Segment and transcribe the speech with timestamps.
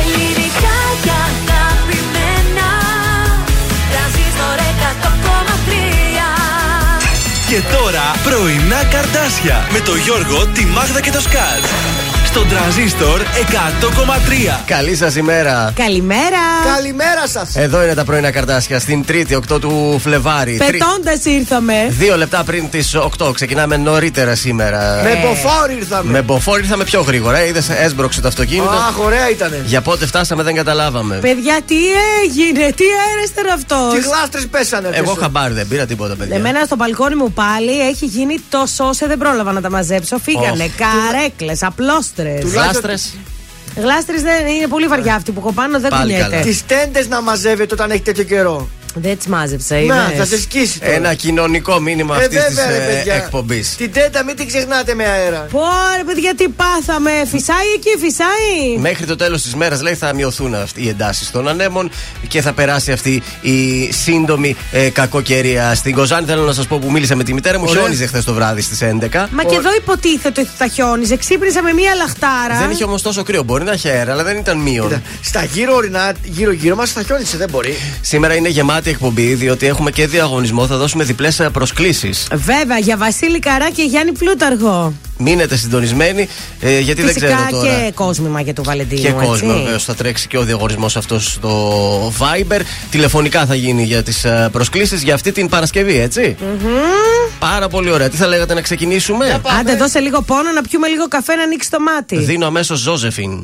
[0.00, 2.68] Ελληνικά και αγαπημένα
[3.90, 5.74] Τρανζίστορ 100,3
[7.48, 12.03] Και τώρα πρωινά καρτάσια με το Γιώργο, τη Μάγδα και το Σκάτ.
[12.34, 14.62] Στον τραζίστορ 100,3.
[14.66, 15.72] Καλή σας ημέρα.
[15.76, 16.38] Καλημέρα.
[16.74, 17.56] Καλημέρα σας.
[17.56, 20.56] Εδώ είναι τα πρωινά καρτάσια στην 3η 8 του Φλεβάρι.
[20.56, 21.86] Τρι- Πετώντας ήρθαμε.
[21.88, 23.32] Δύο λεπτά πριν τις 8.
[23.34, 25.00] Ξεκινάμε νωρίτερα σήμερα.
[25.02, 26.10] Με μποφόρ ήρθαμε.
[26.10, 27.44] Με μποφόρ ήρθαμε πιο γρήγορα.
[27.44, 28.70] Είδες, έσπρωξε το αυτοκίνητο.
[28.70, 29.62] Αχ, ωραία ήτανε.
[29.66, 31.14] Για πότε φτάσαμε δεν καταλάβαμε.
[31.16, 31.76] Παιδιά, τι
[32.24, 34.88] έγινε, τι αέρα ήταν αυτός; Τι γλάστρες πέσανε.
[34.92, 35.22] Εγώ αυτές.
[35.22, 36.36] χαμπάρι δεν πήρα τίποτα, παιδιά.
[36.36, 40.18] Εμένα στο μπαλκόνι μου πάλι έχει γίνει τόσο όσο δεν πρόλαβα να τα μαζέψω.
[40.18, 42.23] Φύγανε καρέκλες, απλώστρε.
[42.52, 43.14] Γλάστρες.
[43.76, 46.30] Γλάστρες δεν είναι πολύ βαριά αυτή που έχω πάνω, δεν Πάλι κουνιέται.
[46.30, 46.42] καλά.
[46.42, 48.68] Τις τέντες να μαζεύετε όταν έχει τέτοιο καιρό.
[48.96, 50.18] Δεν τις μάζεψα, Να, είδες.
[50.18, 50.92] θα σε σκίσει τώρα.
[50.92, 53.14] Ένα κοινωνικό μήνυμα Ε, αυτής της βέβαια, ρε, παιδιά.
[53.14, 53.74] εκπομπής.
[53.76, 55.46] Την τέντα μην την ξεχνάτε με αέρα.
[55.50, 57.10] Πόρε, παιδιά, τι πάθαμε.
[57.30, 58.78] Φυσάει εκεί, φυσάει.
[58.78, 61.90] Μέχρι το τέλος της μέρας λέει θα μειωθούν αυτοί οι εντάσεις των ανέμων
[62.28, 65.74] και θα περάσει αυτή η σύντομη ε, κακοκαιρία.
[65.74, 67.80] Στην Κοζάνη θέλω να σας πω που μίλησα με τη μητέρα μου, Ωραία.
[67.82, 69.28] χιόνιζε χθες το βράδυ στις 11.
[69.30, 71.16] Μα και εδώ υποτίθεται ότι θα χιόνιζε.
[71.16, 72.58] Ξύπνησα με μία λαχτάρα.
[72.60, 73.42] Δεν είχε όμως τόσο κρύο.
[73.42, 74.88] Μπορεί να έχει αέρα, αλλά δεν ήταν μείον.
[74.88, 77.76] Κοίτα, Στα γύρω ορεινά, γύρω-γύρω μας θα χιόνισε, δεν μπορεί.
[78.00, 80.66] Σήμερα είναι γεμάτη εκπομπή, διότι έχουμε και διαγωνισμό.
[80.66, 82.26] Θα δώσουμε διπλές προσκλήσεις.
[82.32, 84.92] Βέβαια, για Βασίλη Καρά και Γιάννη Πλούταργο.
[85.18, 86.28] Μείνετε συντονισμένοι,
[86.60, 87.70] ε, γιατί δεν Φυσικά ξέρω τώρα.
[87.86, 89.00] και κόσμημα για του Βαλεντίνου.
[89.00, 89.26] Και έτσι.
[89.26, 89.78] κόσμο, βεβαίω.
[89.78, 92.60] Θα τρέξει και ο διαγωνισμός αυτός στο Viber.
[92.90, 96.36] Τηλεφωνικά θα γίνει για τις προσκλήσεις για αυτή την Παρασκευή, έτσι.
[97.38, 98.08] Πάρα πολύ ωραία.
[98.08, 101.70] Τι θα λέγατε να ξεκινήσουμε; Άντε, δώσε λίγο πόνο να πιούμε λίγο καφέ να ανοίξει
[101.70, 102.18] το μάτι.
[102.18, 103.42] Δίνω αμέσως Ζώζεφιν.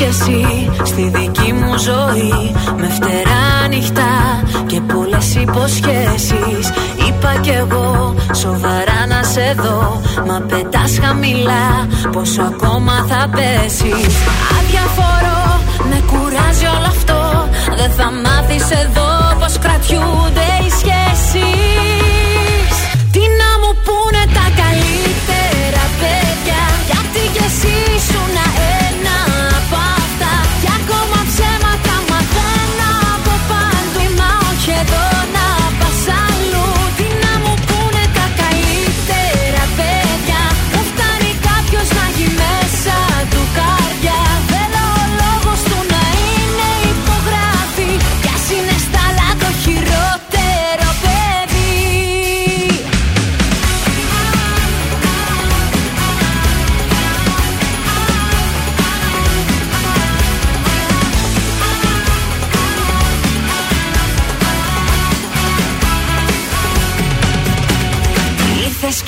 [0.00, 2.54] Ήρθες κι εσύ στη δική μου ζωή.
[2.76, 6.72] Με φτερά νυχτά και πολλές υποσχέσεις.
[7.08, 10.00] Είπα κι εγώ σοβαρά να σε δω.
[10.26, 14.14] Μα πετάς χαμηλά πόσο ακόμα θα πέσεις.
[14.58, 17.48] Αδιαφορώ, με κουράζει όλο αυτό.
[17.76, 21.79] Δεν θα μάθεις εδώ πως κρατιούνται οι σχέσεις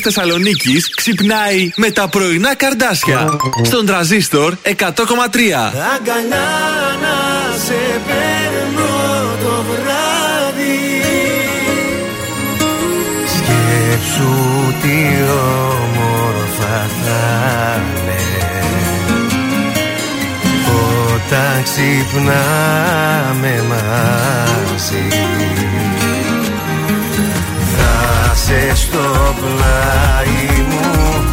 [0.00, 3.36] της Θεσσαλονίκης ξυπνάει με τα πρωινά καρδάσια.
[3.62, 4.72] Στον τραζίστορ 100,3.
[5.94, 6.48] Αγκαλιά
[7.02, 7.16] να
[7.64, 8.92] σε παίρνω
[9.42, 11.02] το βράδυ
[13.26, 14.34] Σκέψου
[14.82, 14.98] τι
[15.32, 18.20] όμορφα θα είναι
[21.30, 25.08] να ξυπνάμε μαζί
[28.50, 31.29] Θα σε στο πλάι μου,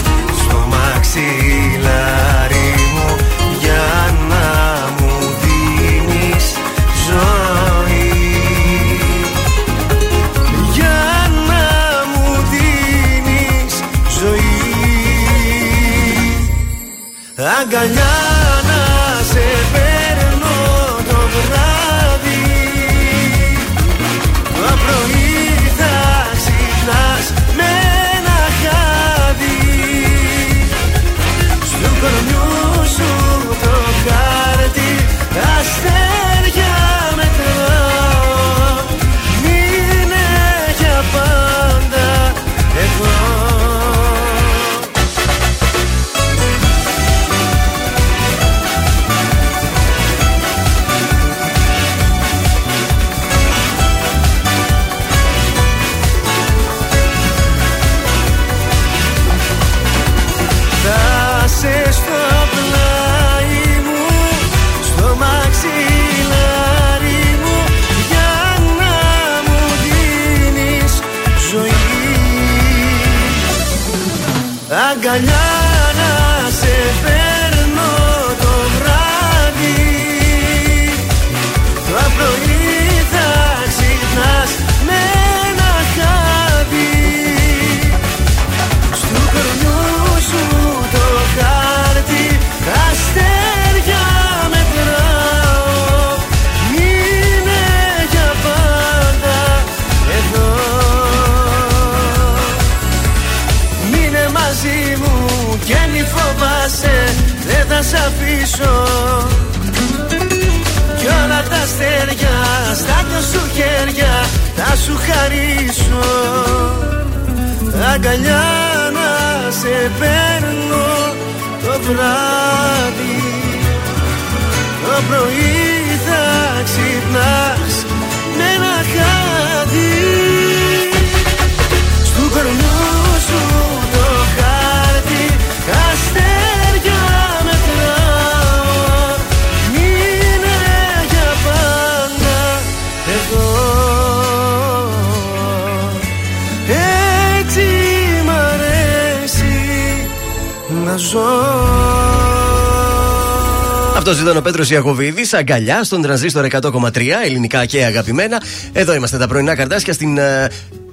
[154.47, 158.41] Πέτρος Ιακοβίδη, αγκαλιά στον τρανζίστορ 100,3, ελληνικά και αγαπημένα.
[158.73, 160.47] Εδώ είμαστε τα πρωινά καρτάσια στην ε,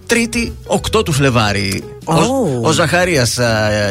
[0.06, 0.52] Τρίτη
[0.96, 1.82] 8 του Φλεβάρι.
[2.04, 2.62] Ο, Oh.
[2.62, 3.38] ο Ζαχαρίας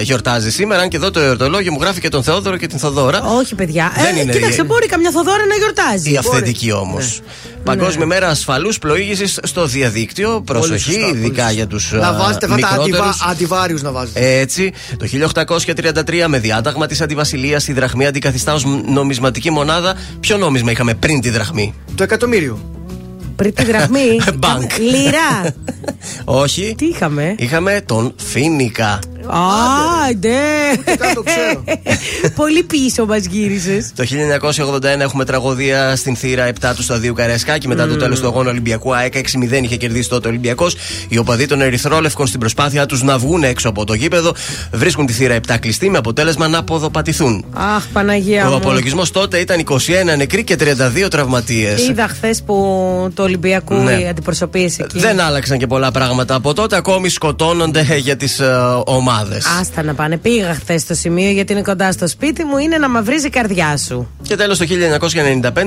[0.02, 3.22] γιορτάζει σήμερα, αν και εδώ το εορτολόγιο μου γράφει και τον Θεόδωρο και την Θοδώρα.
[3.22, 3.92] Όχι, παιδιά.
[3.96, 6.10] Δεν ε, είναι κοίταξε, η- μπορεί καμιά θοδόρα να γιορτάζει.
[6.10, 6.28] Η Μπορεί.
[6.38, 6.98] αυθεντική όμω.
[7.64, 10.42] Παγκόσμια μέρα ασφαλούς πλοήγησης στο διαδίκτυο.
[10.46, 11.52] Προσοχή, σωστά, πολύ ειδικά σωστά.
[11.52, 12.86] για τους Να βάζετε αυτά τα μικρότερους.
[13.00, 13.16] αντιβα...
[13.32, 14.40] αντιβάριους να βάζετε.
[14.40, 19.96] Έτσι, το 1833 με διάταγμα της αντιβασιλείας η δραχμή αντικαθιστάς ω νομισματική μονάδα.
[20.20, 22.60] Ποιο νόμισμα είχαμε πριν τη δραχμή; Το εκατομμύριο.
[23.36, 24.20] Πριν τη γραμμή.
[24.36, 24.78] Μπανκ.
[24.94, 25.56] Λίρα.
[26.44, 26.74] Όχι.
[26.78, 29.00] Τι είχαμε; Είχαμε τον Φίνικα.
[30.10, 30.30] Άντε.
[30.84, 31.64] Κάτι το ξέρω.
[32.42, 33.92] Πολύ πίσω μας γύρισες.
[33.96, 34.04] Το
[34.80, 37.68] 1981 έχουμε τραγωδία στην θύρα 7 του σταδίου Καρέσκακη.
[37.68, 40.76] Μετά το τέλος του αγώνα Ολυμπιακού ΑΕΚ 6-0 είχε κερδίσει τότε ο Ολυμπιακός.
[41.08, 44.34] Οι οπαδοί των Ερυθρόλευκων στην προσπάθειά τους να βγουν έξω από το γήπεδο
[44.72, 47.46] βρίσκουν τη θύρα 7 κλειστή με αποτέλεσμα να αποδοπατηθούν.
[47.54, 48.46] Αχ, Παναγία.
[48.46, 48.56] Ο μου.
[48.56, 49.78] απολογισμός τότε ήταν 21
[50.18, 50.56] νεκροί και
[51.06, 51.88] 32 τραυματίες.
[51.88, 52.54] Είδα χθες που
[53.14, 53.92] το Ολυμπιακού Ναι.
[53.92, 55.00] η αντιπροσωπείες εκεί.
[55.00, 56.76] Δεν άλλαξαν και πολλά πράγματα από τότε.
[56.76, 58.42] Ακόμη σκοτώνονται για τις
[58.86, 59.22] ομάδες.
[59.60, 60.18] Άστα να πάνε.
[60.18, 62.58] Πήγα χθες στο σημείο γιατί είναι κοντά στο σπίτι μου.
[62.58, 64.08] Είναι να μαυρίζει η καρδιά σου.
[64.22, 64.66] Και τέλος το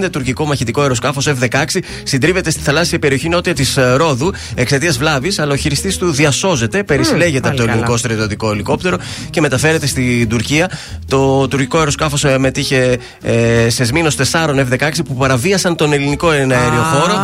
[0.04, 1.64] 1995, τουρκικό μαχητικό αεροσκάφος F-16
[2.02, 7.38] συντρίβεται στη θαλάσσια περιοχή νότια της Ρόδου εξαιτίας βλάβης, αλλά ο χειριστής του διασώζεται, περισυλλέγεται
[7.38, 7.96] από πάλι το ελληνικό καλά.
[7.98, 8.96] στρατιωτικό ελικόπτερο
[9.30, 10.70] και μεταφέρεται στην Τουρκία.
[11.08, 16.84] Το τουρκικό αεροσκάφος μετήχε ε, σε σμήνος 4 F-16 που παραβίασαν τον ελληνικό εναέριο Α.
[16.84, 17.14] χώρο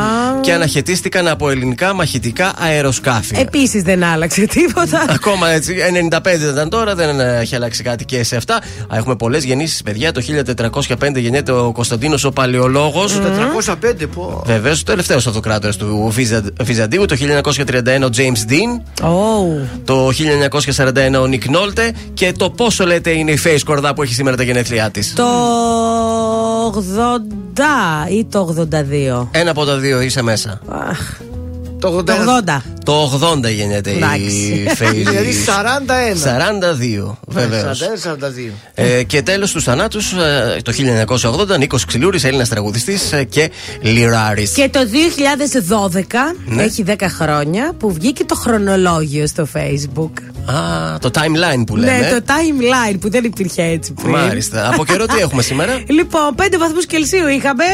[0.41, 3.37] και αναχαιτίστηκαν από ελληνικά μαχητικά αεροσκάφη.
[3.39, 5.05] Επίσης δεν άλλαξε τίποτα.
[5.09, 5.77] Ακόμα έτσι,
[6.11, 8.55] 95 ήταν τώρα, δεν έχει αλλάξει κάτι και σε αυτά.
[8.55, 10.13] Α, Έχουμε πολλές γεννήσεις, παιδιά.
[10.13, 13.19] Το 1405 γεννιέται ο Κωνσταντίνος ο Παλαιολόγος.
[13.21, 14.43] 405 πω.
[14.47, 17.05] Βεβαίως, ο τελευταίος αυτοκράτορα του Βυζα- Βυζαντίου.
[17.07, 19.03] Το 1931 ο James Dean.
[19.07, 19.67] Oh.
[19.85, 21.93] Το 1941 ο Νικ Νόλτε.
[22.15, 25.25] Και το πόσο λέτε είναι η Face Κορδά που έχει σήμερα τα γενέθλιά της; Το
[26.75, 28.55] 80 ή το
[29.21, 29.29] 82.
[29.31, 30.61] Ένα από τα δύο είσαι μέσα.
[30.91, 30.99] Αχ,
[31.83, 32.63] Το 80.
[32.85, 34.89] Το 80 γεννιέται η Φέη.
[34.91, 37.11] Δηλαδή 41.
[37.11, 37.83] 42, βεβαίως.
[37.83, 38.53] 41-42.
[38.75, 40.73] Ε, και τέλος του θανάτους ε, το
[41.53, 44.51] 1980 Νίκος Ξυλούρης, Έλληνας τραγουδιστής ε, και λιράρης.
[44.53, 46.63] Και το 2012, Ναι.
[46.63, 50.11] έχει 10 χρόνια, που βγήκε το χρονολόγιο στο Facebook.
[50.47, 51.99] Α, το timeline που λέμε.
[51.99, 54.11] Ναι, το timeline που δεν υπήρχε έτσι πριν.
[54.11, 54.69] Μάλιστα.
[54.73, 57.65] Από καιρό τι έχουμε σήμερα; Λοιπόν, 5 βαθμούς Κελσίου είχαμε,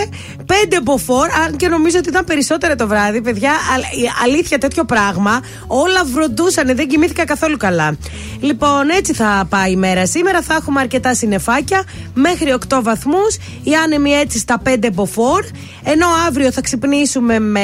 [0.46, 3.52] 5 μποφόρ, αν και νομίζω ότι ήταν περισσότερα το βράδυ, παιδιά.
[3.74, 7.96] Αλλά η αλήθεια, τέτοιο πράγμα, όλα βροντούσαν, δεν κοιμήθηκα καθόλου καλά.
[8.40, 10.42] Λοιπόν, έτσι θα πάει η μέρα σήμερα.
[10.42, 11.84] Θα έχουμε αρκετά συννεφάκια,
[12.14, 13.36] μέχρι 8 βαθμούς.
[13.62, 15.44] Οι άνεμοι έτσι στα 5 μποφόρ.
[15.84, 17.62] Ενώ αύριο θα ξυπνήσουμε με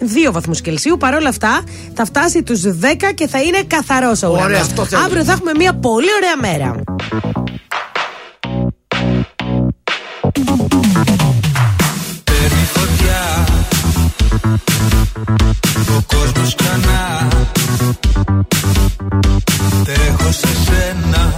[0.00, 0.96] 2 βαθμούς Κελσίου.
[0.96, 1.62] Παρ' όλα αυτά,
[1.94, 4.60] θα φτάσει τους 10 και θα είναι καθαρός ο Ωραία, ουρανός.
[4.66, 5.02] αυτό θέλω.
[5.02, 6.82] Αύριο θα έχουμε μια πολύ ωραία μέρα.
[12.24, 13.44] Παίρνει φωτιά
[15.98, 17.28] Ο κόσμος ξανά
[19.84, 21.36] Τρέχω σε σένα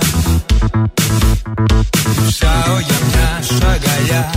[2.27, 4.31] Ψάω για μια σου αγκαλιά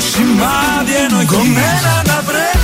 [0.00, 2.58] σημάδι ενοχής Κομμένα τα πρέπει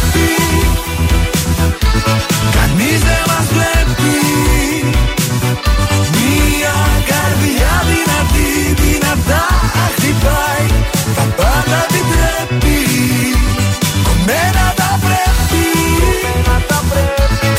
[2.57, 4.15] Κανείς δεν μας βλέπει.
[6.15, 6.77] Μια
[7.11, 8.51] καρδιά δυνατή
[8.83, 9.45] δυνατά
[9.97, 10.67] χτυπάει.
[11.17, 12.79] Τα πάντα επιτρέπει.
[14.07, 15.67] Κομμένα τα πρέπει.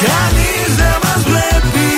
[0.05, 1.89] Κανείς δεν μας βλέπει.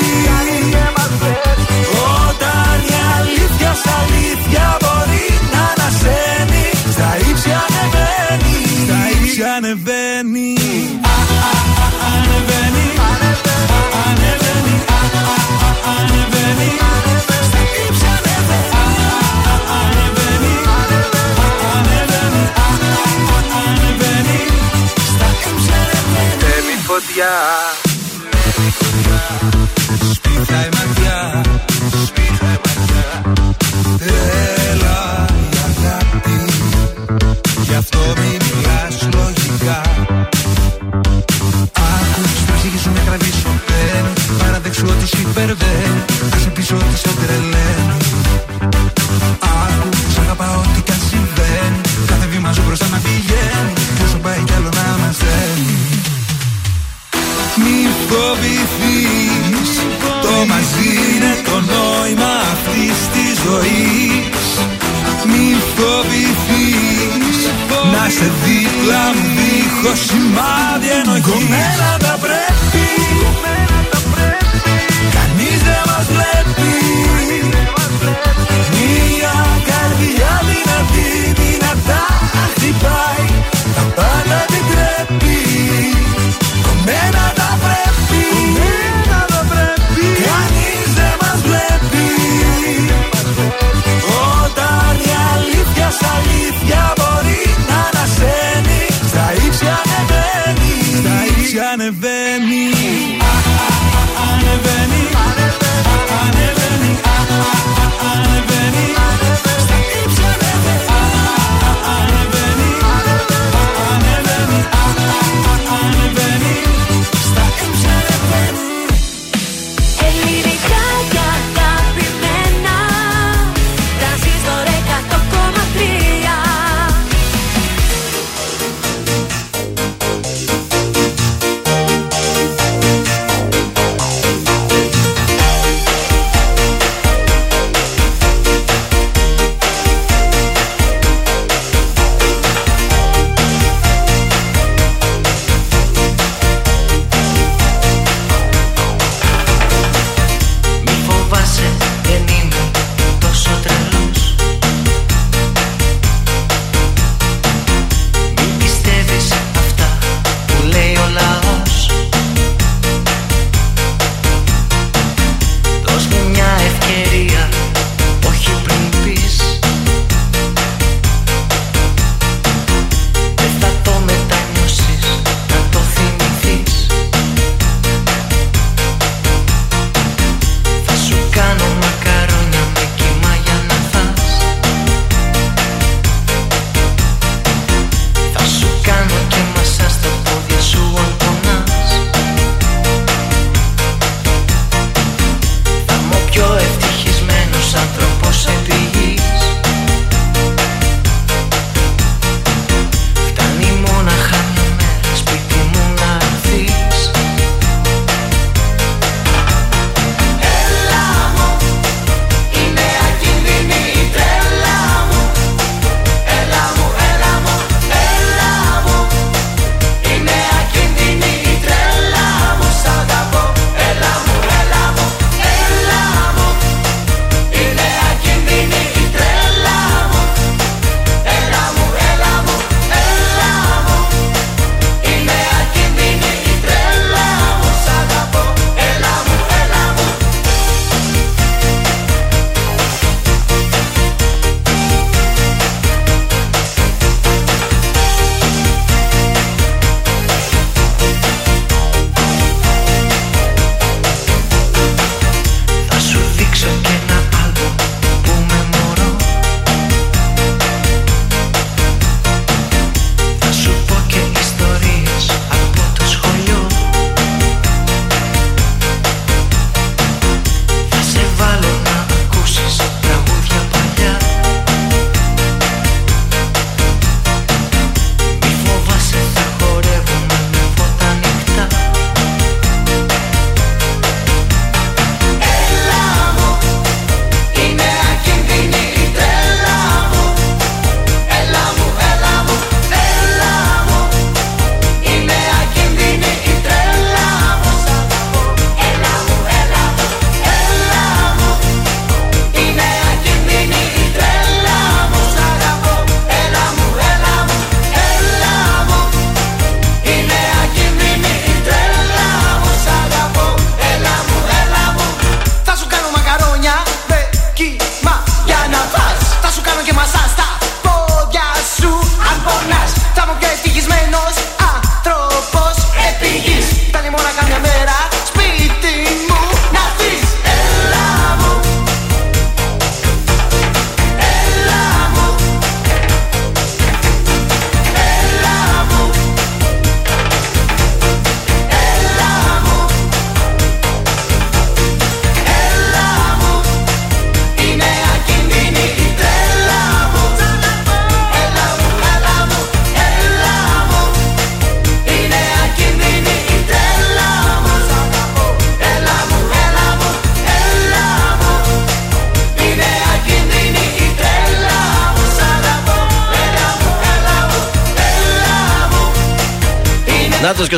[2.20, 4.77] Όταν η αλήθεια σ' αλήθεια
[27.18, 29.22] Παίρνει φωτιά
[30.14, 31.42] Σπίθα η ματιά
[32.06, 33.06] Σπίθα η ματιά
[34.72, 36.46] Έλα η αγάπη.
[37.62, 39.82] Γι' αυτό μη μιλάς λογικά.
[41.74, 46.02] Άκου στην ψυχή σου με τραβήσω Δεν παραδέξου ότι σου υπερβαίνει
[46.36, 47.57] Άσε πίσω ότι σε τρελαίνει
[63.44, 64.48] ζωής.
[65.32, 67.40] Μη φοβηθείς.
[67.94, 71.26] Να σε δίπλα μου δίχως σημάδι ενοχής.
[71.32, 72.86] Κομμένα τα πρέπει.
[75.16, 76.74] Κανείς δεν μας βλέπει.
[78.76, 79.36] Μια
[79.70, 80.34] καρδιά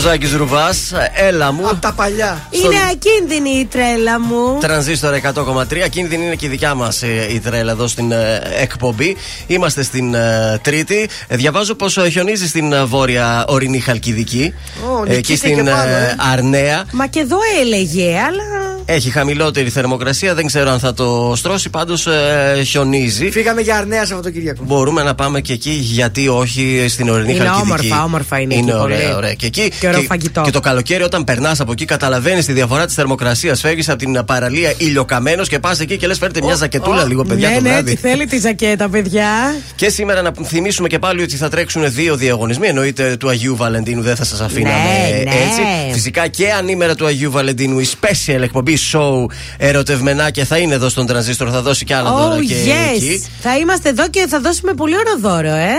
[0.10, 1.68] Ζάκη Ρουβάς, έλα μου.
[1.68, 2.48] Από τα παλιά.
[2.50, 4.58] Είναι ακίνδυνη η τρέλα μου.
[4.60, 5.80] Τρανζίστορ 100,3.
[5.86, 9.18] Ακίνδυνη είναι και η δικιά μας ε, η τρέλα εδώ στην ε, εκπομπή.
[9.48, 11.10] Είμαστε στην ε, Τρίτη.
[11.28, 14.54] Διαβάζω πω χιονίζει στην βόρεια ορεινή Χαλκιδική.
[14.84, 16.16] Ω, εκεί στην και πάνω, ε.
[16.32, 16.84] Αρνέα.
[16.92, 18.49] Μα και εδώ έλεγε, αλλά.
[18.92, 23.32] Έχει χαμηλότερη θερμοκρασία, δεν ξέρω αν θα το στρώσει, πάντως ε, χιονίζει.
[23.32, 24.64] Φύγαμε για Αρνέα Σαββατοκύριακο.
[24.66, 27.72] Μπορούμε να πάμε και εκεί, γιατί όχι στην ορεινή Είναι Χαλκιδική.
[27.72, 29.14] όμορφα, όμορφα είναι Είναι εκεί, ωραία, πολύ.
[29.16, 29.34] ωραία.
[29.34, 30.42] Και, εκεί, Και ωραίο φαγητό.
[30.42, 33.60] και το καλοκαίρι, όταν περνάς από εκεί, καταλαβαίνεις τη διαφορά της θερμοκρασίας.
[33.60, 37.50] Φεύγεις από την παραλία ηλιοκαμένος και πας εκεί και λες: Φέρτε μια ζακετούλα λίγο, παιδιά,
[37.50, 37.92] ναι, το ναι, βράδυ.
[37.92, 39.28] έτσι θέλει τη ζακέτα, παιδιά.
[39.76, 42.68] Και σήμερα να θυμίσουμε και πάλι ότι θα τρέξουν δύο διαγωνισμοί.
[42.68, 45.30] Εννοείται του Αγίου Βαλεντίνου, δεν θα σας αφήναμε Ναι, ναι.
[45.30, 45.62] έτσι.
[45.94, 49.26] Φυσικά και ανήμερα του Αγίου Βαλεντίνου, η special εκπομπή show
[49.58, 51.52] ερωτευμενάκια θα είναι εδώ στον τρανζίστρο.
[51.52, 52.96] Θα δώσει κι άλλα δώρα Oh, και yes.
[52.96, 53.24] εκεί.
[53.42, 55.74] Θα είμαστε εδώ και θα δώσουμε πολύ ωραίο δώρο, ε.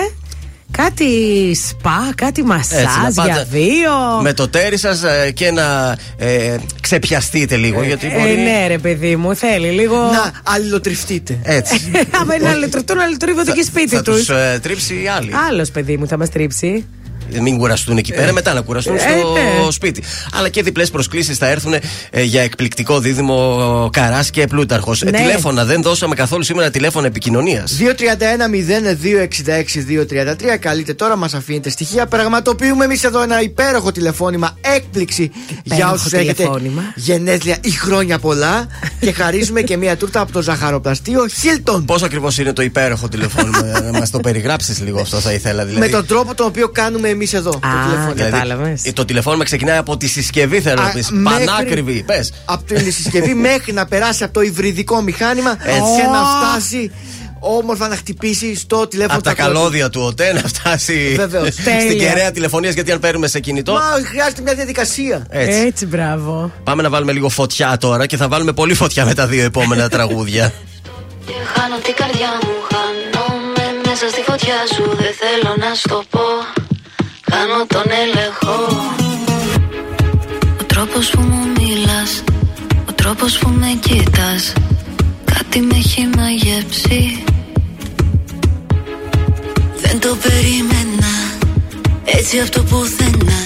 [0.72, 1.06] Κάτι
[1.68, 3.92] σπα, κάτι Έτσι, μασάζ να πάτε για δύο.
[4.22, 5.02] Με το τέρι σας
[5.34, 7.82] και να ε, ξεπιαστείτε λίγο.
[7.82, 8.34] γιατί Ε, μπορεί...
[8.34, 9.96] ναι, ρε παιδί μου, θέλει λίγο.
[9.96, 11.38] Να αλληλοτριφτείτε.
[11.42, 11.90] Έτσι.
[12.20, 14.16] Άμα είναι να λειτουργούν, να λειτουργούν και σπίτι θα τους.
[14.16, 15.30] τους ε, τρίψει οι άλλοι.
[15.50, 16.86] Άλλος παιδί μου θα μας τρίψει.
[17.40, 19.32] Μην κουραστούν εκεί πέρα, μετά να κουραστούν Ε, στο
[19.64, 19.70] ναι.
[19.70, 20.02] σπίτι.
[20.32, 21.74] Αλλά και διπλές προσκλήσεις θα έρθουν
[22.10, 25.02] ε, για εκπληκτικό δίδυμο Καράς και Πλούταρχος.
[25.02, 25.10] Ναι.
[25.10, 27.76] τηλέφωνα δεν δώσαμε καθόλου σήμερα τηλέφωνο επικοινωνίας.
[27.80, 30.56] 231-0266-233.
[30.60, 32.06] Καλείτε τώρα, μας αφήνετε στοιχεία.
[32.06, 35.30] Πραγματοποιούμε εμείς εδώ ένα υπέροχο τηλεφώνημα έκπληξη
[35.64, 36.82] για Υπέροχο όσους έχετε τηλεφώνημα.
[36.94, 38.66] γενέθλια ή χρόνια πολλά.
[39.00, 41.82] και χαρίζουμε και μία τούρτα από το ζαχαροπλαστείο Hilton.
[41.86, 45.64] Πώς ακριβώς είναι το υπέροχο τηλεφώνημα, να μας το περιγράψεις λίγο αυτό θα ήθελα.
[45.64, 47.50] Δηλαδή, Με τον τρόπο τον οποίο κάνουμε εμεί εδώ.
[47.50, 48.12] το Α, τηλεφώνημα.
[48.12, 48.84] δηλαδή, κατάλαβες.
[48.84, 51.10] ε, το τηλεφώνημα ξεκινάει από τη συσκευή, θέλω να Α, πεις.
[51.10, 52.32] μέχρι- Πανάκριβη, πες.
[52.44, 55.80] Από την συσκευή μέχρι να περάσει από το υβριδικό μηχάνημα Έτσι.
[55.96, 56.24] και να Ω.
[56.24, 56.90] φτάσει
[57.42, 59.58] όμορφα να χτυπήσει στο τηλέφωνο Από τα του ακροατή.
[59.58, 61.48] καλώδια του ΟΤΕ να φτάσει Βεβαίως.
[61.52, 62.08] στην Τέλεια.
[62.08, 62.74] κεραία τηλεφωνίας.
[62.74, 63.72] Γιατί αν παίρνουμε σε κινητό.
[63.72, 65.26] Μα χρειάζεται μια διαδικασία.
[65.30, 65.58] Έτσι.
[65.58, 66.52] Έτσι, μπράβο.
[66.64, 69.88] Πάμε να βάλουμε λίγο φωτιά τώρα και θα βάλουμε πολύ φωτιά με τα δύο επόμενα
[69.96, 70.52] τραγούδια.
[71.26, 76.20] Και χάνω την καρδιά μου, χάνομαι μέσα στη φωτιά σου Δεν θέλω να στο πω,
[77.30, 78.56] χάνω τον έλεγχο.
[80.60, 82.22] Ο τρόπος που μου μιλάς,
[82.88, 84.52] ο τρόπος που με κοίτας
[85.50, 87.22] Κάτι με έχει μαγεύσει
[89.80, 91.12] Δεν το περίμενα,
[92.04, 93.42] έτσι από το πουθενά.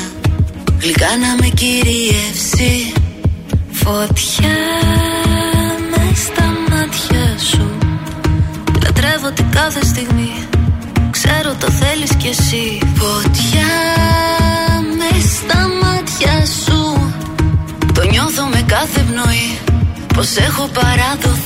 [0.81, 2.93] Γλυκά να με κυριεύσει.
[3.71, 4.59] Φωτιά
[5.91, 7.79] μες στα μάτια σου.
[8.83, 10.54] Λατρεύω την κάθε στιγμή
[11.25, 12.79] Ξέρω το θέλεις κι εσύ.
[12.95, 13.75] Φωτιά
[14.99, 17.13] με στα μάτια σου.
[17.95, 19.59] Το νιώθω με κάθε πνοή.
[20.15, 21.44] Πως έχω παραδοθεί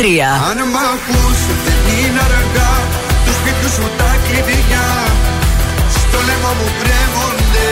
[0.00, 2.72] Αν μ' ακούς δεν είναι αργά.
[3.24, 4.86] Τους σπίτιου σου τα κλειδιά.
[6.02, 7.66] Στο λαιμό μου κρέμονται.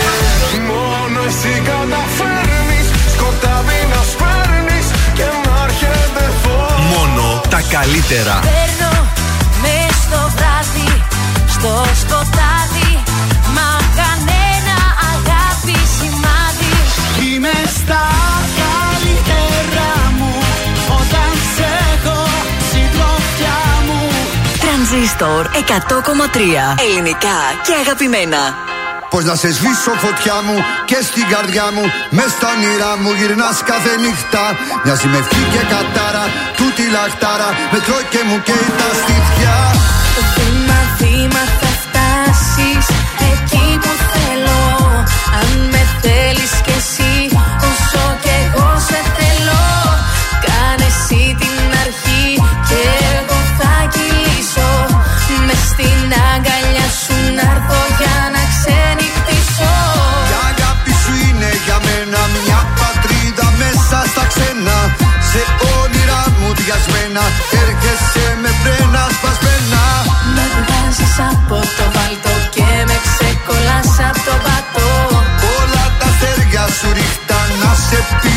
[0.71, 2.87] Μόνο εσύ καταφέρνεις.
[3.15, 4.87] Σκοτάδι να σπέρνεις.
[5.17, 6.75] Και να έρχεται φως.
[6.93, 8.37] Μόνο τα καλύτερα.
[25.19, 26.39] Τρανζίστορ 100,3
[26.87, 28.41] Ελληνικά και αγαπημένα.
[29.11, 30.57] Πώς να σε σβήσω φωτιά μου
[30.91, 31.85] και στην καρδιά μου
[32.17, 34.45] Μες στα όνειρά μου γυρνάς κάθε νύχτα.
[34.85, 36.25] Μοιάζει με ευχή και κατάρα
[36.59, 39.55] Τούτη λαχτάρα Με τρώει και μου καίει τα στήθια.
[40.37, 42.87] Βήμα βήμα θα φτάσεις
[43.33, 44.61] εκεί που θέλω.
[45.41, 46.76] Αν με θέλεις κι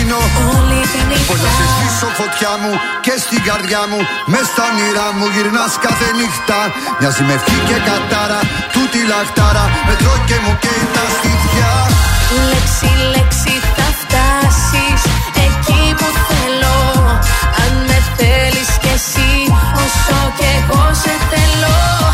[0.09, 0.21] σε πίνω
[0.57, 2.71] Όλη τη νύχτα Πώς να σε σβήσω φωτιά μου
[3.05, 3.99] και στην καρδιά μου
[4.31, 6.59] Μες στα όνειρά μου γυρνάς κάθε νύχτα.
[6.99, 8.39] Μοιάζει με ευχή και κατάρα
[8.73, 9.65] Τούτη λαχτάρα.
[9.87, 11.71] Με τρώει και μου καίει τα στήθια.
[12.51, 15.01] Λέξη, λέξη θα φτάσεις.
[15.45, 16.77] Εκεί που θέλω.
[17.63, 19.31] Αν με θέλεις κι εσύ
[19.83, 22.08] όσο κι εγώ σε θέλω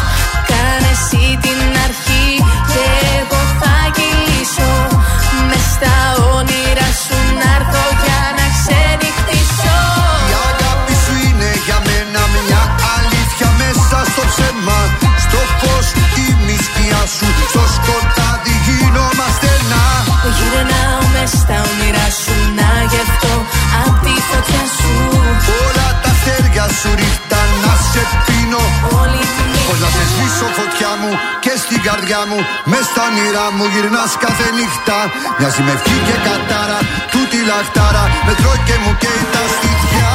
[30.46, 32.40] να σε νύχτα σβήσω φωτιά μου και στην καρδιά μου
[32.72, 34.98] Μες στα όνειρά μου γυρνάς κάθε νύχτα.
[35.38, 36.80] Μοιάζει με ευχή και κατάρα
[37.12, 40.10] Τούτη λαχτάρα Με τρώει και μου καίει τα στήθια.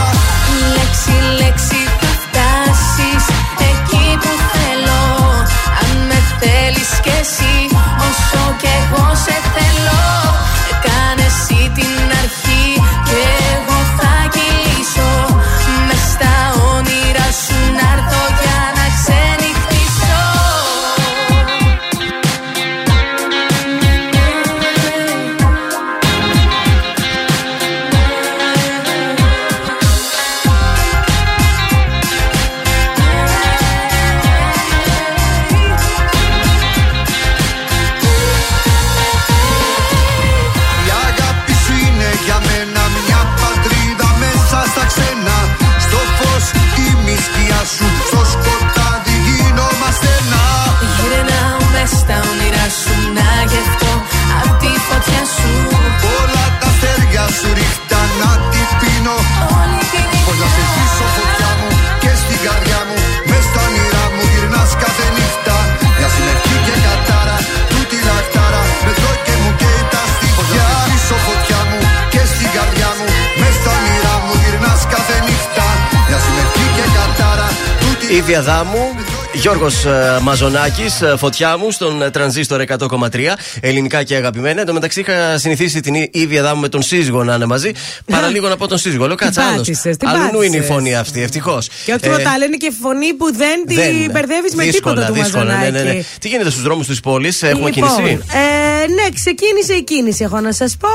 [0.75, 3.25] Λέξη, λέξη θα φτάσεις
[3.71, 5.03] εκεί που θέλω.
[5.83, 7.55] Αν με θέλεις κι εσύ
[8.09, 10.03] όσο κι εγώ σε θέλω.
[10.87, 12.00] Κάνε εσύ την
[78.41, 78.89] Τούτη Ήδη Αδάμου,
[79.35, 79.67] Γιώργο
[80.23, 80.83] Μαζονάκη,
[81.17, 83.09] φωτιά μου στον ε, τρανζίστορ 100,3.
[83.61, 84.61] Ελληνικά και αγαπημένα.
[84.61, 87.71] Εν τω μεταξύ είχα συνηθίσει την Ήδη Αδάμου με τον σύζυγο να είναι μαζί.
[88.11, 89.07] Παραλίγο να πω τον σύζυγο.
[89.07, 89.57] Λέω κάτσε άλλος.
[89.57, 90.67] πάτησες, την Αλλού είναι η πάτησες.
[90.67, 91.69] φωνή αυτή, ευτυχώς.
[91.85, 95.45] Και όχι τίποτα άλλο, είναι και φωνή που δεν την μπερδεύεις με τίποτα του δύσκολα,
[95.45, 95.73] ναι, Μαζονάκη.
[95.85, 96.03] ναι, ναι.
[96.21, 98.13] Τι γίνεται στους δρόμους της πόλης, έχουμε Λοιπόν, κίνηση.
[98.33, 100.89] Ε, ναι, ξεκίνησε η κίνηση, έχω να σας πω.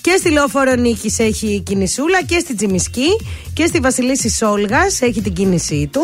[0.00, 3.06] Και στη Λεωφόρο Νίκης έχει κινησούλα και στη Τζιμισκή
[3.54, 6.00] και στη Βασιλίση Σόλγας έχει την κίνησή του.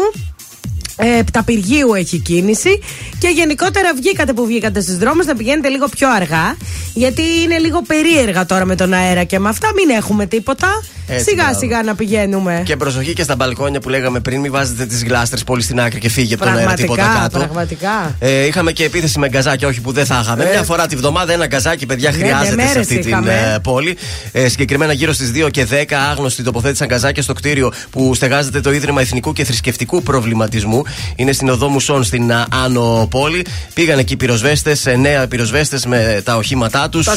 [0.99, 2.81] Ε, Πταπυργίου έχει κίνηση
[3.19, 6.57] και γενικότερα βγήκατε που βγήκατε στους δρόμους να πηγαίνετε λίγο πιο αργά
[6.95, 10.69] γιατί είναι λίγο περίεργα τώρα με τον αέρα και με αυτά μην έχουμε τίποτα
[11.07, 11.59] Έτσι, σιγά μπράβο.
[11.59, 15.45] σιγά να πηγαίνουμε Και προσοχή και στα μπαλκόνια που λέγαμε πριν, μην βάζετε τις γλάστρες
[15.45, 17.39] πολύ στην άκρη και φύγει από τον αέρα τίποτα πραγματικά, κάτω.
[17.39, 20.45] πραγματικά Ε, είχαμε και επίθεση με γκαζάκι, όχι που δεν θα είχαμε.
[20.45, 20.51] Ε.
[20.51, 23.53] Μια φορά τη βδομάδα ένα γκαζάκι, παιδιά, Ναι, χρειάζεται ναι, σε μέρες αυτή την είχαμε.
[23.55, 23.97] ε, πόλη.
[24.33, 28.73] Ε, συγκεκριμένα γύρω στις 2 και 10 άγνωστοι τοποθέτησαν γκαζάκια στο κτίριο που στεγάζεται το
[28.73, 30.83] Ίδρυμα Εθνικού και Θρησκευτικού Προβληματισμού.
[31.17, 32.33] Είναι στην οδό Μουσών στην
[32.65, 33.47] Άνω Πόλη.
[33.75, 37.09] Πήγαν εκεί πυροσβέστες, νέα πυροσβέστες με τα οχήματά τους.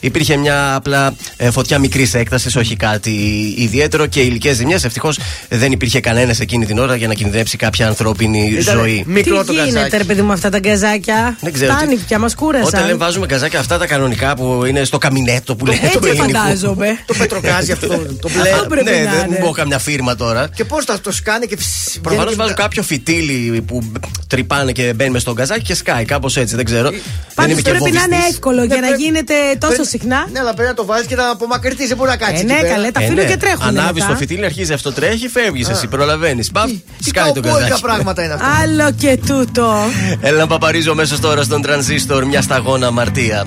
[0.00, 1.14] Υπήρχε μια απλά
[1.50, 3.10] φωτιά μικρής έκτασης, όχι κάτι
[3.56, 4.84] ιδιαίτερο και υλικέ ζημιές.
[4.84, 9.04] Ευτυχώς δεν υπήρχε κανένας εκείνη την ώρα για να κινδυνεύσει κάποια ανθρώπινη ζωή.
[9.06, 11.72] Μικρό Τι γίνεται, ρε παιδί μου, αυτά τα γκαζάκια; Δεν ξέρω.
[11.72, 12.66] Φτάνει πια, μας κούρασαν.
[12.66, 16.98] Όταν λέμε βάζουμε γκαζάκια αυτά τα κανονικά που είναι στο καμινέτο που λέει το φαντάζομαι.
[17.06, 17.88] Το πετροκάζι αυτό.
[18.20, 18.82] Το μπλε.
[18.82, 20.48] Ναι, δεν έχω καμιά φίρμα τώρα.
[20.54, 21.58] Και πώς θα το σκάνε και
[22.02, 23.92] Προφανώς βάζω κάποιο φυτίλι που
[24.26, 26.04] τρυπάνε και μπαίνει μες στον γκαζάκι και σκάει.
[26.04, 26.90] Κάπως έτσι, δεν ξέρω.
[27.34, 30.28] Πάντω πρέπει να είναι εύκολο για να γίνεται τόσο συχνά.
[30.32, 31.88] Ναι, αλλά πρέπει να το βάζεις και να απομακρυνθείς.
[31.88, 32.44] Δεν μπορεί να κάτσει.
[32.44, 33.66] Ναι, καλέ, τα φύλλα και τρέχουν.
[33.66, 36.50] Ανάβεις το φυτίλι, αρχίζεις αυτό τρέχει, φεύγει εσύ, προλαβαίνεις.
[36.50, 36.70] Μπαμ,
[37.04, 37.80] σκάει τον γκαζάκι.
[37.80, 38.58] πράγματα είναι αυτά.
[38.62, 39.74] Άλλο και τούτο.
[40.20, 43.46] Έλα να παπαρίζω μέσα τώρα στον τρανζίστορ μια σταγόνα αμαρτία.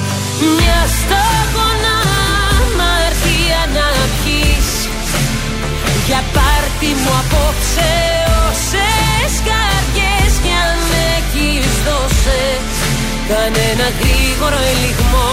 [0.49, 1.97] Μια σταγόνα
[2.59, 4.69] αμαρτία να πιείς
[6.07, 7.91] Για πάρτι μου απόψε
[8.47, 10.79] όσες καρδιές κι αν
[11.15, 12.73] έχεις δώσες.
[13.29, 15.31] Κάνε ένα γρήγορο ελιγμό.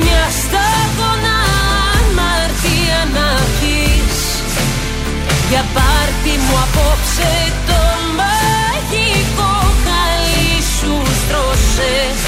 [0.00, 1.36] Μια σταγόνα
[1.98, 4.18] αμαρτία να πιείς
[5.50, 7.32] Για πάρτι μου απόψε
[7.68, 7.80] το
[8.18, 9.52] μαγικό
[9.84, 12.27] χαλί σου στρώσες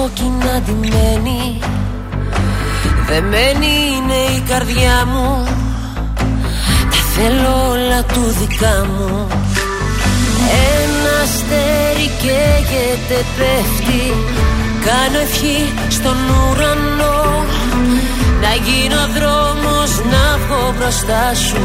[0.00, 1.58] κόκκινα ντυμένη.
[3.08, 5.44] Δεμένη είναι η καρδιά μου.
[6.90, 9.26] Τα θέλω όλα του δικά μου.
[10.78, 14.04] Ένα αστέρι καίγεται πέφτει.
[14.86, 17.44] Κάνω ευχή στον ουρανό.
[18.42, 21.62] Να γίνω δρόμος να βγω μπροστά σου.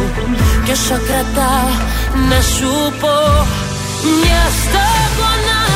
[0.65, 1.71] Κι όσο κρατάω
[2.30, 2.71] να σου
[3.02, 3.17] πω
[4.21, 5.74] Μια σταγόνα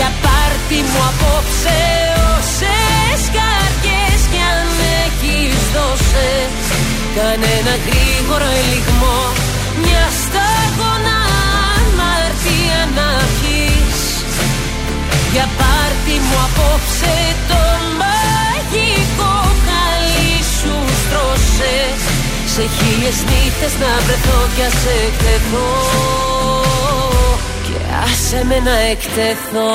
[0.00, 1.78] Για πάρτι μου απόψε
[2.34, 4.68] όσες καρδιές κι αν
[5.04, 6.54] έχεις δώσες.
[7.16, 9.20] Κάνε ένα γρήγορο ελιγμό
[9.82, 11.18] Μια σταγόνα
[11.78, 13.08] αμαρτία να
[13.38, 14.02] πιείς
[15.32, 17.16] Για πάρτι μου απόψε
[17.50, 17.62] το
[18.00, 21.76] μαγικό χαλί σου στρώσε.
[22.54, 25.68] Σε χίλιες νύχτες να βρεθώ κι ας εκτεθώ
[26.02, 26.39] Και
[28.04, 29.70] άσε με να εκτεθώ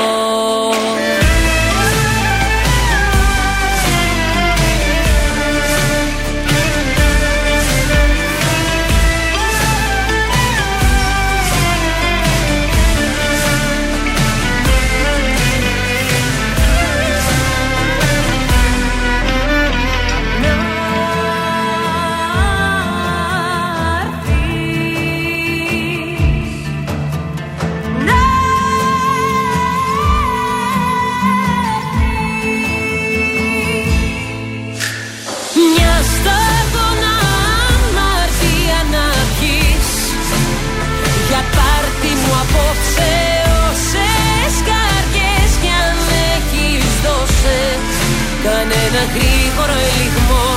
[49.15, 50.47] γρήγορο ελιγμό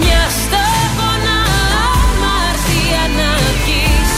[0.00, 1.38] Μια σταγόνα
[1.92, 3.30] αμαρτία να
[3.62, 4.14] πιείς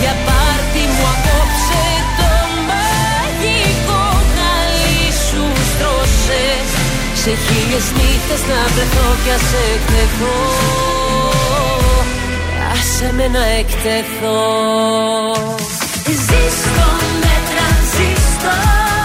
[0.00, 1.84] Για πάρτι μου απόψε
[2.18, 2.32] το
[2.68, 4.02] μαγικό
[4.34, 6.46] χαλί σου στρώσε.
[7.22, 10.36] Σε χίλιες νύχτες να βρεθώ κι ας εκτεθώ.
[12.72, 14.42] Άσε με να εκτεθώ.
[16.06, 16.88] Ζήστο
[17.20, 19.03] με τρανζίστορ Τρανζίστορ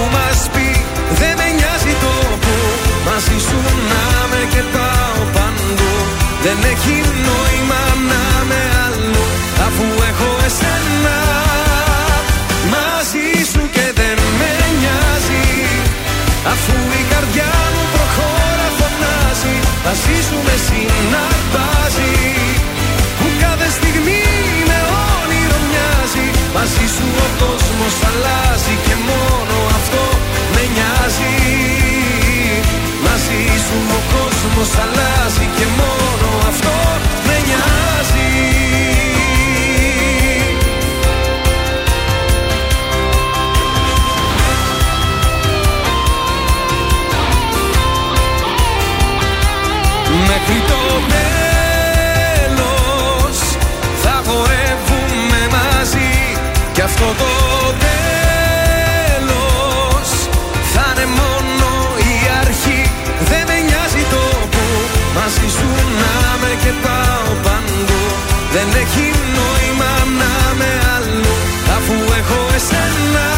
[0.00, 0.66] που
[1.20, 2.54] δεν με νοιάζει το που
[3.06, 3.58] Μαζί σου
[3.90, 5.94] να με και πάω παντού
[6.44, 9.24] Δεν έχει νόημα να με άλλο
[9.66, 11.18] Αφού έχω εσένα
[12.74, 15.44] Μαζί σου και δεν με νοιάζει.
[16.52, 19.54] Αφού η καρδιά μου προχώρα φωνάζει
[19.86, 22.14] Μαζί σου με συναρπάζει.
[23.18, 24.22] Που κάθε στιγμή
[24.68, 24.78] με
[25.12, 29.39] όνειρο μοιάζει Μαζί σου ο κόσμος αλλάζει και μόνο.
[33.70, 36.74] Μαζί σου ο κόσμος αλλάζει Και μόνο αυτό
[37.26, 38.32] με νοιάζει.
[50.28, 50.80] Μέχρι το
[52.48, 53.38] τέλος
[54.02, 56.12] θα χορεύουμε μαζί.
[56.72, 57.39] Κι αυτό το
[68.54, 69.06] Δεν έχει
[69.38, 71.34] νόημα να με αλλού
[71.76, 73.28] αφού έχω εσένα.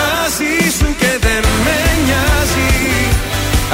[0.00, 2.72] Μαζί σου και δεν με νοιάζει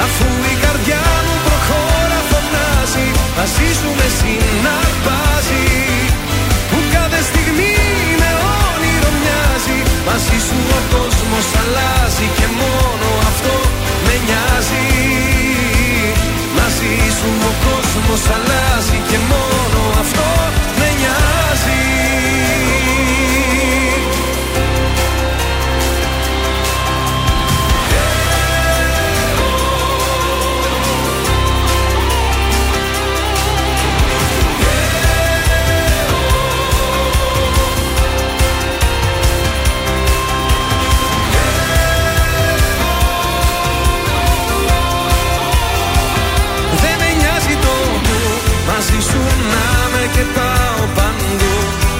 [0.05, 3.07] Αφού η καρδιά μου προχώρα φωνάζει.
[3.38, 5.66] Μαζί σου με συναρπάζει
[6.70, 7.74] Που κάθε στιγμή
[8.20, 8.30] με
[8.64, 9.78] όνειρο μοιάζει.
[10.09, 13.61] Μαζί σου ο κόσμος αλλάζει Και μόνο αυτό
[18.12, 20.26] κόσμος αλλάζει Και μόνο αυτό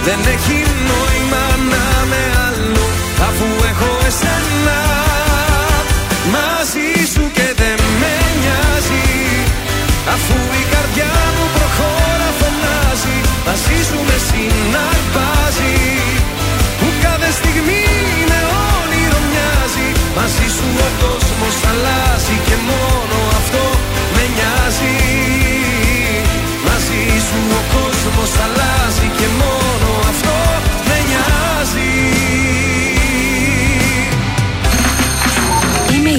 [0.07, 0.59] Δεν έχει
[0.91, 2.87] νόημα να με αλλού
[3.29, 4.81] αφού έχω εσένα.
[6.35, 9.07] Μαζί σου και δεν με νοιάζει
[10.15, 13.17] αφού η καρδιά μου προχώρα φωνάζει.
[13.47, 15.12] Μαζί σου με συναρπάζει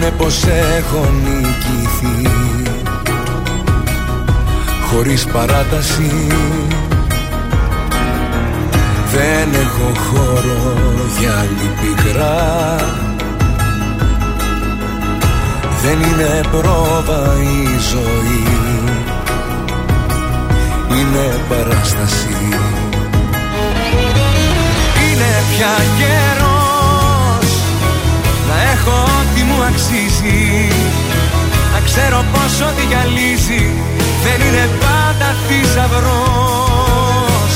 [0.00, 0.44] Λένε πως
[0.78, 2.30] έχω νικηθεί.
[4.90, 6.10] Χωρίς παράταση
[9.12, 10.74] Δεν έχω χώρο
[11.18, 12.76] για άλλη πικρά
[15.82, 18.44] Δεν είναι πρόβα η ζωή.
[20.90, 22.36] Είναι παράσταση.
[25.02, 26.39] Είναι πια καιρός
[29.70, 30.68] αξίζει.
[31.72, 33.62] Να ξέρω πως ό,τι γυαλίζει
[34.24, 37.52] δεν είναι πάντα θησαυρός.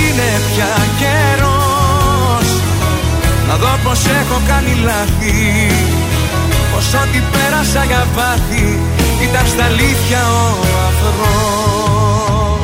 [0.00, 2.48] Είναι πια καιρός.
[3.48, 5.36] Να δω πως έχω κάνει λάθη.
[6.72, 8.66] Πως ό,τι πέρασα για βάθη
[9.26, 10.42] ήταν στα αλήθεια ο
[10.88, 12.63] αφρός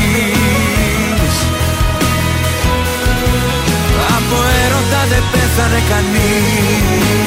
[4.91, 7.21] έρωτα δεν πέθανε κανείς.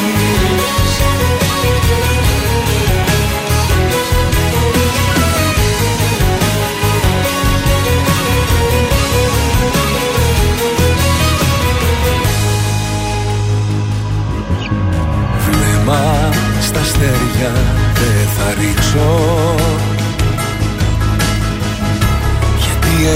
[15.44, 17.52] Βλέμμα στα αστέρια
[17.94, 19.54] δεν θα ρίξω.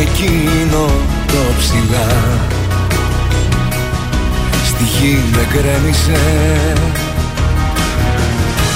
[0.01, 0.87] Εκείνο
[1.27, 2.58] το ψηλά
[4.79, 6.23] Στη γη με γκρέμισε.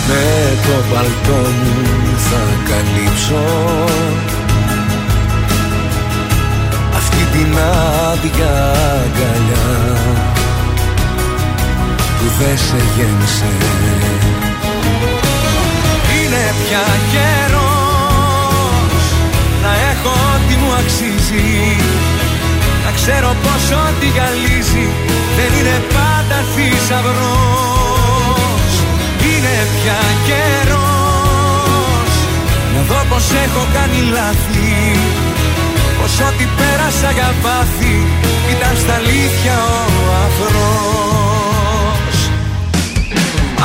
[0.09, 0.25] Με
[0.67, 3.45] το παλτό μου θα καλύψω.
[6.97, 7.51] Αυτή την
[8.11, 8.55] άδεια
[9.05, 9.71] αγκαλιά
[12.19, 13.53] Που δεν σε γέμισε.
[16.15, 19.05] Είναι πια καιρός
[19.63, 21.51] Να έχω ό,τι μου αξίζει.
[22.07, 22.12] Να
[22.99, 24.87] ξέρω πως ό,τι γυαλίζει.
[25.37, 27.93] Δεν είναι πάντα θησαυρός.
[29.29, 32.13] Είναι πια καιρός.
[32.73, 34.75] Να δω πως έχω κάνει λάθη.
[35.99, 37.97] Πως ό,τι πέρασα για πάθη
[38.53, 39.57] Ήταν στα αλήθεια
[39.99, 42.17] ο αφρός.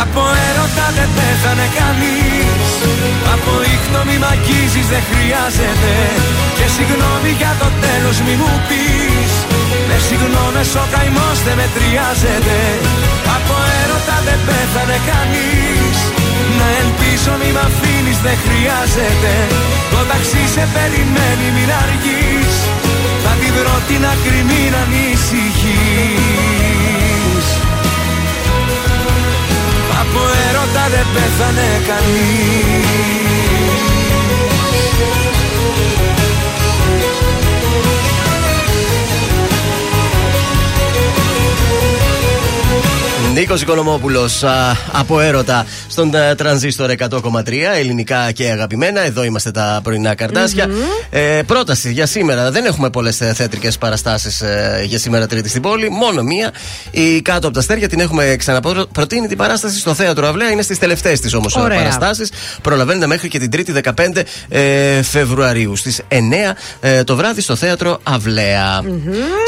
[0.03, 2.69] Από έρωτα δεν πέθανε κανείς.
[3.33, 5.93] Από ίχνο μη μ' αγγίζεις δεν χρειάζεται.
[6.57, 8.96] Και συγγνώμη για το τέλος μη μου πεις
[9.89, 12.59] Με συγγνώμες ο καημός δεν μετριάζεται.
[13.35, 15.97] Από έρωτα δεν πέθανε κανείς.
[16.59, 19.33] Να ελπίζω μη μ' αφήνεις δεν χρειάζεται.
[19.91, 22.53] Το ταξί σε περιμένει μην αργείς.
[23.23, 26.27] Θα την βρω την άκρη μην ανησυχείς.
[30.01, 33.27] Από έρωτα δεν πέθανε κανείς
[43.37, 44.43] Νίκος Οικονομόπουλος
[44.91, 49.05] από έρωτα στον ε, τρανζίστορ 100,3 ελληνικά και αγαπημένα.
[49.05, 50.69] Εδώ είμαστε τα πρωινά καρτάσια.
[51.09, 52.51] Ε, πρόταση για σήμερα.
[52.51, 55.89] Δεν έχουμε πολλές θέατρικε παραστάσεις ε, για σήμερα Τρίτη στην πόλη.
[55.89, 56.51] Μόνο μία.
[56.91, 60.51] Η κάτω από τα αστέρια την έχουμε ξαναπροτείνει την παράσταση στο θέατρο Αυλαία.
[60.51, 61.77] Είναι στις τελευταίες της όμως Ωραία.
[61.77, 62.31] παραστάσεις.
[62.61, 63.91] Προλαβαίνετε μέχρι και την Τρίτη 15
[64.49, 65.75] ε, Φεβρουαρίου.
[65.75, 66.15] Στις 9
[66.79, 68.83] ε, το βράδυ στο θέατρο Αυλαία.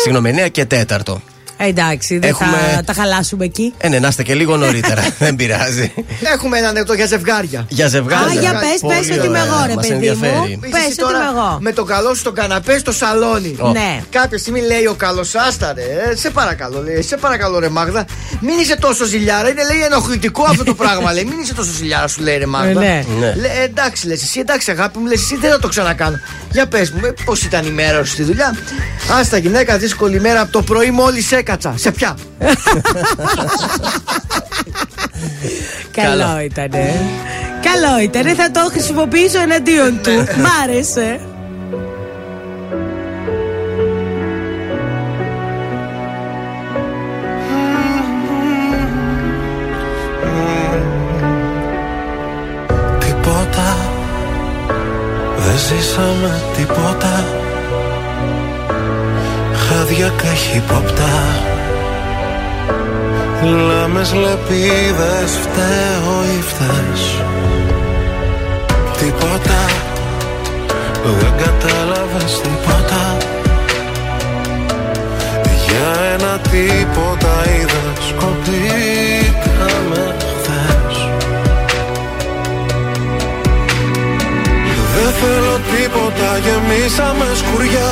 [0.02, 1.16] Συγγνώμη, 9 και 4.
[1.62, 3.74] Ε, εντάξει, δεν Έχουμε- θα τα χαλάσουμε εκεί.
[3.78, 5.06] Ε, ναι, να είστε και λίγο νωρίτερα.
[5.20, 5.94] Δεν πειράζει.
[6.34, 7.66] Έχουμε ένα ανεκδότο για ζευγάρια.
[7.70, 8.38] Για ζευγάρια.
[8.40, 9.44] Α, για πες, Πολύ πες ότι είμαι ωραία.
[9.54, 10.06] εγώ, ρε Μας παιδί μου.
[10.06, 10.58] ενδιαφέρει.
[10.62, 11.58] Πες Είσαι ότι τώρα είμαι εγώ.
[11.62, 13.56] Με το καλό σου στο καναπέ στο σαλόνι.
[13.60, 13.72] Ω.
[13.72, 14.02] Ναι.
[14.10, 15.82] Κάποια στιγμή λέει ο καλός άσταρε,
[16.12, 18.06] ε, σε παρακαλώ, λέει, σε παρακαλώ ρε Μάγδα,
[18.42, 19.50] μην είσαι τόσο ζηλιάρα.
[19.50, 21.14] Είναι λέει ενοχλητικό αυτό το πράγμα.
[21.14, 22.84] λέει, μην είσαι τόσο ζηλιάρα, σου λέει ρε Μάγδα.
[22.84, 23.04] Ε, ναι.
[23.20, 23.34] Ναι.
[23.36, 26.20] Λέει, «Ε, εντάξει, λες, εσύ εντάξει, αγάπη μου, λες, εσύ δεν θα το ξανακάνω.
[26.52, 28.56] Για πες μου, πώς ήταν η μέρα σου στη δουλειά.
[29.20, 31.74] Άστα, γυναίκα, δύσκολη μέρα από το πρωί μόλις έκατσα.
[31.78, 32.18] Σε πια.
[35.92, 36.40] Καλό Καλό.
[36.40, 37.00] ήτανε.
[37.62, 40.12] Καλό ήτανε, θα το χρησιμοποιήσω εναντίον του.
[40.12, 41.20] Μ' άρεσε.
[53.00, 53.78] Τίποτα
[55.38, 57.39] Δεν ζήσαμε τίποτα
[59.90, 61.14] Χάδια καχύποπτα
[63.44, 67.04] Λάμες λεπίδες φταίω ή φταίς.
[68.98, 69.62] Τίποτα.
[71.20, 73.18] Δεν κατάλαβες τίποτα.
[75.66, 79.36] Για ένα τίποτα είδα σκοτήκαμε
[80.20, 80.96] χθες.
[84.96, 87.92] Δεν θέλω τίποτα, γεμίσαμε σκουριά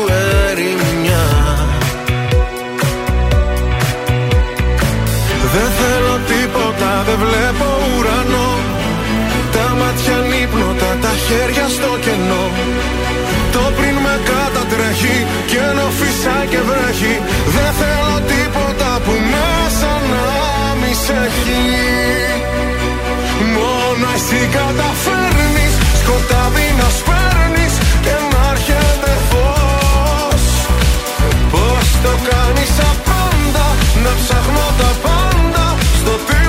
[7.03, 8.51] Δεν θέλω τίποτα δεν βλέπω ουρανό.
[9.55, 12.45] Τα μάτια νύπνοτα, τα χέρια στο κενό.
[13.53, 15.17] Το πριν με κατατρέχει
[15.49, 17.15] και ενώ φυσάει και βρέχει.
[17.55, 20.25] Δεν θέλω τίποτα που μέσα να
[20.79, 21.63] μη σε έχει.
[23.55, 25.73] Μόνο εσύ καταφέρνεις.
[26.01, 27.73] Σκοτάδι να σπέρνεις
[28.05, 30.43] και να έρχεται φως.
[31.53, 33.67] Πώς το κάνεις απάντα
[34.03, 35.65] να ψάχνω τα πάντα
[35.99, 36.40] στο τίποτα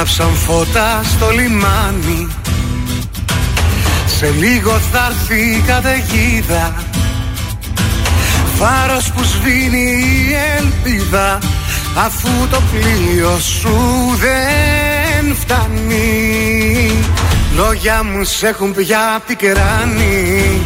[0.00, 2.28] Ανάψαν φώτα στο λιμάνι.
[4.18, 6.74] Σε λίγο θα έρθει η καταιγίδα.
[8.58, 11.38] Φάρος που σβήνει η ελπίδα
[11.96, 13.78] Αφού το πλοίο σου
[14.20, 16.92] δεν φτάνει.
[17.56, 20.60] Λόγια μου σ' έχουν πια πικράνει.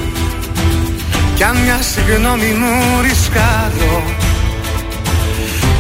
[1.35, 4.03] Κι αν μια συγγνώμη μου ρισκάρω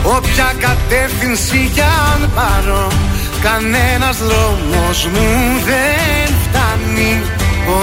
[0.02, 3.03] Όποια κατεύθυνση κι αν πάρω
[3.44, 5.28] Κανένας δρόμος μου
[5.64, 7.12] δεν φτάνει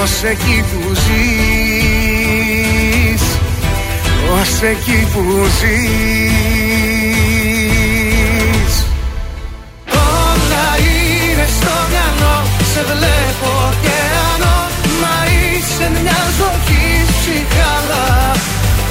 [0.01, 2.23] Ως εκεί που ζεις.
[4.39, 5.23] Ως εκεί που
[5.59, 5.91] ζεις.
[9.91, 12.37] Όλα είναι στο μυαλό
[12.73, 14.57] Σε βλέπω ωκεανό
[15.01, 18.07] Μα είσαι μια ζωή ψυχάλα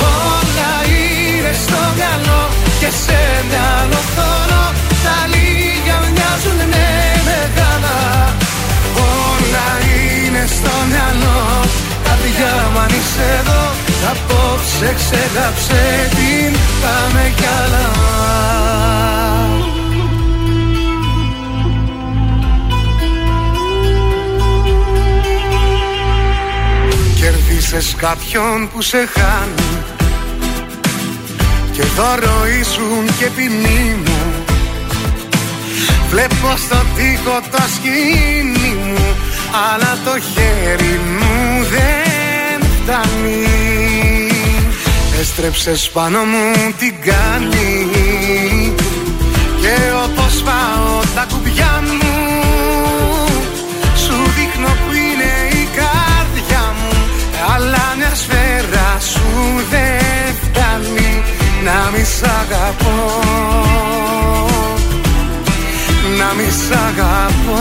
[0.01, 2.43] Όλα είναι στο μυαλό
[2.81, 4.65] Και σε μυαλό χώρο
[5.05, 5.19] Τα
[6.41, 8.35] λίγα μοιάζουν με μεγάλα.
[8.97, 11.65] Όλα είναι στο μυαλό.
[12.05, 13.63] Καρδιά μου αν είσαι εδώ
[14.11, 16.59] Απόψε ξεγάψε την.
[16.83, 17.89] Πάμε κι άλλα.
[27.21, 29.83] Κερδίσες κάποιον που σε χάνει.
[31.73, 34.30] Και δώρο ήσουν και ποινή μου
[36.11, 39.17] Βλέπω στο τοίχο το σκηνή μου
[39.71, 44.29] Αλλά το χέρι μου δεν φτάνει
[45.21, 47.91] Έστρεψες πάνω μου την κάνει
[49.61, 52.15] Και όπως πάω τα κουμπιά μου
[53.97, 56.99] Σου δείχνω που είναι η καρδιά μου.
[57.55, 59.31] Αλλά μια σφαίρα σου
[59.71, 61.23] δεν φτάνει
[61.65, 63.30] Να μη σ' αγαπώ
[66.37, 67.61] μη σ' αγαπώ.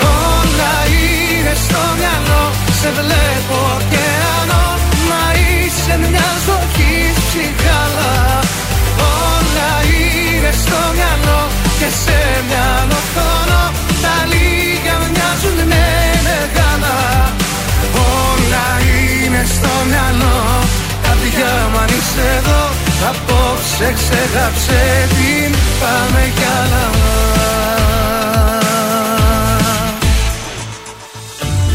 [0.00, 2.44] Όλα είναι στο μυαλό
[2.80, 4.64] Σε βλέπω ωκεανό
[5.08, 6.92] Μα είσαι μια ζωή
[7.26, 8.14] ψυχάλα
[9.26, 11.40] Όλα είναι στο μυαλό
[11.78, 13.60] Και σε μυαλό χρόνο
[14.04, 15.86] Τα λίγα μοιάζουν με
[16.26, 16.96] μεγάλα.
[18.22, 20.36] Όλα είναι στο μυαλό.
[21.04, 26.84] Καρδιά μου αν είσαι εδώ Απόψε ξεγάψε την Πάμε κι άλλα.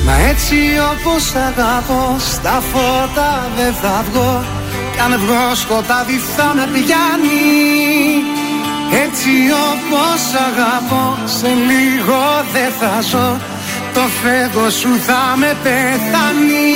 [0.06, 0.56] Μα έτσι
[0.92, 4.44] όπως αγαπώ Στα φώτα δεν θα βγω.
[4.94, 7.48] Κι αν βγω σκοτάδι θα με πιάνει.
[9.04, 9.32] Έτσι
[9.70, 12.22] όπως αγαπώ Σε λίγο
[12.54, 13.38] δεν θα ζω.
[13.94, 16.70] Το φεύγω σου θα με πεθάνει.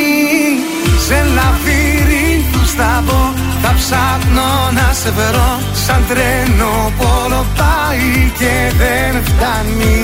[1.08, 2.32] Σε λαβύρινθους
[2.78, 3.21] θα μπω
[3.61, 5.51] Θα ψάχνω να σε βρω.
[5.86, 10.01] Σαν τρένο πόλο πάει και δεν φτάνει.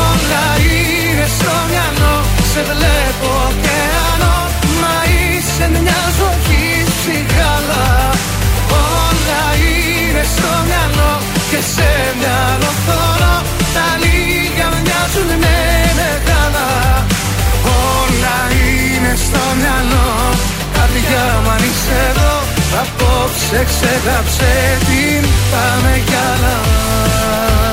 [0.00, 2.16] Όλα είναι στο μυαλό
[2.52, 4.36] Σε βλέπω ωκεανό
[4.80, 7.86] Μα είσαι μια ζωή ψυχάλα
[8.98, 11.12] Όλα είναι στο μυαλό
[11.50, 13.34] Και σε μυαλό χώρο
[13.74, 15.30] Τα λίγα μοιάζουν
[21.04, 22.32] μακριά Μ' αν είσαι εδώ
[22.80, 26.62] Απόψε ξεγάψε την Πάμε κι άλλα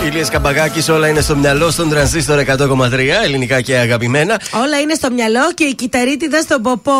[0.07, 4.39] Ηλίας Καμπαγάκης, όλα είναι στο μυαλό στον τρανζίστορ 100,3 ελληνικά και αγαπημένα.
[4.63, 6.91] Όλα είναι στο μυαλό και η κυταρίτιδα στον ποπό.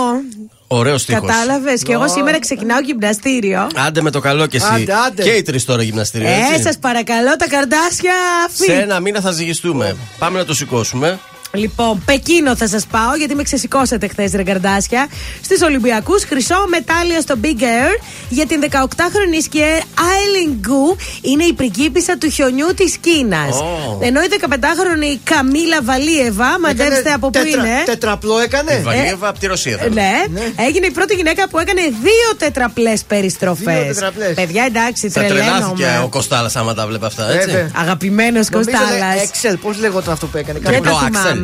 [0.67, 1.25] Ωραίο στίχο.
[1.25, 1.83] Κατάλαβες.
[1.83, 3.67] Και εγώ σήμερα ξεκινάω γυμναστήριο.
[3.87, 4.67] Άντε με το καλό και εσύ.
[4.73, 5.23] Άντε, άντε.
[5.23, 6.27] Και οι τρεις τώρα γυμναστήριο.
[6.27, 6.61] Ε, έτσι.
[6.61, 8.13] σας παρακαλώ τα καρδάσια
[8.53, 8.81] Σε αφή.
[8.81, 9.95] ένα μήνα θα ζυγιστούμε.
[10.19, 11.19] Πάμε να το σηκώσουμε.
[11.53, 15.07] Λοιπόν, Πεκίνο θα σας πάω γιατί με ξεσηκώσατε χθες, ρε καρδάσια.
[15.43, 17.93] Στους Ολυμπιακούς, χρυσό μετάλλιο στο Big Air
[18.29, 19.67] για την 18χρονη σκιέρ
[20.11, 23.55] Άιλιν Γκου είναι η πριγκίπισσα του χιονιού της Κίνας.
[23.59, 23.97] Ω.
[24.01, 27.83] Ενώ η 15χρονη Καμίλα Βαλίεβα, μαντέψτε Έκανε από πού τέτρα- είναι.
[27.85, 28.81] Τετραπλό Η έκανε.
[28.83, 29.77] Βαλίεβα από τη Ρωσία.
[29.77, 30.11] θα Ε, Ναι,
[30.67, 33.83] έγινε η πρώτη γυναίκα που έκανε δύο τετραπλές περιστροφές.
[33.83, 34.33] Δύο τετραπλές.
[34.33, 36.03] Παιδιά, εντάξει, Θα τρελάθηκε τρελαίνομαι.
[36.03, 37.47] ο Κοστάλα άμα τα βλέπει αυτά, έτσι.
[37.49, 37.69] Βέβαια.
[37.75, 39.15] Αγαπημένος Νομίζω Κοστάλα.
[39.15, 40.59] λέει Excel, πώς λέγονταν αυτό που έκανε.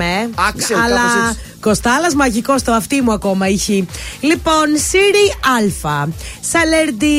[0.05, 0.65] Δεν Κάπου- τα το Axel.
[0.65, 0.83] θυμάμαι.
[0.83, 1.39] Axel, αλλά κάπως έτσι.
[1.61, 3.85] Κοστάλας μαγικός στο αυτί μου ακόμα είχε.
[4.19, 5.27] Λοιπόν, Serie
[5.83, 6.07] A.
[6.41, 7.15] Σαλερντι...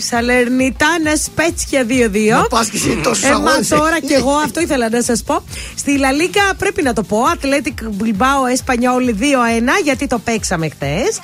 [0.00, 2.30] Σαλερνιτάνα Σπέτσια 2-2.
[2.30, 3.68] Να πας και εσύ τόσο Ε, μα αγώνες.
[3.68, 5.42] τώρα κι εγώ αυτό ήθελα να σας πω.
[5.76, 7.22] Στη La Liga πρέπει να το πω.
[7.32, 11.18] Ατλέτικ Μπιλμπάο Εσπανιόλ 2-1 γιατί το παίξαμε χθες.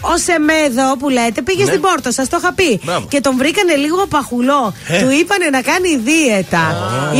[0.00, 1.68] Ο Σεμέδο που λέτε πήγε Ναι.
[1.70, 2.80] στην Πόρτο, σας το είχα πει.
[2.84, 3.06] Μπράβο.
[3.10, 4.74] Και τον βρήκανε λίγο παχουλό.
[4.88, 4.98] Ε.
[5.02, 6.64] Του είπανε να κάνει δίαιτα.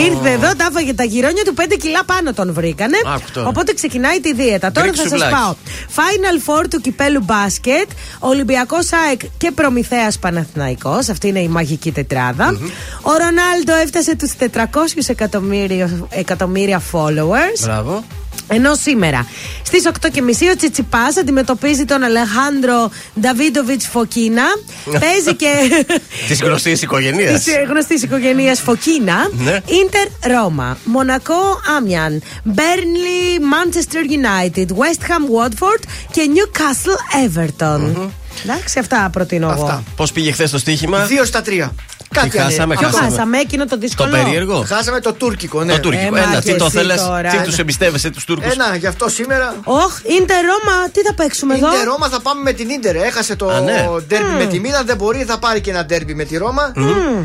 [0.06, 2.96] Ήρθε εδώ, τα έφαγε τα γυρόνια του 5 κιλά πάνω τον βρήκανε.
[3.14, 3.48] Άκου τώρα.
[3.48, 4.72] Οπότε ξεκινάει τη δίαιτα.
[4.72, 5.34] Τώρα Greek θα σας σουβλάκι.
[5.34, 5.54] πάω.
[5.96, 7.88] Final Four του κυπέλου μπάσκετ.
[8.18, 12.58] Ολυμπιακός ΑΕΚ και Προμηθέας Παναθηναϊκός Αυτή είναι η μαγική τετράδα.
[13.02, 17.60] Ο Ρονάλντο έφτασε τους 400 εκατομμύρια, εκατομμύρια followers.
[17.64, 18.04] Μπράβο.
[18.48, 19.26] Ενώ σήμερα
[19.62, 20.08] στις 8.30
[20.52, 24.44] ο Τσιτσιπάς αντιμετωπίζει τον Αλεχάνδρο Νταβίντοβιτς Φωκίνα.
[25.00, 25.84] Παίζει και.
[26.28, 27.42] Της γνωστής οικογένειας.
[27.42, 29.30] Της γνωστής οικογένειας Φωκίνα.
[29.32, 29.60] Ναι.
[29.66, 30.78] Ιντερ Ρώμα.
[30.84, 32.22] Μονακό Άμιαν.
[32.44, 34.66] Μπέρνλι Manchester United.
[34.66, 38.10] West Ham Watford και Newcastle Everton.
[38.44, 39.62] Εντάξει, αυτά προτείνω εγώ.
[39.62, 39.82] Αυτά.
[39.96, 41.74] Πώς πήγε χθες το στοίχημα; Δύο στα τρία.
[42.16, 42.98] Κάτι Τι χάσαμε, ανέ- Ποιο αυτό.
[42.98, 43.16] χάσαμε.
[43.16, 44.10] χάσαμε, εκείνο το Το δύσκολο.
[44.10, 44.64] περίεργο.
[44.66, 45.72] Χάσαμε το τουρκικό, ναι.
[45.72, 46.16] Το τουρκικό.
[46.16, 46.94] Ε, Ένα, μα τι και το εσύ θέλει.
[46.96, 47.30] τώρα.
[47.30, 48.48] Τι τους εμπιστεύεσαι τους Τούρκου.
[48.52, 49.54] Ένα, γι' αυτό σήμερα.
[49.64, 52.96] Όχ, Ιντερ Ρώμα, τι θα παίξουμε εδώ; Ιντερ Ρώμα θα πάμε με την Ιντερ.
[52.96, 53.86] Έχασε το Α, ναι.
[54.06, 56.72] ντέρμπι με τη Μίλαν, δεν μπορεί, θα πάρει και ένα ντέρμπι με τη Ρώμα.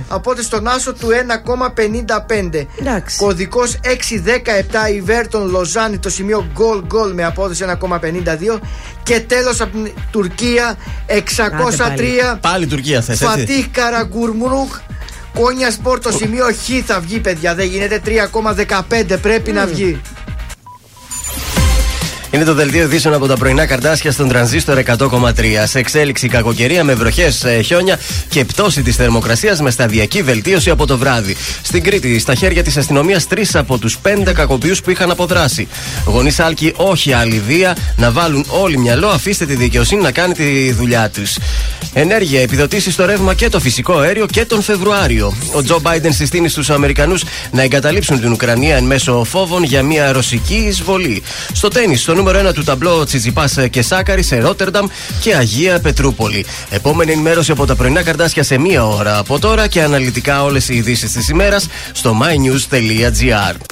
[0.07, 2.67] Οπότε στον άσο του 1,55.
[2.79, 3.17] Εντάξει.
[3.17, 8.59] Κωδικός 617 η Βέρτον Λοζάνη το σημείο γκολ γκολ με απόδοση 1,52.
[9.03, 10.75] Και τέλος από την Τουρκία
[11.07, 13.25] 603 Πάλι Τουρκία θες, έτσι.
[13.37, 14.79] Φατίχ Καραγκουρμουρούχ.
[15.33, 17.55] Κόνιας Σπορ το σημείο Χ θα βγει, παιδιά.
[17.55, 19.17] Δεν γίνεται 3,15.
[19.21, 20.01] Πρέπει να βγει.
[22.33, 25.33] Είναι το δελτίο ειδήσεων από τα πρωινά καρτάσια στον τρανζίστορ 100,3.
[25.63, 30.97] Σε εξέλιξη κακοκαιρία με βροχές, χιόνια και πτώση της θερμοκρασίας με σταδιακή βελτίωση από το
[30.97, 31.35] βράδυ.
[31.61, 35.67] Στην Κρήτη, στα χέρια της αστυνομίας, τρεις από τους πέντε κακοποιούς που είχαν αποδράσει.
[36.05, 40.71] Γονείς Άλκη, όχι άλλη βία, να βάλουν όλοι μυαλό, αφήστε τη δικαιοσύνη να κάνει τη
[40.71, 41.37] δουλειά τους.
[41.93, 45.33] Ενέργεια, επιδοτήσεις στο ρεύμα και το φυσικό αέριο και τον Φεβρουάριο.
[45.53, 50.11] Ο Τζο Μπάιντεν συστήνει στους Αμερικανούς να εγκαταλείψουν την Ουκρανία εν μέσω φόβων για μια
[50.11, 51.23] ρωσική εισβολή.
[51.53, 54.87] Στο τέννη, στο νούμερο 1 του ταμπλό Τσιτσιπά και Σάκαρης σε Ρότερνταμ
[55.21, 56.45] και Αγία Πετρούπολη.
[56.69, 60.75] Επόμενη ενημέρωση από τα πρωινά καρτάσια σε μία ώρα από τώρα και αναλυτικά όλες οι
[60.75, 63.70] ειδήσεις της ημέρας στο mynews.gr.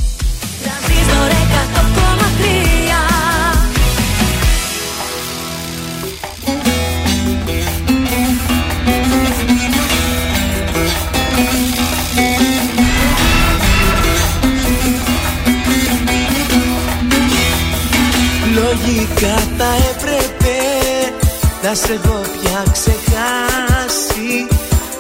[21.70, 24.48] να σε έχω πια ξεχάσει.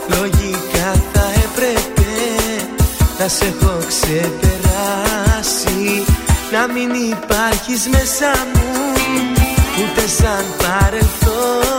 [0.07, 2.11] Λογικά θα έπρεπε
[3.20, 5.24] να σε έχω ξεπεράσει.
[6.51, 8.93] Να μην υπάρχεις μέσα μου
[9.82, 11.78] ούτε σαν παρελθόν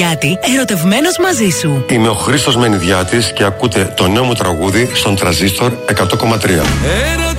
[0.00, 1.84] Μενιδιάτη, Ερωτευμένος μαζί σου.
[1.90, 7.29] Είμαι ο Χρήστος Μενιδιάτης και ακούτε το νέο μου τραγούδι στον Τραζίστορ 100,3.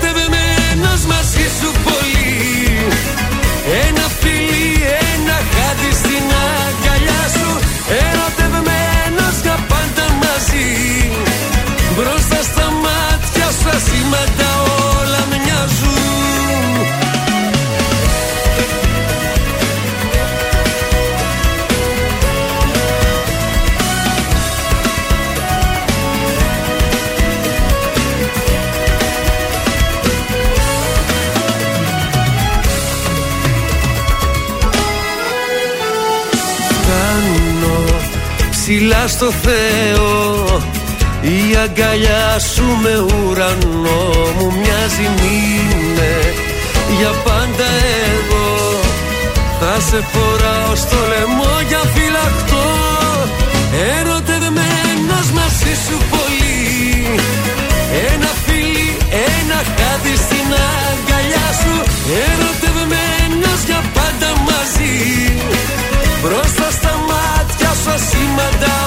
[39.32, 40.62] Στο Θεό
[41.22, 44.04] Η αγκαλιά σου με ουρανό
[44.38, 46.16] μου μοιάζει μήνε.
[46.98, 47.68] Για πάντα
[48.12, 48.50] εγώ
[49.60, 52.70] θα σε φοράω στο λαιμό για φυλακτό.
[53.96, 57.20] Ερωτευμένος μαζί σου πολύ.
[58.12, 58.98] Ένα φιλί,
[59.36, 61.76] ένα χάδι στην αγκαλιά σου.
[62.28, 64.96] Ερωτευμένος για πάντα μαζί.
[66.22, 68.81] Μπροστά στα μάτια σου ασήμαντα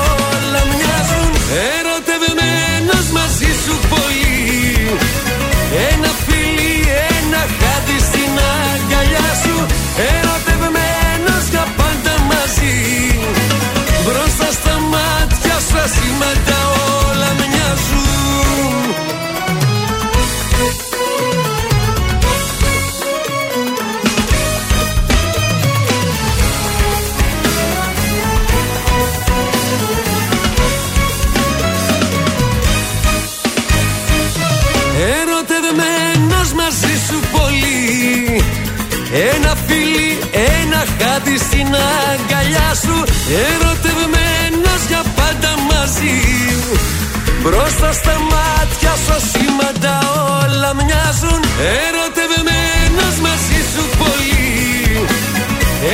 [47.84, 49.98] Μπροστά στα μάτια σου ασήμαντα
[50.40, 51.40] όλα μοιάζουν.
[51.84, 54.46] Ερωτευμένος μαζί σου πολύ.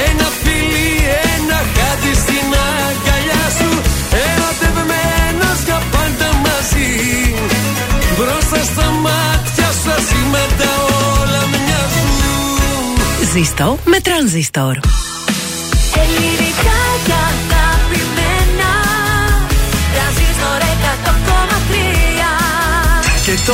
[0.06, 0.90] Ένα φιλί,
[1.34, 3.70] ένα χάδι στην αγκαλιά σου.
[4.28, 6.92] Ερωτευμένος για πάντα μαζί.
[8.16, 10.70] Μπροστά στα μάτια σου ασήμαντα
[11.20, 12.12] όλα μοιάζουν.
[13.32, 14.76] Ζήστο με τρανζίστορ.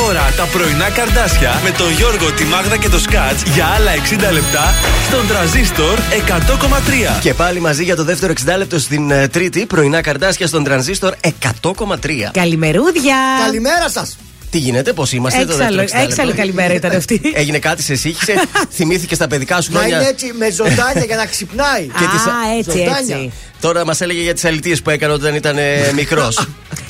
[0.05, 3.91] Τώρα τα πρωινά καρδάσια με τον Γιώργο, τη Μάγδα και το Σκάτς για άλλα
[4.29, 4.73] 60 λεπτά
[5.07, 7.19] στον τραζίστορ 100,3.
[7.21, 11.13] Και πάλι μαζί για το δεύτερο 60 λεπτό στην ε, Τρίτη, πρωινά καρδάσια στον τρανζίστορ
[11.61, 11.83] 100,3.
[12.31, 13.15] Καλημερούδια.
[13.45, 14.17] Καλημέρα σας.
[14.51, 17.21] Τι γίνεται, πώς είμαστε, το Έξαλλο- δεύτερο 60 λεπτό; έξαλλη καλημέρα ήταν αυτή.
[17.33, 18.33] Έγινε κάτι, σε σύγχυσε,
[18.75, 21.81] θυμήθηκε τα παιδικά σου Να χρόνια; είναι έτσι με ζωντάνια για να ξυπνάει.
[21.83, 23.15] Και τις- Α, έτσι, Ζωντάνια.
[23.15, 23.31] έτσι.
[23.61, 25.55] Τώρα μας έλεγε για τις αλητίες που έκανε όταν ήταν
[25.95, 26.37] μικρός.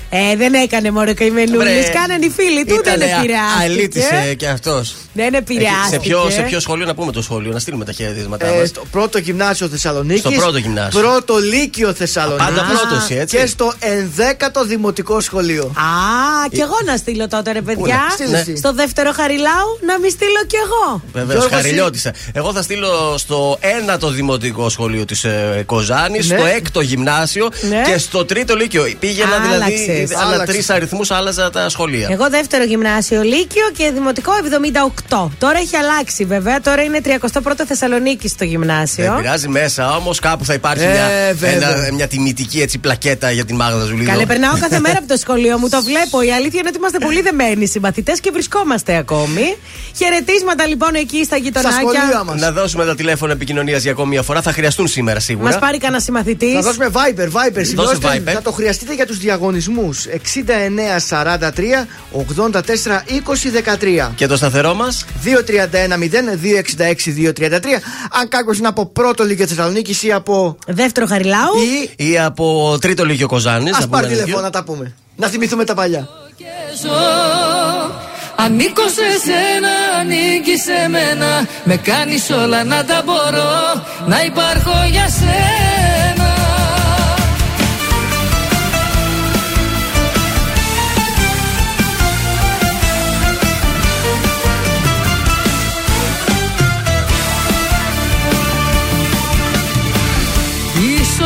[0.09, 1.57] Ε, δεν έκανε μόνο καημενούλη.
[1.57, 1.89] Βρε.
[1.93, 3.63] Κάνανε οι φίλοι του, δεν Ήτανε επηρεάστηκε.
[3.63, 4.95] αλήτησε κι αυτός.
[5.13, 5.89] Δεν επηρεάστηκε.
[5.89, 8.67] Σε ποιο, σε ποιο σχολείο να πούμε το σχολείο, να στείλουμε τα χαιρετίσματά Ε, μας.
[8.69, 10.19] στο πρώτο γυμνάσιο Θεσσαλονίκης.
[10.19, 10.99] Στο πρώτο γυμνάσιο.
[11.01, 12.45] Πρώτο λύκειο Θεσσαλονίκης.
[12.45, 13.37] Πάντα πρώτος, έτσι.
[13.37, 15.63] Και στο ενδέκατο δημοτικό σχολείο.
[15.63, 17.99] Α, κι εγώ να στείλω τότε, ρε παιδιά.
[18.11, 18.55] Στείλε εσύ.
[18.55, 21.01] Στο δεύτερο Χαριλάου να μην στείλω κι εγώ.
[21.13, 22.13] Βεβαίως, Γιώργος, χαριλιώτησα.
[22.33, 26.37] Εγώ θα στείλω στο ένατο δημοτικό σχολείο της ε, Κοζάνης, Ναι.
[26.37, 27.81] στο έκτο γυμνάσιο Ναι.
[27.91, 28.95] και στο τρίτο λύκειο.
[28.99, 30.17] Πήγαινα δηλαδή, Άλλαξες.
[30.17, 30.55] άλλα Άλλαξες.
[30.55, 32.07] τρεις αριθμούς, άλλαζα τα σχολεία.
[32.11, 34.31] Εγώ δεύτερο γυμνάσιο Λύκειο και δημοτικό
[35.07, 35.29] 78.
[35.39, 36.61] Τώρα έχει αλλάξει βέβαια.
[36.61, 39.05] Τώρα είναι 31ο Θεσσαλονίκη στο γυμνάσιο.
[39.05, 41.75] Δεν πειράζει μέσα όμως, κάπου θα υπάρχει Ε, μια, βέβαια.
[41.75, 44.09] ένα- μια τιμητική έτσι, πλακέτα για την Μάγδα Ζουλίδου.
[44.11, 46.21] Καλέ, περνάω κάθε μέρα από το σχολείο μου, το βλέπω.
[46.21, 49.55] Η αλήθεια είναι ότι είμαστε πολύ δεμένοι συμπαθητές και βρισκόμαστε ακόμη.
[49.97, 51.77] Χαιρετίσματα λοιπόν εκεί στα Στα γειτονάκια.
[51.79, 52.41] σχολεία μας.
[52.41, 54.41] Να δώσουμε τα τηλέφωνα επικοινωνίας για ακόμη μια φορά.
[54.41, 55.45] Θα χρειαστούν σήμερα σίγουρα.
[55.45, 56.53] Μας πάρει κανένα συμμαθητής.
[56.53, 57.61] Θα δώσουμε Viber, Viber.
[57.61, 58.31] Σημειώστε, Viber.
[58.33, 59.86] Θα το χρειαστείτε για τους διαγωνισμούς.
[59.93, 62.57] 6943 84 20
[64.07, 64.11] 13.
[64.15, 67.81] Και το σταθερό μας; 231-0-266-233.
[68.11, 70.57] Αν κάποιο είναι από πρώτο Λίγιο Θεσσαλονίκη ή από.
[70.67, 71.53] Δεύτερο Χαριλάου.
[71.97, 72.09] ή.
[72.09, 73.77] ή από τρίτο Λύκειο Κοζάνης.
[73.77, 74.93] Α πάρει τηλέφωνο να τα πούμε.
[75.15, 76.07] Να θυμηθούμε τα παλιά.
[76.81, 76.89] ζω
[78.39, 79.69] Ανήκω σε σένα,
[79.99, 85.66] ανήκει σε μένα Με κάνεις όλα να τα μπορώ Να υπάρχω για σένα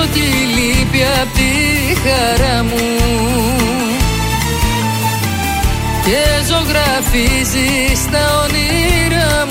[0.01, 0.19] Είσαι ό,τι
[0.55, 1.51] λείπει απ' τη
[2.03, 2.85] χαρά μου.
[6.05, 9.50] Και ζωγραφίζεις τα όνειρά μου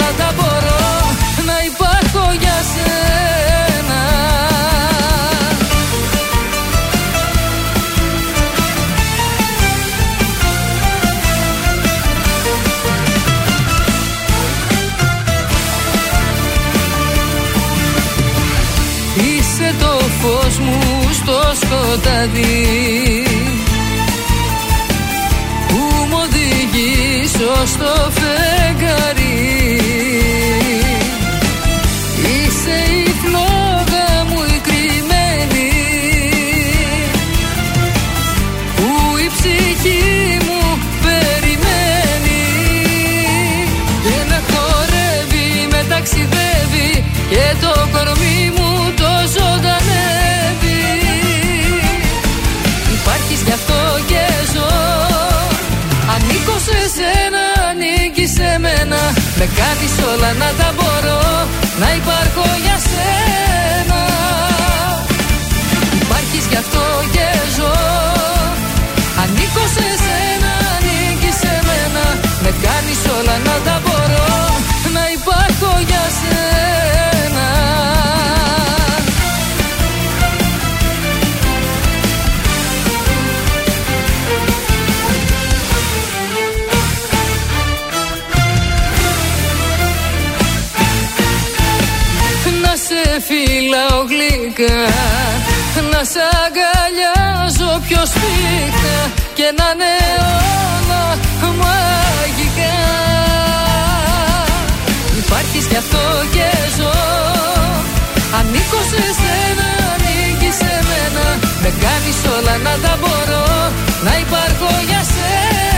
[27.61, 28.20] οδηγείς ως
[59.71, 60.90] Με κάνεις όλα να τα μπορώ
[96.01, 98.97] Να σ' αγκαλιάζω πιο σπίχτα
[99.33, 99.93] Και να είναι
[100.75, 101.03] όλα
[101.61, 102.75] μαγικά.
[105.17, 106.03] Υπάρχεις γι' αυτό
[106.35, 106.47] και
[106.77, 106.93] ζω.
[108.37, 111.25] Ανήκω σε σένα, ανήκεις σε μένα.
[111.61, 113.45] Με κάνεις όλα να τα μπορώ.
[114.05, 115.70] Να υπάρχω για σένα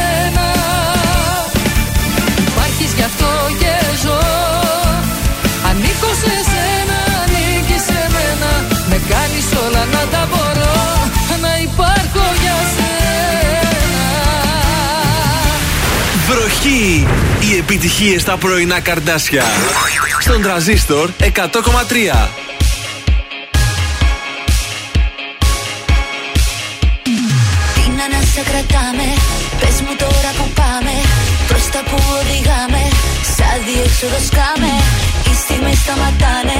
[16.84, 19.44] Οι επιτυχίες στα πρωινά καρδάσια.
[20.20, 21.28] Στον τραζίστορ 100,3.
[27.74, 29.08] Τι να να σε κρατάμε
[29.60, 30.96] Πες μου τώρα που πάμε
[31.48, 32.84] Προς τα που οδηγάμε
[33.36, 34.74] Σαν διέξοδο σκάμε
[35.28, 36.60] Οι στιγμές σταματάνε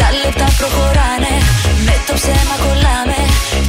[0.00, 1.34] Τα λεπτά προχωράνε
[1.86, 3.20] Με το ψέμα κολλάμε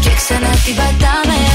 [0.03, 1.50] Και ξανά την πατάμε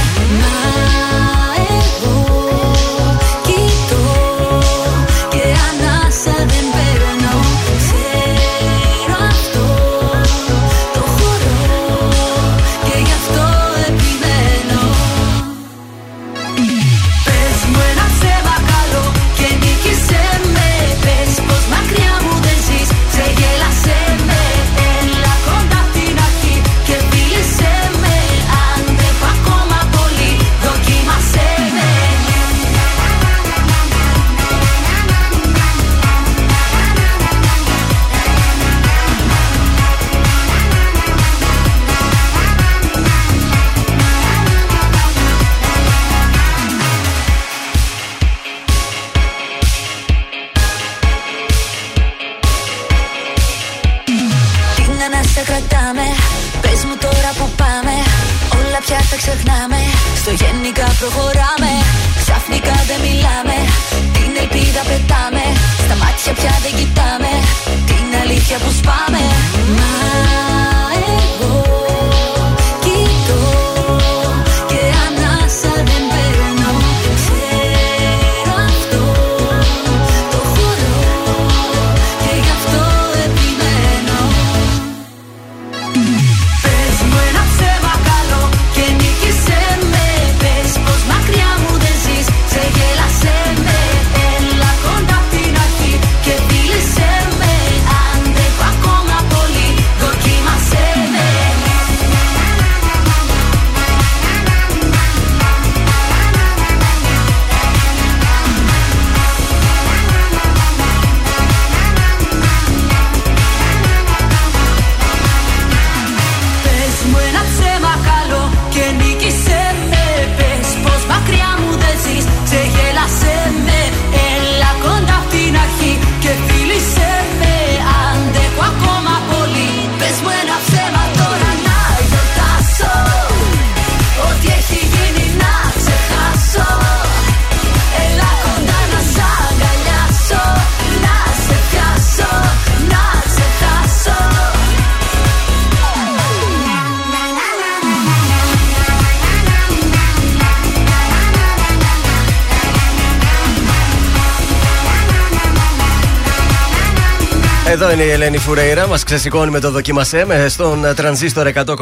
[157.97, 161.73] είναι η Ελένη Φουρέιρα, μας ξεσηκώνει με το δοκίμασέ με στον τρανζίστορ 100,3.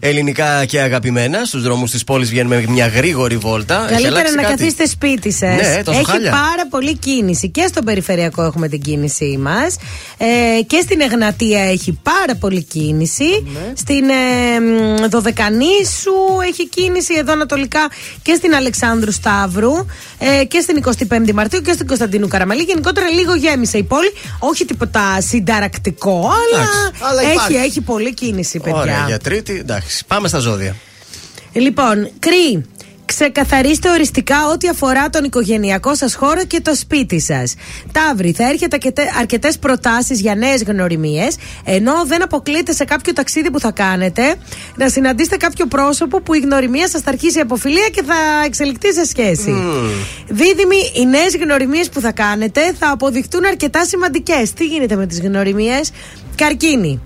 [0.00, 1.44] Ελληνικά και αγαπημένα.
[1.44, 3.74] Στους δρόμους της πόλης βγαίνουμε με μια γρήγορη βόλτα.
[3.74, 5.56] Έχει Καλύτερα αλλάξει να κάτι; καθίσετε σπίτι σας.
[5.56, 6.30] Ναι, τόσο Έχει χάλια.
[6.30, 7.48] πάρα πολύ κίνηση.
[7.50, 9.76] Και στον περιφερειακό έχουμε την κίνησή μας.
[10.18, 13.24] Ε, και στην Εγνατία έχει πάρα πολύ κίνηση.
[13.52, 13.72] Ναι.
[13.76, 16.12] Στην ε, μ, Δωδεκανήσου
[16.46, 17.90] έχει κίνηση εδώ ανατολικά
[18.22, 19.72] και στην Αλεξάνδρου Σταύρου.
[20.18, 22.62] Ε, και στην 25η Μαρτίου και στην Κωνσταντίνου Καραμαλή.
[22.62, 24.12] Γενικότερα λίγο γέμισε η πόλη.
[24.38, 26.68] Όχι τίποτα συνταρακτικό, αλλά,
[27.10, 27.54] Αλλά έχει, υπάρχει.
[27.54, 28.80] έχει πολύ κίνηση, παιδιά.
[28.80, 29.56] Ωραία, για τρίτη.
[29.58, 30.76] Εντάξει, πάμε στα ζώδια.
[31.52, 32.64] Λοιπόν, Κρυ,
[33.06, 37.54] ξεκαθαρίστε οριστικά ό,τι αφορά τον οικογενειακό σας χώρο και το σπίτι σας.
[37.92, 38.78] Ταύρι, θα έρχεται
[39.18, 44.34] αρκετέ προτάσεις για νέες γνωριμίες, ενώ δεν αποκλείεται σε κάποιο ταξίδι που θα κάνετε
[44.76, 48.92] να συναντήσετε κάποιο πρόσωπο που η γνωριμία σας θα αρχίσει από φιλία και θα εξελιχθεί
[48.92, 49.54] σε σχέση.
[50.28, 54.52] Δίδυμοι, οι νέες γνωριμίες που θα κάνετε θα αποδειχτούν αρκετά σημαντικές.
[54.52, 55.90] Τι γίνεται με τις γνωριμίες;
[56.36, 57.00] Καρκίνη.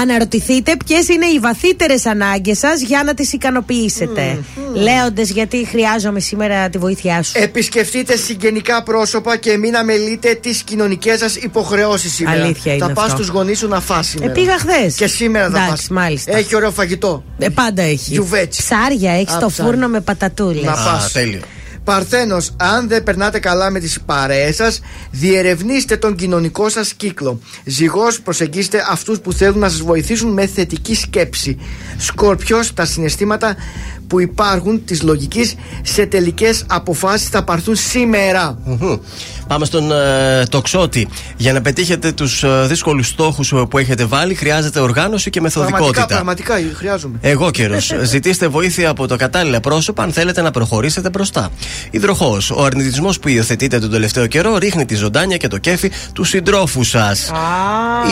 [0.00, 4.44] Αναρωτηθείτε ποιες είναι οι βαθύτερες ανάγκες σας για να τις ικανοποιήσετε.
[4.74, 7.32] Λέοντες γιατί χρειάζομαι σήμερα τη βοήθειά σου.
[7.34, 12.44] Επισκεφτείτε συγγενικά πρόσωπα και μην αμελείτε τις κοινωνικές σας υποχρεώσεις σήμερα.
[12.44, 13.16] Αλήθεια είναι Θα πας αυτό.
[13.16, 14.30] στους γονείς σου να φας σήμερα.
[14.30, 14.94] Ε, πήγα χθες.
[14.94, 15.88] Και σήμερα θα Εντάξει, πας.
[15.88, 16.36] μάλιστα.
[16.36, 17.24] Έχει ωραίο φαγητό.
[17.38, 18.12] Ε, πάντα έχει.
[18.12, 18.62] Γιουβέτσι.
[18.62, 19.70] Ψάρια έχεις Α, στο ψάρια.
[19.72, 20.62] φούρνο με πατατούλες.
[20.64, 21.12] Να πας.
[21.12, 21.40] τέλειο.
[21.84, 24.80] Παρθένος, αν δεν περνάτε καλά με τις παρέες σας,
[25.10, 27.40] διερευνήστε τον κοινωνικό σας κύκλο.
[27.64, 31.58] Ζυγός, προσεγγίστε αυτούς που θέλουν να σας βοηθήσουν με θετική σκέψη.
[31.98, 33.56] Σκόρπιο, τα συναισθήματα
[34.12, 38.58] που υπάρχουν της λογικής σε τελικές αποφάσεις θα πάρθουν σήμερα.
[38.64, 38.96] Μμμ.
[39.52, 41.08] Πάμε στον ε, τοξότη.
[41.36, 46.14] Για να πετύχετε τους ε, δύσκολους στόχους που έχετε βάλει, χρειάζεται οργάνωση και Πραγματικά, μεθοδικότητα.
[46.14, 47.18] πραγματικά χρειάζομαι.
[47.20, 47.76] Εγώ καιρο.
[48.12, 51.50] Ζητήστε βοήθεια από το κατάλληλα πρόσωπα αν θέλετε να προχωρήσετε μπροστά.
[51.90, 52.50] Υδροχός.
[52.50, 56.84] Ο αρνητισμός που υιοθετείτε τον τελευταίο καιρό ρίχνει τη ζωντάνια και το κέφι του συντρόφου
[56.84, 57.30] σας.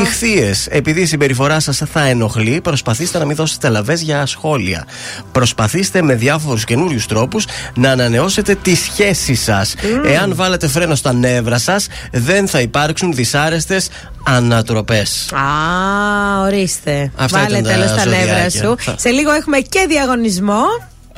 [0.02, 0.66] Ηχθείες.
[0.70, 4.86] Επειδή η συμπεριφορά σας θα ενοχλεί, προσπαθήστε να μην δώσετε λαβές για σχόλια.
[5.32, 9.74] Προσπαθήστε Προσπαθήστε με διάφορους καινούριους τρόπους να ανανεώσετε τη σχέση σας.
[10.06, 13.88] Εάν βάλετε φρένο στα νεύρα σας, δεν θα υπάρξουν δυσάρεστες
[14.24, 15.28] ανατροπές.
[15.32, 17.10] Α, ορίστε.
[17.16, 18.50] Αυτά Βάλε ήταν τα τέλος στα νεύρα ζωδιάκια.
[18.50, 18.74] σου.
[18.78, 20.62] Θα- Σε λίγο έχουμε και διαγωνισμό.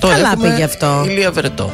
[0.01, 1.05] Τώρα Καλά έχουμε πήγε αυτό.
[1.09, 1.73] Ηλία Βερετό.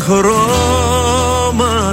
[0.00, 1.84] Χρώματα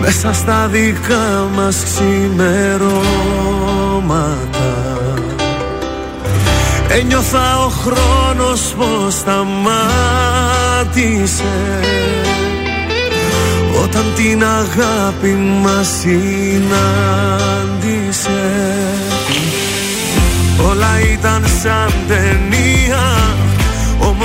[0.00, 2.98] Μέσα στα δικά μας ξημερώματα.
[6.88, 9.48] Ένιωθα ο χρόνος πως σταμάτησε
[13.82, 16.68] Όταν την αγάπη μας συνάντησε.
[20.68, 23.37] Όλα ήταν σαν ταινία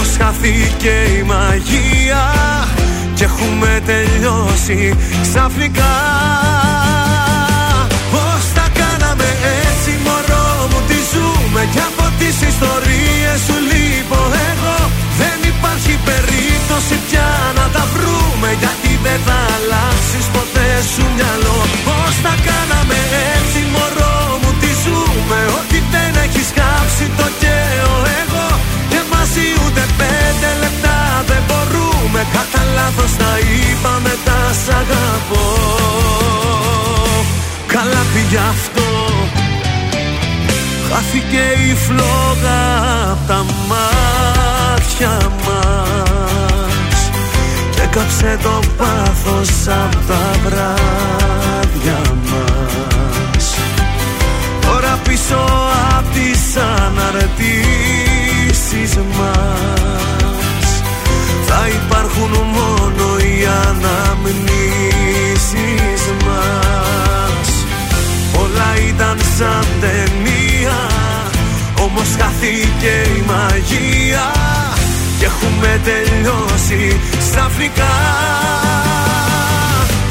[0.03, 2.23] Όμως χάθηκε η μαγεία
[3.15, 5.93] Και έχουμε τελειώσει ξαφνικά.
[8.13, 9.29] Πώς τα κάναμε
[9.67, 14.19] έτσι μωρό μου Τι ζούμε κι από τις ιστορίες σου λείπω
[14.49, 14.77] εγώ.
[15.21, 21.59] Δεν υπάρχει περίπτωση πια να τα βρούμε Γιατί δεν θα αλλάξεις ποτέ σου μυαλό.
[21.87, 22.97] Πώς τα κάναμε
[23.33, 25.39] έτσι μωρό μου τι ζούμε
[32.31, 35.45] Κατά λάθος τα είπαμε τα σ' αγαπώ.
[37.67, 38.87] Καλά πήγε αυτό.
[40.89, 42.61] Χάθηκε η φλόγα
[43.11, 46.99] απ' τα μάτια μας
[47.75, 53.45] Και κάψε το πάθος απ' τα βράδια μας.
[54.61, 55.41] Τώρα πίσω
[55.97, 57.31] απ' τις αναρτήσεις
[58.95, 60.22] μας
[61.55, 63.35] Θα υπάρχουν μόνο οι
[63.67, 64.93] αναμνήσεις
[66.25, 67.49] μας.
[68.41, 70.79] Όλα ήταν σαν ταινία
[71.83, 74.31] Όμως χάθηκε η μαγεία.
[75.19, 77.95] Και έχουμε τελειώσει ξαφνικά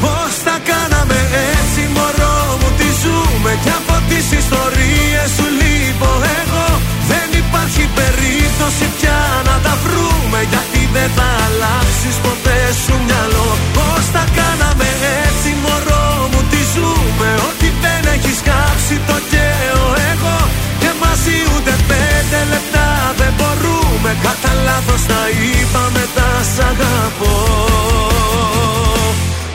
[0.01, 1.19] Πώς τα κάναμε
[1.51, 6.67] έτσι μωρό μου τι ζούμε Κι από τις ιστορίες σου λείπω εγώ.
[7.11, 13.49] Δεν υπάρχει περίπτωση πια να τα βρούμε Γιατί δεν θα αλλάξεις ποτέ σου μυαλό.
[13.77, 14.89] Πώς τα κάναμε
[15.21, 20.37] έτσι μωρό μου τι ζούμε Ότι δεν έχεις κάψει το καίω εγώ.
[20.81, 22.87] Και μαζί ούτε πέντε λεπτά
[23.19, 24.09] δεν μπορούμε.
[24.25, 27.35] Κατά λάθος τα είπαμε τα σ' αγαπώ.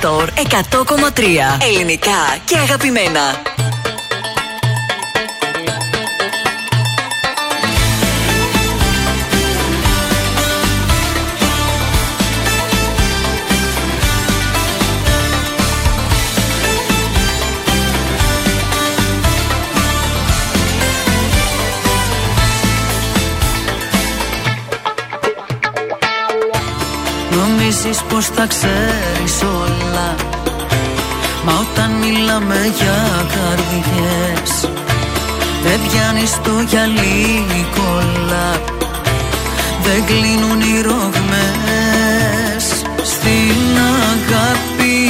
[0.05, 0.31] Τρανζίστορ
[1.15, 1.67] 100,3.
[1.75, 3.21] Ελληνικά και αγαπημένα.
[27.31, 29.64] Νομίζεις πως τα ξέρεις όλα
[31.45, 34.69] Μα όταν μιλάμε για καρδιές
[35.63, 37.45] Δεν πιάνεις το γυαλί
[37.77, 38.51] κολλά
[39.83, 42.65] Δεν κλείνουν οι ρογμές
[43.03, 43.79] Στην
[44.13, 45.04] αγάπη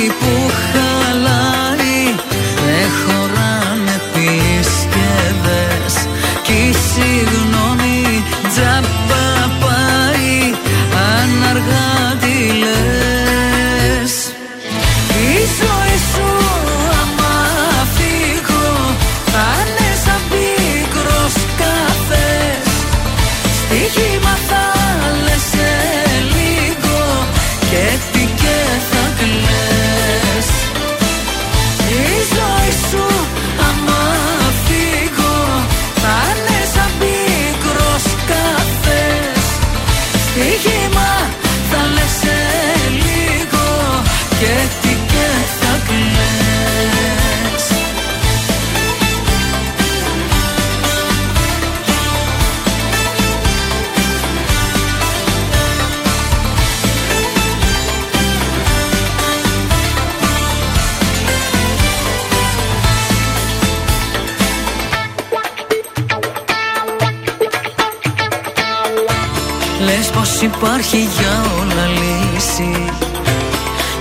[70.85, 72.85] υπάρχει για όλα λύση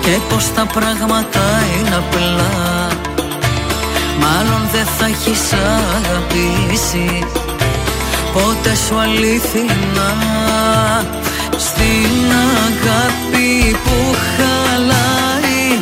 [0.01, 1.41] Και πως τα πράγματα
[1.77, 2.88] είναι απλά.
[4.19, 7.27] Μάλλον δεν θα έχεις αγαπήσει
[8.34, 10.11] Πότε σου αλήθινα
[11.57, 12.31] Στην
[12.68, 15.80] αγάπη που χαλάει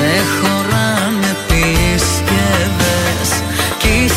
[0.00, 3.30] Δεν χωράνε πίσκευες
[3.78, 4.10] Κι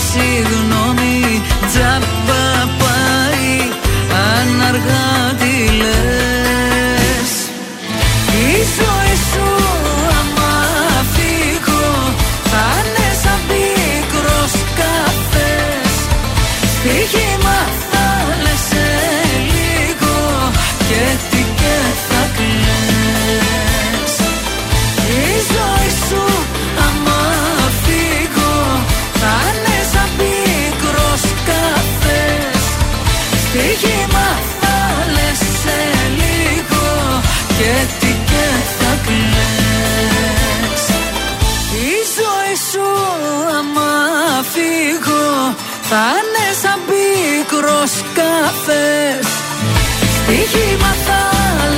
[50.48, 51.20] Στοίχημα θα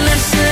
[0.03, 0.47] λες σε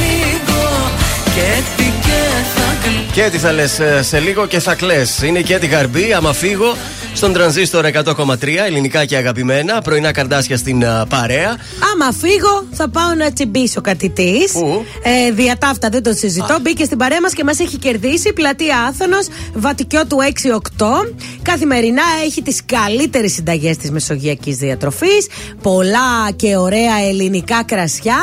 [0.00, 0.90] λίγο
[1.34, 2.20] Και τι και
[2.54, 5.02] θα κλαις Και τι θα λες σε λίγο και θα κλε.
[5.24, 6.76] Είναι και τη γαρμπή, άμα φύγω.
[7.14, 9.82] Στον τρανζίστορ 100,3 ελληνικά και αγαπημένα.
[9.82, 11.56] Πρωινά καρδάσια στην α, παρέα.
[11.92, 14.54] Άμα φύγω, θα πάω να τσιμπήσω κάτι της.
[15.02, 16.56] Ε, διατάφτα, δεν το συζητώ.
[16.62, 18.32] Μπήκε στην παρέα μας και μας έχει κερδίσει.
[18.32, 21.14] Πλατεία Άθωνος, Βατικιό του 6-8.
[21.44, 25.26] Καθημερινά έχει τις καλύτερες συνταγές της μεσογειακής διατροφής.
[25.62, 28.16] Πολλά και ωραία ελληνικά κρασιά.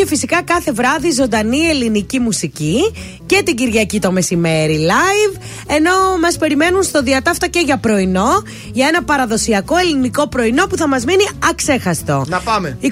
[0.00, 2.92] Και φυσικά κάθε βράδυ ζωντανή ελληνική μουσική.
[3.26, 5.40] Και την Κυριακή το μεσημέρι live.
[5.66, 5.90] Ενώ
[6.22, 8.42] μας περιμένουν στο διατάφτα και για πρωινό.
[8.72, 12.24] Για ένα παραδοσιακό ελληνικό πρωινό που θα μας μείνει αξέχαστο.
[12.28, 12.78] Να πάμε.
[12.82, 12.86] 26-03-84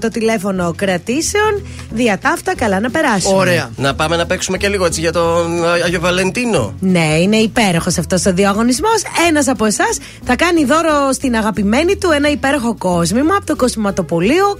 [0.00, 1.66] το τηλέφωνο κρατήσεων.
[1.90, 3.70] Διατάφτα, καλά να περάσουμε.
[3.76, 6.74] Να πάμε να παίξουμε και λίγο έτσι για τον Άγιο Βαλεντίνο.
[6.80, 9.02] Ναι, είναι υπέροχος αυτός ο διαγωνισμός.
[9.28, 14.58] Ένας από εσάς θα κάνει δώρο στην αγαπημένη του ένα υπέροχο κόσμημα από το κοσμηματοπολείο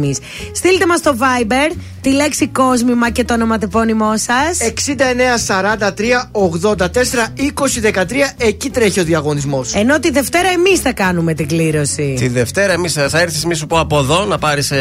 [0.00, 0.16] Κριτσίμη.
[0.52, 4.58] Στείλτε μας στο Viber τη λέξη κόσμημα και το ονοματεπώνυμό σας.
[4.60, 8.02] 69 43 84 20 13
[8.36, 9.74] εκεί τρέχει ο διαγωνισμός.
[9.74, 12.14] Ενώ τη Δευτέρα εμείς θα κάνουμε την κλήρωση.
[12.18, 14.72] Τη Δευτέρα εμείς θα έρθεις, μη σου πω από εδώ, να πάρεις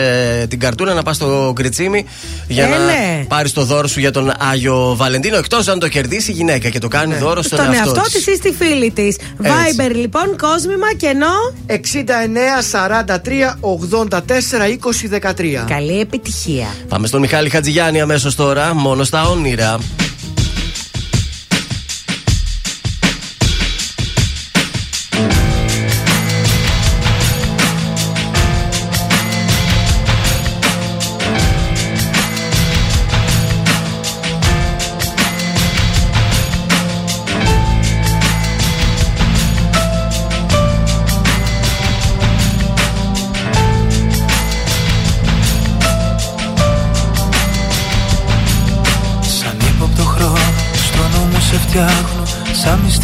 [0.50, 2.06] την καρτούνα, να πας στο Κριτσίμι
[2.48, 3.26] για Ε, να ναι.
[3.28, 5.38] πάρεις το δώρο σου για τον Άγιο Βαλεντίνο.
[5.38, 8.24] Εκτός αν το κερδίσει η γυναίκα και το κάνει δώρο στον, Στον εαυτό, εαυτό της.
[8.24, 9.18] της ή στη φίλη της.
[9.42, 11.34] Viber λοιπόν, κόσμημα και ενώ.
[11.68, 15.66] 69 43 84 20 13.
[15.68, 16.68] Καλή επιτυχία.
[16.88, 19.78] Πάμε στον Μιχάλη Χατζηγιάννη αμέσως τώρα, μόνο στα όνειρα.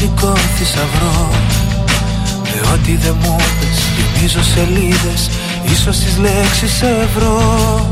[0.01, 1.29] Σαν μυστικό θησαυρό.
[2.43, 5.29] Με ό,τι δεν μου πες Γεμίζω σελίδες
[5.71, 7.91] Ίσως τις λέξεις σε βρω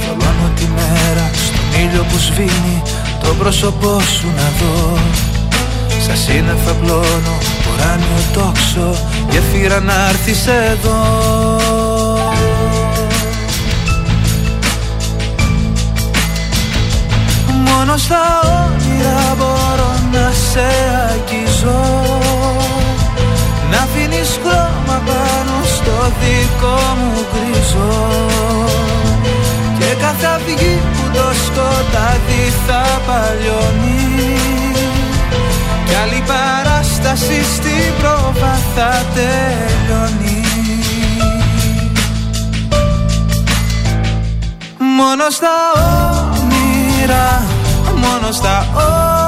[0.00, 2.82] Θολώνω τη μέρα Στον ήλιο που σβήνει
[3.22, 4.98] το πρόσωπό σου να δω.
[6.06, 7.36] Σα σύννεφα πλώνω
[7.72, 11.00] ουράνιο τόξο Γεφύρα να έρθεις εδώ
[17.64, 20.68] Μόνο στα όνειρα μπορώ να σε
[21.10, 21.82] αγγίζω.
[23.70, 28.26] Να αφήνεις χρώμα πάνω στο δικό μου γκριζό
[29.78, 34.36] Και κάθε αυγή που το σκοτάδι θα παλιώνει.
[35.86, 40.44] Κι άλλη παράσταση στην πρόβα θα τελειώνει.
[44.96, 45.56] Μόνο στα
[46.32, 47.42] όνειρα
[47.94, 49.19] Μόνο στα όνειρα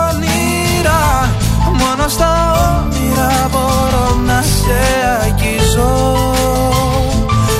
[2.03, 2.53] Μόνο στα
[2.83, 4.81] όνειρα μπορώ να σε
[5.23, 5.93] αγγίζω.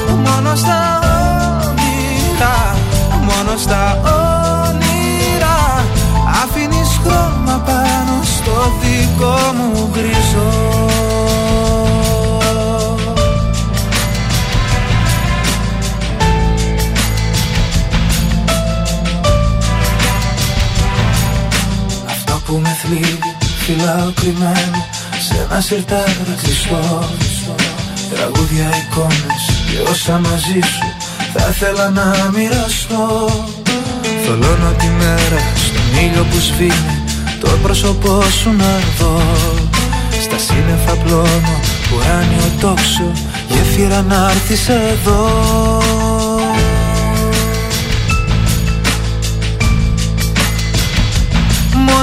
[0.09, 1.01] Μόνο στα
[1.69, 2.75] όνειρα
[3.21, 4.01] Μόνο στα
[4.69, 5.85] όνειρα.
[6.43, 10.51] Αφήνεις χρώμα πάνω στο δικό μου γκριζό
[22.07, 23.32] Αυτό που με θλίβει
[23.65, 24.81] φυλάω κρυμμένο
[25.27, 27.05] Σε ένα σιρτάρι κλειστό.
[28.15, 30.87] Τραγούδια εικόνες και όσα μαζί σου
[31.35, 33.05] Θα ήθελα να μοιραστώ.
[34.25, 36.97] Θολώνω τη μέρα στον ήλιο που σβήνει
[37.41, 39.21] Το πρόσωπό σου να δω.
[40.25, 41.57] Στα σύννεφα πλώνω
[41.95, 43.13] ουράνιο τόξο
[43.49, 45.21] Γέφυρα να έρθεις εδώ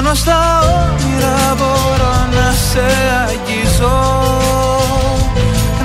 [0.02, 2.88] Μόνο στα όνειρα μπορώ να σε
[3.28, 4.00] αγγίζω.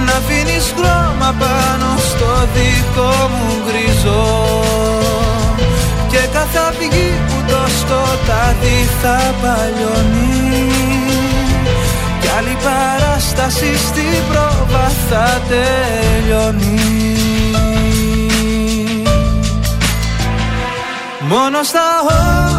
[0.06, 4.62] Να αφήνεις χρώμα πάνω στο δικό μου γκριζό
[6.08, 10.70] Και κάθε αυγή που το σκοτάδι θα παλιώνει.
[12.20, 17.14] Κι άλλη παράσταση στην πρόβα θα τελειώνει.
[21.28, 21.86] Μόνο στα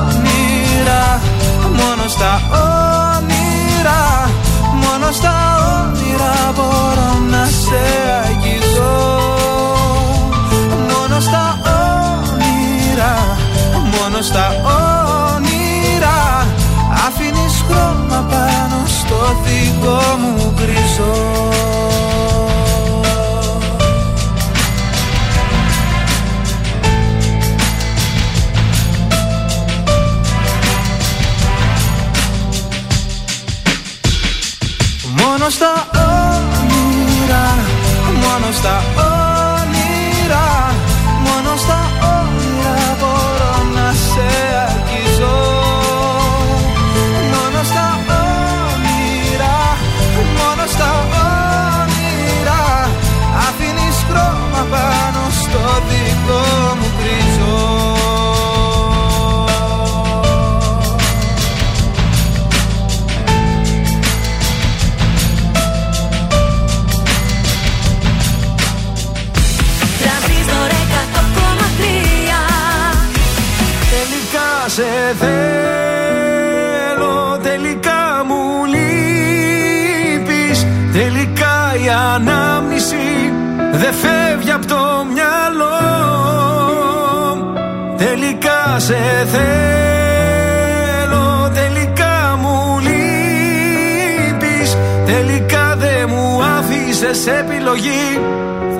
[0.07, 1.21] όνειρα,
[1.79, 4.01] μόνο στα όνειρα
[4.83, 5.35] Μόνο στα
[5.81, 7.83] όνειρα μπορώ να σε
[8.25, 8.93] αγγίζω.
[10.91, 11.59] Μόνο στα
[12.31, 13.13] όνειρα,
[13.93, 14.47] μόνο στα
[15.35, 16.47] όνειρα
[17.07, 21.13] Αφήνεις χρώμα πάνω στο δικό μου γκριζό
[35.45, 37.45] Μόνο στα όνειρα,
[38.21, 40.45] μόνο στα όνειρα
[41.25, 41.79] Μόνο στα
[42.19, 44.74] όνειρα μπορώ να σε
[74.75, 80.57] σε θέλω Τελικά μου λείπεις.
[80.93, 83.33] Τελικά η ανάμνηση
[83.71, 85.79] Δεν φεύγει από το μυαλό.
[87.97, 88.97] Τελικά σε
[89.31, 89.81] θέλω
[91.53, 94.77] Τελικά μου λείπεις.
[95.05, 98.21] Τελικά δεν μου άφησες επιλογή.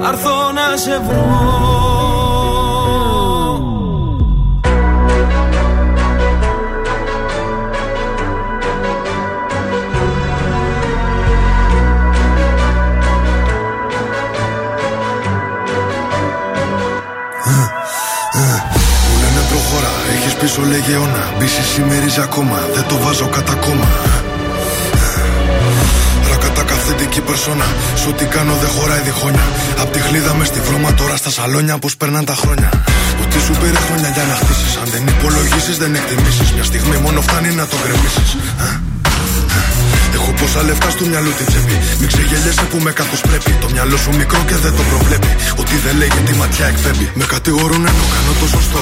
[0.02, 2.25] Θα έρθω να σε βρω
[20.56, 23.88] έχεις πίσω λέγε αιώνα Μπίση σημερίζει ακόμα, δεν το βάζω κατά κόμμα
[26.30, 27.66] Ρακατακαθεντική περσόνα
[28.02, 29.48] Σου τι κάνω δεν χωράει διχόνια
[29.82, 32.70] Απ' τη χλίδα μες στη βρώμα τώρα στα σαλόνια Πως περνάνε τα χρόνια
[33.24, 37.22] Ότι σου πήρε χρόνια για να χτίσεις Αν δεν υπολογίσεις δεν εκτιμήσεις Μια στιγμή μόνο
[37.22, 38.30] φτάνει να το γκρεμίσεις
[40.18, 41.76] Έχω πόσα λεφτά στο μυαλό την τσέπη.
[42.00, 43.52] Μην ξεγελιέσαι που με καθώ πρέπει.
[43.64, 45.32] Το μυαλό σου μικρό και δεν το προβλέπει.
[45.62, 47.12] Ότι δεν λέει τη ματιά εκπέμπει.
[47.20, 48.82] Με κατηγορούν ενώ κάνω το σωστό.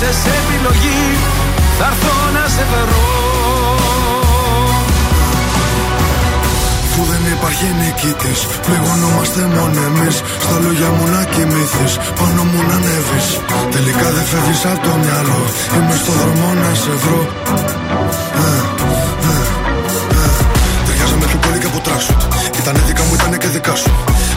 [0.00, 1.02] άφησες επιλογή
[1.78, 3.08] Θα έρθω να σε βρω
[6.94, 8.40] Που δεν υπάρχει νικητής.
[8.66, 10.16] Πληγωνόμαστε μόνο εμείς.
[10.44, 11.92] Στα λόγια μου να κοιμηθείς.
[12.18, 13.26] Πάνω μου να ανέβεις.
[13.74, 15.40] Τελικά δεν φεύγεις από το μυαλό.
[15.74, 17.20] Είμαι στο δρόμο να σε βρω.
[18.42, 18.48] Ε,
[19.30, 19.38] ε,
[20.20, 20.30] ε.
[20.86, 22.20] Ταιριάζαμε πιο πολύ και από τράσουτ.
[22.60, 23.90] Ήτανε δικά μου, ήτανε και δικά σου.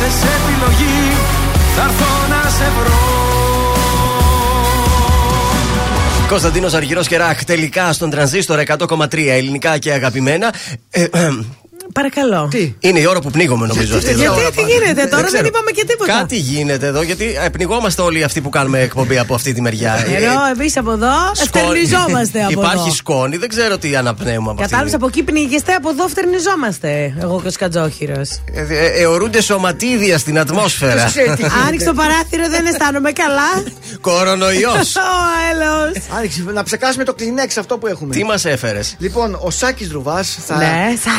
[0.00, 1.16] άφησες επιλογή
[1.76, 2.98] Θα έρθω να σε βρω
[6.28, 10.54] Κωνσταντίνος Αργυρός και Ραχ τελικά στον τρανζίστορ 100,3 ελληνικά και αγαπημένα.
[10.90, 11.30] Ε, ε,
[11.92, 12.48] Παρακαλώ.
[12.50, 14.10] Τι; είναι η ώρα που πνίγομαι νομίζω αυτή.
[14.10, 14.22] εδώ.
[14.22, 15.42] Γιατί, τι γίνεται τώρα, ξέρω.
[15.42, 16.12] δεν είπαμε και τίποτα.
[16.12, 20.04] Κάτι γίνεται εδώ, γιατί ε, πνιγόμαστε όλοι αυτοί που κάνουμε εκπομπή από αυτή τη μεριά.
[20.08, 22.94] Ε, Ενώ εμείς από εδώ στερνιζόμαστε από Υπάρχει εδώ.
[22.94, 25.04] σκόνη, δεν ξέρω τι αναπνέουμε από Κατάλαβες αυτή.
[25.04, 27.14] από εκεί πνίγεστε, από εδώ φτερνιζόμαστε.
[27.20, 28.30] Εγώ και ο Σκατζόχυρος.
[28.54, 31.12] Ε, ε, Αιωρούνται σωματίδια στην ατμόσφαιρα.
[31.66, 33.62] Άνοιξε το παράθυρο, δεν αισθάνομαι καλά.
[34.00, 34.96] Κορονοϊός.
[35.10, 35.92] Ο έλεος.
[36.18, 38.14] Άνοιξε, να ψεκάσουμε το κλινέξ αυτό που έχουμε.
[38.14, 40.56] Τι μας έφερες; Λοιπόν, ο Σάκης Ρουβάς θα.
[40.56, 41.10] Ναι, θα.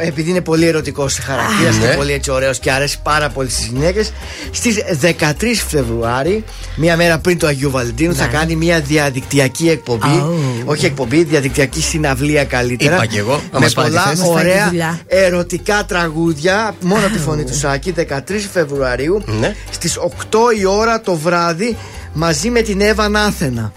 [0.00, 1.86] Επειδή είναι πολύ ερωτικός χαρακτήρας Ναι.
[1.88, 4.12] και πολύ έτσι ωραίος και αρέσει πάρα πολύ στις γυναίκες,
[4.50, 6.44] στις 13 Φεβρουάρη,
[6.76, 10.06] μία μέρα πριν το Αγίου Βαλεντίνου, θα κάνει μία διαδικτυακή εκπομπή.
[10.08, 10.20] Ναι.
[10.20, 10.36] Ω.
[10.64, 12.94] Όχι εκπομπή, διαδικτυακή συναυλία καλύτερα.
[12.94, 14.20] Είπα κι εγώ, να με μας πάρει τη πολλά θέση.
[14.22, 15.00] Μας φάει τη ωραία δουλειά.
[15.06, 16.74] ερωτικά τραγούδια.
[16.80, 19.54] Μόνο από τη φωνή του Σάκη, 13 Φεβρουαρίου, Ναι.
[19.70, 21.76] στις 8 η ώρα το βράδυ,
[22.12, 23.72] μαζί με την Εύα Νάθενα.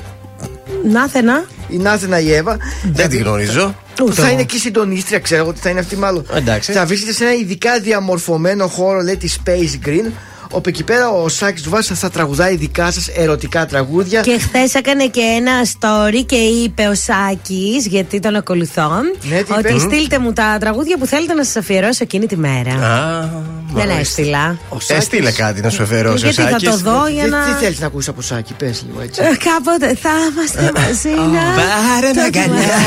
[0.91, 1.45] Νάθενα.
[1.69, 2.57] Η Νάθενα η Εύα.
[2.93, 3.75] Δεν τη γνωρίζω.
[4.03, 4.31] Ούτε θα εγώ.
[4.31, 6.25] είναι εκεί συντονίστρια, ξέρω ότι θα είναι αυτή μάλλον.
[6.33, 6.71] Εντάξει.
[6.71, 10.11] Θα βρίσκεται σε ένα ειδικά διαμορφωμένο χώρο, λέει της Space Green.
[10.53, 14.21] Όπου εκεί πέρα ο Σάκη Βάσα θα τραγουδάει δικά σα ερωτικά τραγούδια.
[14.21, 18.91] Και χθε έκανε και ένα story και είπε ο Σάκη, γιατί τον ακολουθώ,
[19.29, 19.73] Ναι, τι είπε?
[19.73, 22.71] ότι στείλτε μου τα τραγούδια που θέλετε να σα αφιερώσω εκείνη τη μέρα.
[22.71, 23.19] Α,
[23.73, 23.99] Δεν μάλιστα.
[23.99, 24.57] έστειλα.
[24.69, 26.69] Ο Σάκης- Έστειλε κάτι να σου εφερώσει ο Γιατί θα Σάκης.
[26.69, 27.43] το δω για Τι, να.
[27.45, 29.21] τι θέλει να ακούσει από Σάκη, πε λίγο έτσι.
[29.23, 31.41] Ε, Κάποτε θα είμαστε μαζί να.
[31.61, 32.77] Πάρε με Το αγκαλιά.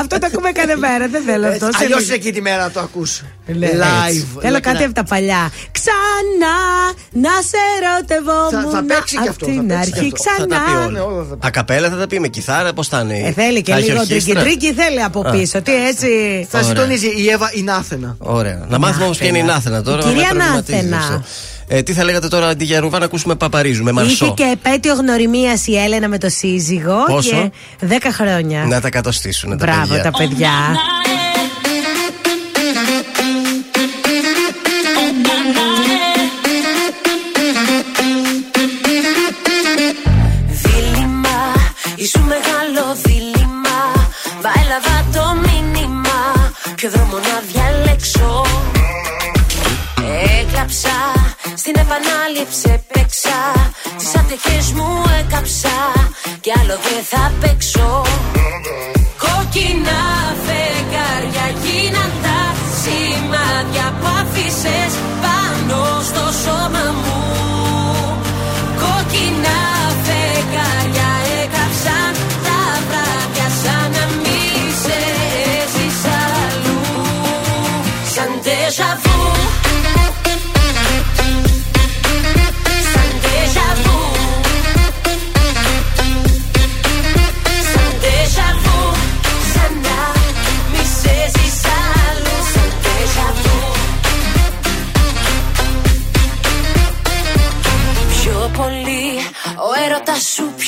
[0.00, 1.64] Αυτό το ακούμε κάθε μέρα, δεν θέλω αυτό.
[1.66, 2.14] σε Αλλιώς λίγο.
[2.14, 4.06] εκεί τη μέρα να το ακούς Ναι, Live.
[4.08, 4.26] έτσι.
[4.40, 5.50] Θέλω κάτι από τα παλιά.
[5.72, 6.56] Ξανά
[7.12, 8.70] να σε ερωτευόμουν.
[8.70, 10.42] Θα- θα παίξει κι αυτό, Απ' την θα παίξει αρχή κι αυτό.
[10.42, 10.90] Θα τα πει ξανά.
[10.90, 11.04] Ναι, όλα.
[11.14, 11.40] όλα θα πει.
[11.46, 13.18] Ακαπέλα θα τα πει με κιθάρα, πώς θα είναι.
[13.18, 14.40] Ε, θέλει και Θα έχει λίγο ορχήστρα.
[14.42, 15.30] τρίκι θέλει από Α.
[15.30, 15.62] πίσω.
[15.62, 16.08] Τι έτσι.
[16.50, 16.68] Θα Ωραία.
[16.68, 18.16] συντονίζει η Εύα η Νάθενα.
[18.18, 18.66] Ωραία.
[18.68, 19.98] Να μάθουμε όμως ποια είναι η Νάθενα τώρα.
[19.98, 21.24] Η κυρία με προβληματίζει Νάθενα.
[21.68, 21.76] Αυτό.
[21.76, 24.44] Ε, τι θα λέγατε τώρα αντί για ρουβά να ακούσουμε παπαρίζου με μαρσό; Είχε και
[24.52, 27.04] επέτειο γνωριμίας η Έλενα με το σύζυγο.
[27.06, 27.50] Πόσο;
[27.80, 28.64] Και 10 χρόνια.
[28.64, 30.02] Να τα κατοστήσουν τα Μπράβο παιδιά.
[30.02, 30.50] τα παιδιά.
[40.48, 41.52] Δίλημα,
[41.96, 43.78] ήσου μεγάλο δίλημα
[44.42, 48.42] Μα έλαβα το μήνυμα Ποιο δρόμο να διαλέξω
[50.40, 50.90] Έκλαψα,
[51.68, 53.38] στην επανάληψη έπαιξα.
[53.98, 54.88] Τις ατυχές μου
[55.20, 55.76] έκαψα.
[56.40, 58.02] Κι άλλο δεν θα παίξω.
[59.22, 60.00] Κόκκινα
[60.44, 60.77] φεγγάρια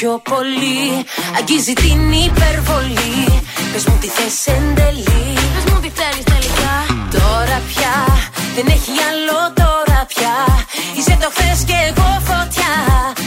[0.00, 0.82] πιο πολύ.
[1.38, 3.18] Αγγίζει την υπερβολή.
[3.72, 5.22] Πες μου τι θες εν τέλει.
[5.54, 6.74] Πες μου τι θέλεις τελικά.
[7.16, 7.96] Τώρα πια,
[8.56, 10.36] δεν έχει άλλο τώρα πια.
[10.96, 12.74] Είσαι το χθες και εγώ φωτιά.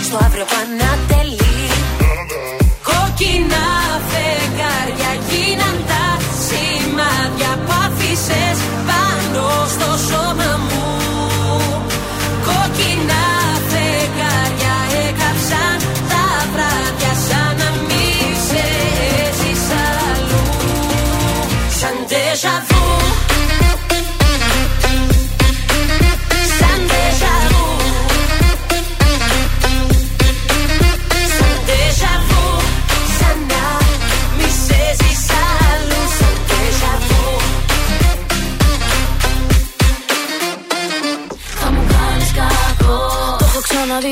[0.07, 1.59] Στο αύριο πανατελεί
[2.87, 3.65] Κόκκινα
[4.09, 6.05] φεγγάρια γίναν τα
[6.45, 7.51] σημάδια.
[7.63, 8.57] Που άφησες
[8.89, 10.52] πάνω στο σώμα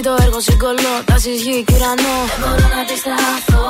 [0.08, 2.18] το έργο συγκολώ Τα γη και ουρανό.
[2.30, 3.64] Δεν μπορώ να αντισταθώ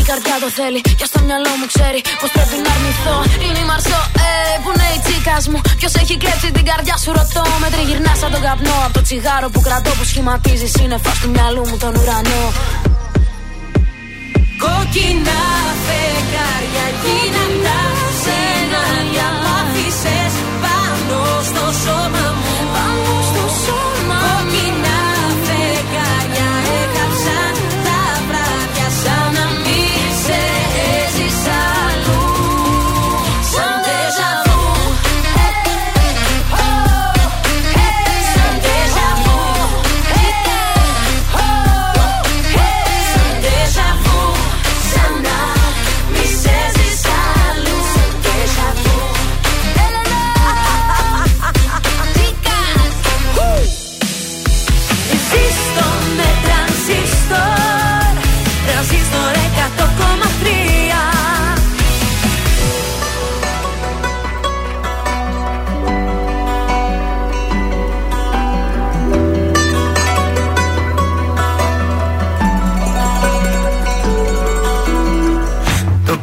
[0.00, 3.16] Η καρδιά το θέλει και στο μυαλό μου ξέρει Πως πρέπει να αρνηθώ.
[3.44, 4.30] Είναι η Μαρσό, ε,
[4.62, 5.58] που είναι η τσίκας μου.
[5.80, 7.44] Ποιος έχει κλέψει την καρδιά σου ρωτώ.
[7.62, 8.76] Με τριγυρνά σαν τον καπνό.
[8.86, 12.42] Από το τσιγάρο που κρατώ που σχηματίζει σύννεφα του μυαλού μου τον ουρανό.
[14.62, 15.42] Κόκκινα
[15.84, 17.80] φεγγάρια γίναν τα
[18.22, 22.57] σενάρια που άφησες πάνω στο σώμα μου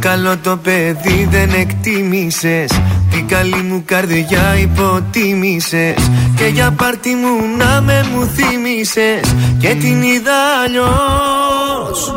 [0.10, 2.72] καλό το παιδί δεν εκτίμησες.
[3.12, 5.96] Την καλή μου καρδιά υποτίμησες.
[6.36, 12.14] Και για πάρτι μου να με μου θύμισες Και την είδα αλλιώς.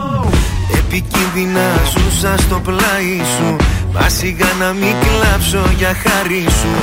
[0.78, 3.56] Επικίνδυνα ζούσα στο πλάι σου.
[3.93, 6.74] Μα σιγά να μην κλάψω για χάρη σου.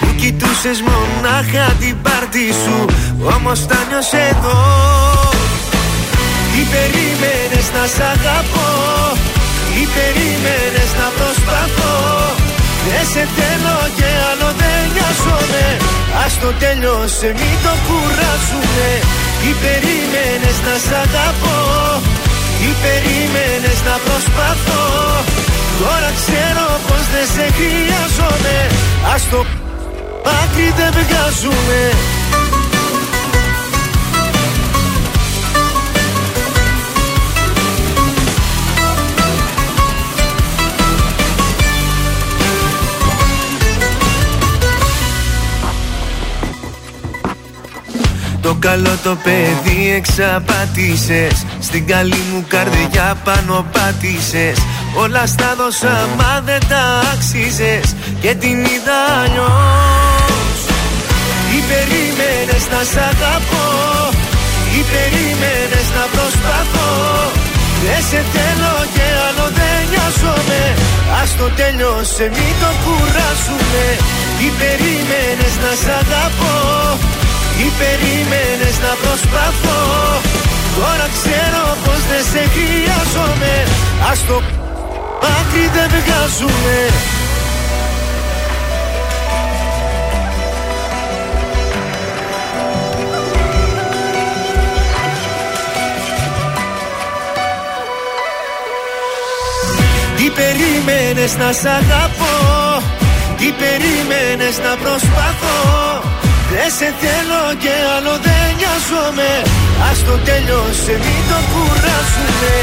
[0.00, 2.84] Που κοιτούσες μονάχα την πάρτι σου.
[3.36, 4.58] Όμως τα νιώσες εδώ.
[6.50, 9.13] Τι περίμενες να σ' αγαπώ;
[9.74, 11.96] Τι περίμενες να προσπαθώ.
[12.86, 15.66] Δεν σε θέλω και άλλο δεν νοιάζομαι.
[16.24, 18.88] Ας το τέλειωσε μην το κουράζουμε
[19.40, 21.60] Τι περίμενες να σ' αγαπώ.
[22.58, 24.84] Τι περίμενες να προσπαθώ.
[25.80, 28.56] Τώρα ξέρω πως δεν σε χρειάζομαι.
[29.14, 29.40] Ας το
[30.40, 31.80] άκρη δεν βγάζουμε
[48.44, 51.36] Το καλό το παιδί εξαπάτησες.
[51.60, 54.58] Στην καλή μου καρδιά πάνω πάτησες.
[55.02, 57.86] Όλα στα δώσα μα δεν τα άξιζες.
[58.22, 60.58] Και την είδα αλλιώς.
[61.48, 63.66] Τι περίμενες να σ' αγαπώ.
[64.70, 66.92] Τι περίμενες να προσπαθώ.
[67.84, 70.62] Δεν σε θέλω και άλλο δεν νοιάζομαι.
[71.20, 73.86] Ας το τέλειωσε μην το κουράζουμε
[74.38, 76.54] Τι περίμενες να σ' αγαπώ
[77.56, 79.82] τι περίμενες να προσπαθώ.
[80.76, 83.54] Τώρα ξέρω πως δεν σε χρειάζομαι.
[84.10, 84.36] Ας το
[85.38, 86.76] άκρη δεν βγάζουμε
[100.16, 102.36] Τι περίμενες να σ' αγαπώ;
[103.38, 106.13] Τι περίμενες να προσπαθώ;
[106.54, 109.30] Δεν σε θέλω και άλλο δεν νοιάζομαι.
[109.88, 112.54] Ας το τέλειωσε μην το κουράσουμε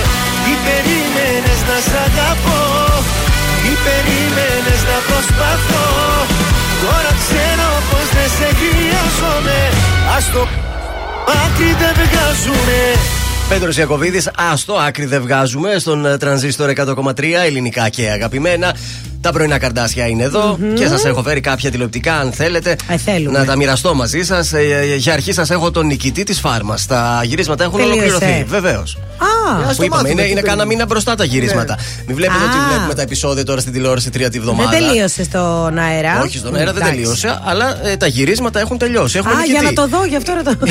[0.44, 2.62] Τι περίμενες να σ' αγαπώ.
[3.62, 5.88] Τι περίμενες να προσπαθώ.
[6.84, 9.60] Τώρα ξέρω πως δεν σε χρειάζομαι.
[10.16, 10.42] Ας το
[11.44, 12.80] άκρη δεν βγάζουμε
[13.52, 14.22] Πέτρος Ιακοβίδη,
[14.52, 18.76] άστο, άκρη δεν βγάζουμε στον ε, τρανζίστορ 100,3 ελληνικά και αγαπημένα.
[19.22, 22.76] Τα πρωινά καρδάσια είναι εδώ και σας έχω φέρει κάποια τηλεοπτικά, αν θέλετε,
[23.06, 23.40] θέλουμε.
[23.40, 24.54] να τα μοιραστώ μαζί σας.
[24.98, 26.86] για αρχή σας έχω τον νικητή της Φάρμας.
[26.86, 28.00] Τα γυρίσματα έχουν Τελείωσε.
[28.02, 28.44] ολοκληρωθεί.
[28.48, 28.98] Βεβαίως.
[29.18, 31.78] Α, Που είπαμε, είναι, είναι κάνα μήνα μπροστά τα γυρίσματα.
[32.08, 32.46] Μην βλέπετε Α.
[32.46, 34.70] ότι βλέπουμε τα επεισόδια τώρα στην τηλεόραση τρία τη Δεν βδομάδα.
[34.78, 36.22] τελείωσε στον αέρα.
[36.22, 37.00] Όχι, στον αέρα δεν Εντάξει.
[37.00, 39.18] τελείωσε, αλλά ε, τα γυρίσματα έχουν τελειώσει.
[39.18, 39.52] Έχουμε Α, νικητή.
[39.52, 40.52] για να το δω, γι' αυτό ρωτώ.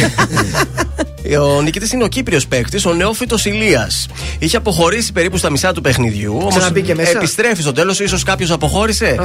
[1.41, 4.07] Ο νικητής είναι ο Κύπριος παίκτης, ο νεόφυτος Ηλίας.
[4.39, 6.37] Είχε αποχωρήσει περίπου στα μισά του παιχνιδιού.
[6.41, 7.11] Όμως Ξαναμπήκε μέσα.
[7.11, 9.17] επιστρέφει στο τέλος, ίσως κάποιος αποχώρησε.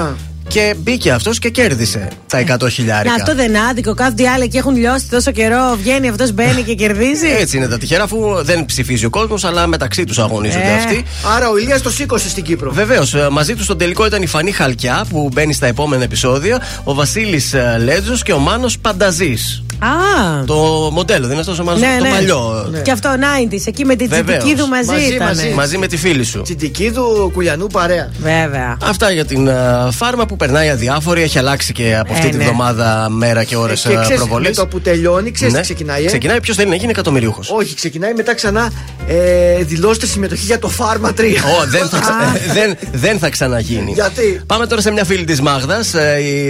[0.48, 3.10] Και μπήκε αυτός και κέρδισε τα 100 χιλιάρικα.
[3.10, 3.94] Να, αυτό δεν είναι άδικο.
[3.94, 5.76] Κάποιοι άλλοι και έχουν λιώσει τόσο καιρό.
[5.82, 7.28] Βγαίνει αυτός, μπαίνει και κερδίζει.
[7.40, 10.76] Έτσι είναι τα τυχερά, αφού δεν ψηφίζει ο κόσμος, αλλά μεταξύ τους αγωνίζονται Ε.
[10.76, 11.04] αυτοί.
[11.36, 12.72] Άρα ο Ηλίας το σήκωσε στην Κύπρο.
[12.72, 16.94] Βεβαίως, μαζί του στον τελικό ήταν η Φανή Χαλκιά που μπαίνει στα επόμενα επεισόδια, ο
[16.94, 17.54] Βασίλης
[17.84, 19.64] Λέτζο και ο Μάνος Πανταζής.
[19.80, 22.10] Α, Το μοντέλο, δεν είναι αυτό ο Μάνο, ναι, το ναι.
[22.10, 22.70] παλιό.
[22.84, 24.38] Και αυτό 90s, εκεί με την Βεβαίως.
[24.38, 25.28] τσιτική του μαζί, Μαζί, ήταν.
[25.28, 25.50] μαζί.
[25.56, 26.42] Μαζί με τη φίλη σου.
[26.42, 28.12] Τσιτικίδου Κουλιανού παρέα.
[28.22, 28.78] Βέβαια.
[28.84, 31.22] Αυτά για την α, φάρμα που περνάει αδιάφορη.
[31.22, 32.44] Έχει αλλάξει και από αυτή Ε, τη ναι.
[32.44, 34.50] βδομάδα μέρα και ώρες Και ξέρεις, προβολής.
[34.50, 36.04] με το που τελειώνει, ξέρεις τι ξεκινάει.
[36.04, 37.50] Ε; Ξεκινάει ποιος θέλει να γίνει εκατομμυρίουχος.
[37.52, 38.72] Όχι, ξεκινάει μετά ξανά
[39.08, 41.22] ε, δηλώστε συμμετοχή για το Φάρμα 3.
[41.62, 43.92] Ω, δεν, θα, ξα- δεν, δεν θα ξαναγίνει.
[43.92, 45.94] Γιατί; Πάμε τώρα σε μια φίλη της Μάγδας,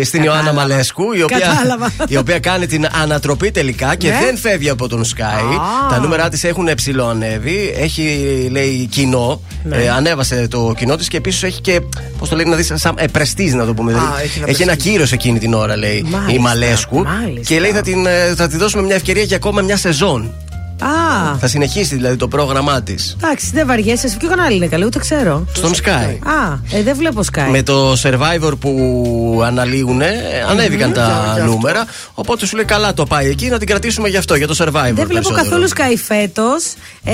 [0.04, 1.92] στην Ιωάννα Μαλέσκου, η οποία, Κατάλαβα.
[2.08, 4.20] η οποία κάνει την ανατροπή τελικά και Ναι.
[4.26, 5.22] δεν φεύγει από τον Sky.
[5.24, 5.90] Α.
[5.90, 7.74] Τα νούμερα της έχουν ψηλό ανέβει.
[7.78, 8.04] Έχει,
[8.52, 9.42] λέει, κοινό.
[9.64, 9.78] Ναι.
[9.78, 11.82] Ε, ανέβασε το κοινό της και επίσης έχει και.
[12.18, 13.92] Πώς το λέει, να δεις, σαν ε, πρεστίζ, να το πούμε.
[13.92, 14.94] Δηλαδή, έχει ένα έχει ένα πρεστίζ.
[14.94, 17.04] κύρος εκείνη την ώρα, λέει Μάλιστα, η Μαλέσκου.
[17.04, 17.54] μάλιστα.
[17.54, 20.34] Και λέει θα, την, ε, θα τη δώσουμε μια ευκαιρία για ακόμα μια σεζόν.
[20.80, 23.16] Α, Θα συνεχίσει δηλαδή το πρόγραμμά της.
[23.24, 24.08] εντάξει, δεν βαριέσαι.
[24.08, 25.46] Σε ποιο κανάλι είναι καλή, ούτε ξέρω.
[25.54, 26.18] Στον Sky.
[26.24, 27.48] Α, ε, δεν βλέπω Sky.
[27.52, 30.02] Με το survivor που αναλύουν,
[30.50, 31.86] ανέβηκαν τα νούμερα.
[32.14, 34.72] Οπότε σου λέει καλά το πάει εκεί, να την κρατήσουμε γι' αυτό, για το survivor.
[34.72, 35.44] Δεν βλέπω περισσότερο.
[35.44, 36.74] καθόλου Sky φέτος.
[37.04, 37.14] Ε,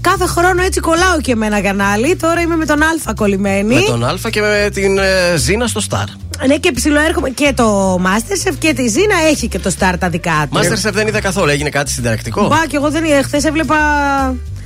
[0.00, 2.16] κάθε χρόνο έτσι κολλάω και με ένα κανάλι.
[2.16, 3.74] Τώρα είμαι με τον Α κολλημένη.
[3.74, 6.04] Με τον Α και με την ε, Ζήνα στο Star.
[6.46, 7.28] Ναι, και ψιλοέρχομαι.
[7.30, 10.58] Και το Masterchef και τη Ζήνα έχει και το Star τα δικά του.
[10.58, 12.46] Masterchef δεν είδα καθόλου, έγινε κάτι συνταρακτικό.
[12.48, 13.22] Μπα, και εγώ δεν είδα.
[13.22, 13.76] Χθες έβλεπα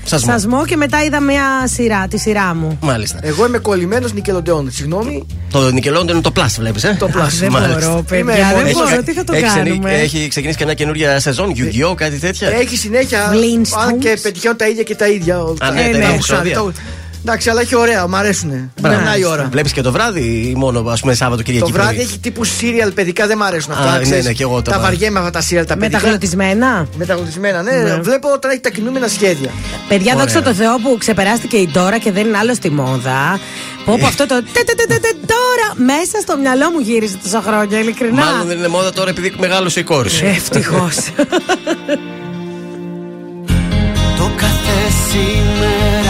[0.05, 0.32] Σασμό.
[0.32, 2.78] σασμό και μετά είδα μια σειρά, τη σειρά μου.
[2.81, 3.18] Μάλιστα.
[3.22, 4.70] Εγώ είμαι κολλημένος Νικελοντεόν.
[4.72, 5.27] Συγγνώμη.
[5.51, 7.28] Το Nickelodeon είναι το Plus, βλέπεις, ε; Το Plus.
[7.39, 8.72] δεν μπορώ, παιδιά, Είμαι δεν μόνος.
[8.90, 9.02] μπορώ.
[9.02, 11.94] Τι θα το έχει, κάνουμε; έχει ξεκινήσει και μια καινούργια σεζόν, Yu-Gi-Oh!
[11.97, 13.32] κάτι τέτοια; Έχει συνέχεια.
[13.32, 13.86] Flintstones.
[13.86, 15.36] Αν και πετυχαίνουν τα ίδια και τα ίδια.
[15.36, 16.51] Α, ναι, Ε, τα ίδια έχω επεισόδια.
[16.52, 16.74] ξαναδεί.
[17.20, 18.72] Εντάξει, αλλά έχει ωραία, μου αρέσουν.
[18.82, 19.48] Περνάει η ώρα.
[19.51, 21.66] Βλέπεις και το βράδυ ή μόνο ας πούμε, Σάββατο Κυριακή.
[21.66, 23.90] Το βράδυ πρωί; έχει τύπου σύριαλ, παιδικά δεν μ' αρέσουν αυτά.
[23.90, 24.24] Α, ναι, ξέρεις.
[24.24, 24.82] ναι, και εγώ τα τα βάζω.
[24.90, 25.97] βαριέμαι αυτά τα σύριαλ τα παιδικά.
[25.98, 26.86] Μεταγλωτισμένα.
[26.97, 27.70] Μεταγλωτισμένα, ναι.
[27.72, 28.01] Ναι.
[28.01, 29.51] Βλέπω τώρα έχει τα κινούμενα σχέδια.
[29.88, 30.24] Παιδιά, Ωραία.
[30.24, 33.40] δόξα τω Θεώ που ξεπεράστηκε η τώρα και δεν είναι άλλο στη μόδα.
[33.84, 37.16] Πω πω αυτό το τε, τε, τε, τε, τε, τώρα μέσα στο μυαλό μου γύριζε
[37.22, 38.24] τόσα χρόνια, ειλικρινά.
[38.24, 40.24] Μάλλον δεν είναι μόδα τώρα επειδή μεγάλωσε η κόρη σου.
[40.26, 40.97] Ευτυχώς.
[44.18, 44.76] Το κάθε
[45.10, 46.10] σήμερα είναι ίδιο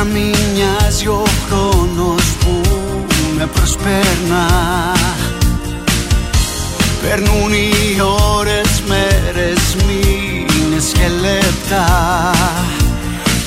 [0.00, 2.60] Όταν μη μοιάζει ο χρόνος που
[3.36, 4.46] με προσπέρνα
[7.02, 8.00] Περνούν οι
[8.36, 12.30] ώρες, μέρες, μήνες και λεπτά.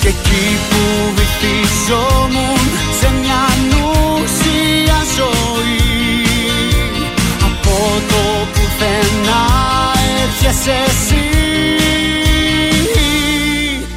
[0.02, 2.60] Και εκεί που βυθιζόμουν
[3.00, 6.26] σε μια νουσία ζωή
[7.40, 9.46] Από το πουθενά
[10.24, 11.28] έρχεσαι εσύ.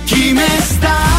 [0.04, 1.15] Κι είμαι στα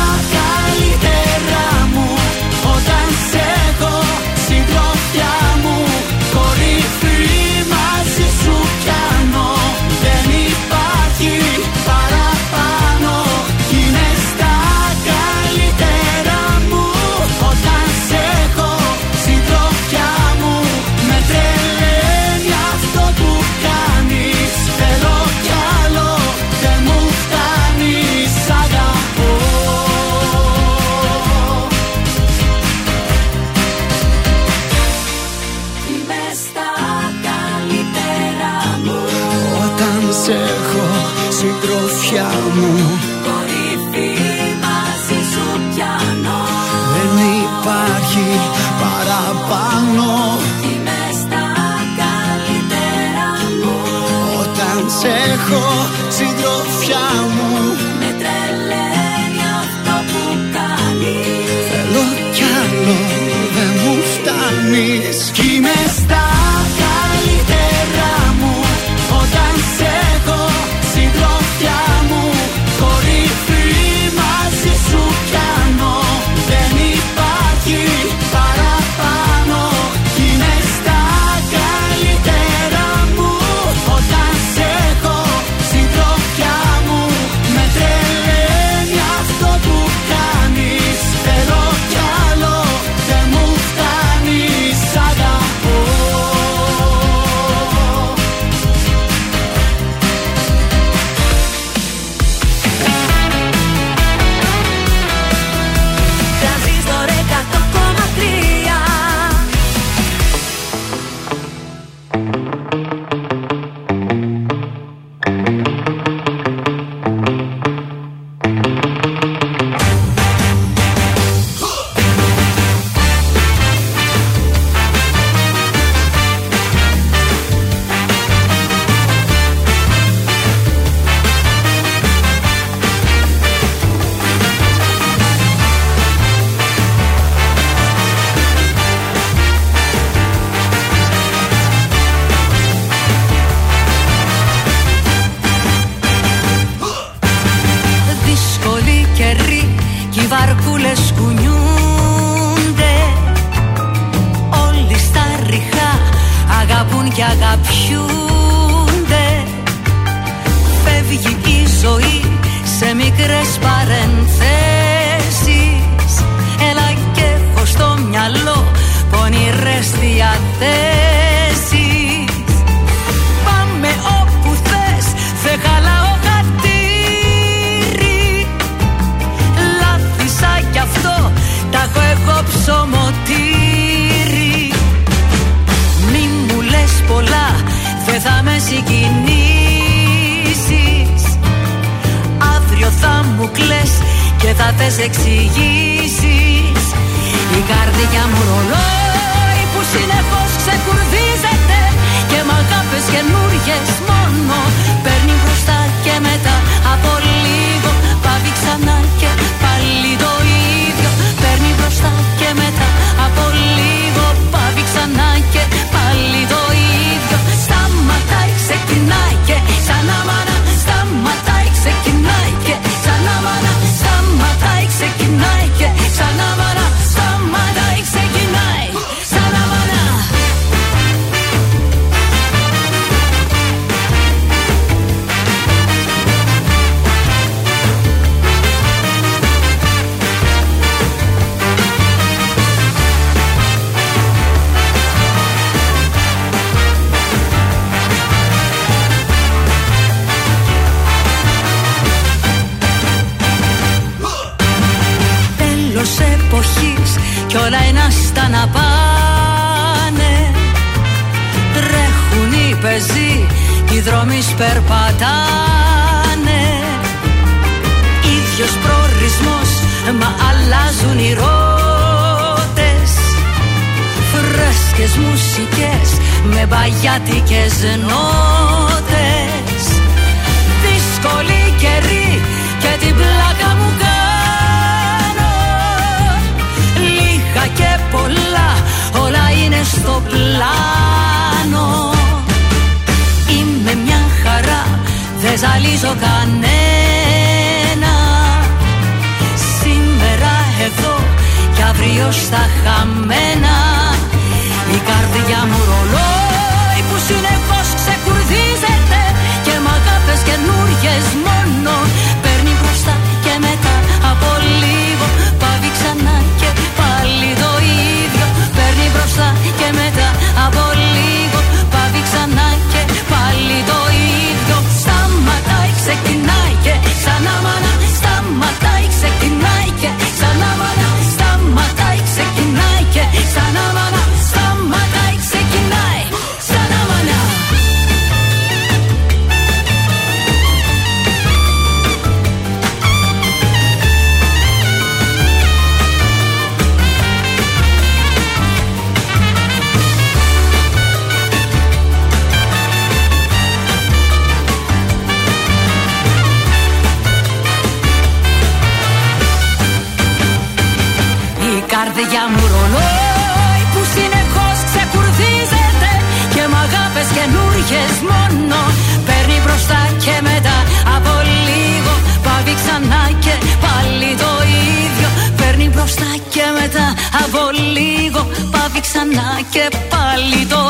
[379.29, 380.81] ξανά και πάλι το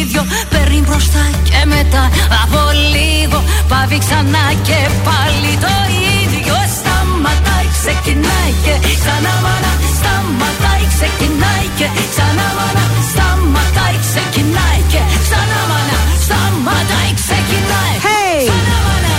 [0.00, 0.22] ίδιο.
[0.50, 2.04] Παίρνει μπροστά και μετά
[2.42, 2.60] από
[2.94, 3.38] λίγο.
[3.68, 5.74] Πάβει ξανά και πάλι το
[6.22, 6.56] ίδιο.
[6.76, 15.98] Σταματάει ξεκινάει και ξανά μάνα σταματάει ξεκινάει και ξανά μάνα σταματάει ξεκινάει και ξανά μάνα
[16.24, 17.96] σταματάει ξεκινάει.
[18.06, 18.40] Hey!
[18.48, 19.18] ξανά μάνα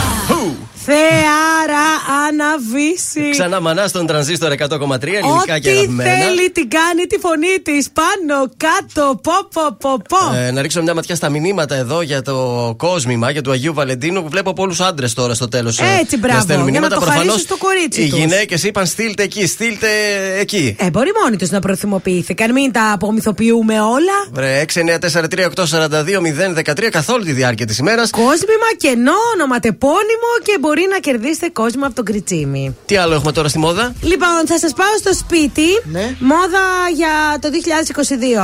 [0.85, 1.87] Θεάρα
[3.21, 3.39] αναβήσει.
[3.39, 6.09] Ξανά μανά στον τρανζίστορ 100,3 ελληνικά και Ό,τι αγαπημένα.
[6.09, 7.87] θέλει την κάνει τη φωνή της.
[7.93, 10.35] Πάνω, κάτω, πω, πω, πω, πω.
[10.35, 14.23] Ε, να ρίξω μια ματιά στα μηνύματα εδώ για το κόσμημα για του Αγίου Βαλεντίνου
[14.23, 15.79] που βλέπω πολλού άντρες τώρα στο τέλος.
[16.01, 18.19] Έτσι, μπράβο, για να το χαρίσουν στο κορίτσι Οι τους.
[18.19, 19.87] γυναίκες είπαν στείλτε εκεί, στείλτε
[20.39, 20.75] εκεί.
[20.79, 22.51] Ε, μπορεί μόνοι τους να προθυμοποιήθηκαν.
[22.51, 24.17] Μην τα απομυθοποιούμε όλα.
[24.31, 26.21] Βρε, 6943842
[26.55, 28.09] 013 καθ' όλη τη διάρκεια της ημέρας.
[28.09, 32.75] Κόσμημα, κενό, ονοματεπώνυμο και μπορεί να κερδίσετε κόσμο από τον Κριτσίμι.
[32.85, 33.93] Τι άλλο έχουμε τώρα στη μόδα.
[34.01, 35.67] Λοιπόν, θα σας πάω στο σπίτι.
[35.91, 36.15] Ναι.
[36.19, 36.65] Μόδα
[36.95, 37.49] για το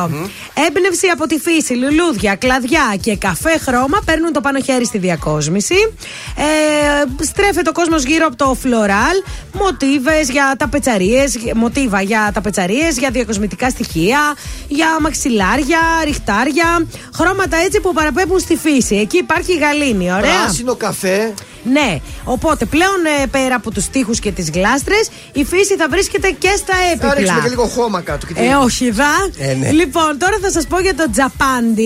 [0.10, 0.30] 2022.
[0.68, 5.94] Έμπνευση από τη φύση, λουλούδια, κλαδιά και καφέ χρώμα παίρνουν το πάνω χέρι στη διακόσμηση.
[6.36, 9.18] Ε, στρέφεται ο κόσμος γύρω από το φλωράλ.
[9.54, 14.20] Μοτίβες για τα πετσαρίες, μοτίβα για τα πετσαρίες, για διακοσμητικά στοιχεία,
[14.68, 16.86] για μαξιλάρια, ριχτάρια.
[17.16, 18.96] Χρώματα έτσι που παραπέμπουν στη φύση.
[18.96, 20.42] Εκεί υπάρχει η γαλήνη, ωραία.
[20.44, 21.34] Πράσινο καφέ.
[21.72, 26.30] Ναι, οπότε πλέον ε, πέρα από τους τοίχου και τις γλάστρες, η φύση θα βρίσκεται
[26.40, 27.48] και στα Θα ρίξουμε και έπιπλα.
[27.50, 28.26] λίγο χώμα κάτω.
[28.28, 29.14] και τι- Ε, όχι, δα.
[29.38, 29.72] Ε, ναι.
[29.72, 31.82] Λοιπόν, τώρα θα σας πω για το τζαπάντι.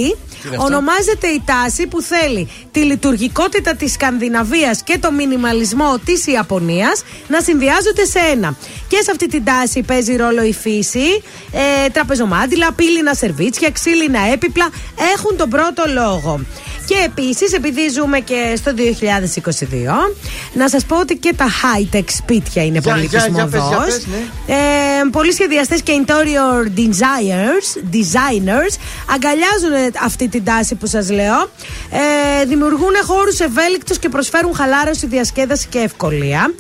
[0.45, 6.28] είναι αυτό; Ονομάζεται η τάση που θέλει τη λειτουργικότητα της Σκανδιναβίας και το μινιμαλισμό της
[6.28, 8.56] Ιαπωνίας να συνδυάζονται σε ένα.
[8.88, 11.24] Και σε αυτή την τάση παίζει ρόλο η φύση,
[11.86, 14.70] ε, τραπεζομάντιλα, πύληνα σερβίτσια, ξύλινα έπιπλα
[15.16, 16.40] έχουν τον πρώτο λόγο.
[16.91, 20.13] Και επίσης, επειδή ζούμε και στο 2022,
[20.53, 23.51] να σας πω ότι και τα high-tech σπίτια είναι Για- πολύ για- της για πες,
[23.53, 23.85] για μοδός.
[23.85, 24.53] πες, ναι.
[24.55, 24.57] Ε,
[25.11, 28.73] πολλοί σχεδιαστές και interior designers, designers
[29.13, 31.49] αγκαλιάζουν αυτή την τάση που σας λέω.
[32.41, 36.53] Ε, δημιουργούν χώρους ευέλικτους και προσφέρουν χαλάρωση, διασκέδαση και ευκολία.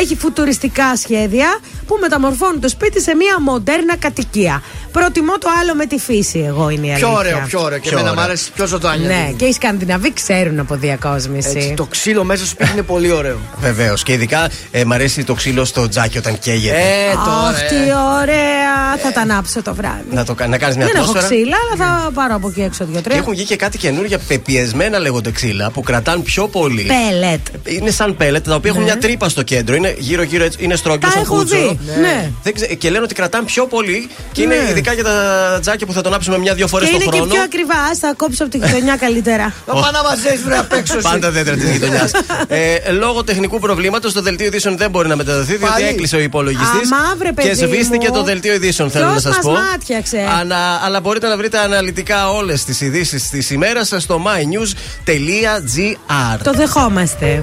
[0.00, 4.62] Έχει φουτουριστικά σχέδια που μεταμορφώνουν το σπίτι σε μια μοντέρνα κατοικία.
[4.92, 7.06] Προτιμώ το άλλο με τη φύση, εγώ είναι η αλήθεια.
[7.08, 7.78] Πιο ωραίο, πιο ωραίο.
[7.78, 8.30] Και Πιο εμένα μου ωραίο.
[8.30, 9.06] άρεσε πιο ζωντάνια.
[9.08, 11.52] Ναι, και οι Σκανδιναβοί ξέρουν από διακόσμηση.
[11.56, 13.38] Έτσι, το ξύλο μέσα στο σπίτι είναι πολύ ωραίο.
[13.66, 14.02] Βεβαίως.
[14.02, 16.76] Και ειδικά ε, μ' αρέσει το ξύλο στο τζάκι όταν καίγεται.
[16.76, 17.48] Ε, τώρα.
[17.48, 17.74] Αχ, τι
[18.22, 18.96] ωραία!
[19.02, 20.04] Θα τα ανάψω το βράδυ.
[20.10, 21.34] Να, το, κα- να κάνεις μια Δεν έχω ατμόσφαιρα.
[21.34, 23.16] ξύλα, αλλά θα πάρω από εκεί έξω Και δύο-τρία.
[23.16, 26.82] έχουν βγει και κάτι καινούργια πεπιεσμένα λέγονται ξύλα που κρατάνε πιο πολύ.
[27.10, 27.40] Πέλετ.
[27.80, 28.90] Είναι σαν πέλετ τα οποία έχουν Ναι.
[28.90, 29.74] μια τρύπα στο κέντρο.
[29.74, 31.60] Είναι γύρω-γύρω έτσι, είναι στρογγυλό Τα σαν έχω κούτσουρο.
[31.80, 32.00] δει.
[32.00, 32.30] Ναι.
[32.42, 34.54] Δεν ξέ- και λένε ότι κρατάνε πιο πολύ και Ναι.
[34.54, 37.16] είναι ειδικά για τα τζάκια που θα τον άψουμε μια-δυο φορές Και το είναι και
[37.18, 37.32] χρόνο.
[37.34, 37.74] πιο ακριβά.
[37.90, 39.52] Ας τα κόψω από τη γειτονιά καλύτερα.
[39.66, 40.96] Θα πάω να μαζέψεις βρε απ' έξω.
[40.96, 41.08] εσύ.
[41.08, 42.10] Πάντα δέντρα της γειτονιάς.
[42.48, 45.86] ε, λόγω τεχνικού προβλήματος το δελτίο ειδήσεων δεν μπορεί να μεταδοθεί διότι Πάλι.
[45.86, 46.92] έκλεισε ο υπολογιστής.
[46.92, 48.14] Α, μαύρε, Και παιδί σβήστηκε μου.
[48.14, 49.60] το δελτίο ειδήσεων, θέλω Ποιος να σας μας πω.
[49.70, 56.38] μάτιαξε; Ανα- αλλά μπορείτε να βρείτε αναλυτικά όλες τις ειδήσεις της ημέρας στο mynews.gr.
[56.42, 57.42] Το δεχόμαστε.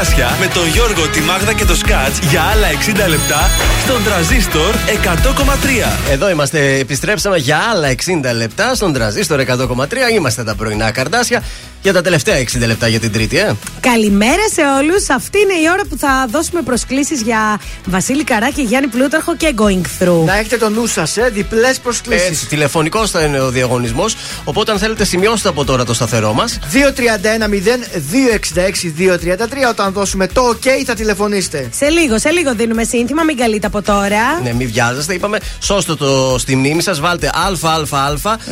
[0.00, 2.66] Καρδάσια με τον Γιώργο, τη Μάγδα και το Σκάτς για άλλα
[3.06, 3.50] 60 λεπτά
[3.84, 4.74] στον τραζίστορ
[5.04, 6.10] 100,3.
[6.10, 9.86] Εδώ είμαστε, επιστρέψαμε για άλλα 60 λεπτά στον τραζίστορ 100,3.
[10.14, 11.42] Είμαστε τα πρωινά καρδάσια
[11.82, 13.52] για τα τελευταία 60 λεπτά για την Τρίτη, ε.
[13.80, 15.10] Καλημέρα σε όλους.
[15.10, 19.82] Αυτή είναι η ώρα που θα δώσουμε προσκλήσεις για Βασίλη Καράκη, Γιάννη Πλούταρχο και Going
[20.02, 20.24] Through.
[20.24, 22.26] Να έχετε το νου σας, ε, διπλές προσκλήσεις.
[22.28, 24.16] Έτσι, τηλεφωνικός θα είναι ο διαγωνισμός.
[24.44, 26.58] Οπότε, αν θέλετε, σημειώστε από τώρα το σταθερό μας.
[26.72, 29.68] 231-0-266-233.
[29.70, 31.68] Όταν δώσουμε το OK, θα τηλεφωνήσετε.
[31.74, 34.40] Σε λίγο, σε λίγο δίνουμε σύνθημα, μην καλείτε από τώρα.
[34.42, 35.14] Ναι, μην βιάζεστε.
[35.14, 37.00] Είπαμε, σώστε το στη μνήμη σας.
[37.00, 37.78] Βάλτε ΑΑΑ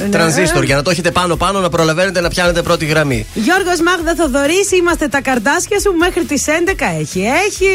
[0.02, 0.08] Ναι.
[0.10, 3.26] τρανζίστορ για να το έχετε πάνω-πάνω να προλαβαίνετε να πιάνετε πρώτη γραμμή.
[3.34, 7.20] Γιώργος Μάγδα Θοδωρής, είμαστε τα καρτάσια σου μέχρι τις 11 έχει.
[7.46, 7.66] Έχει.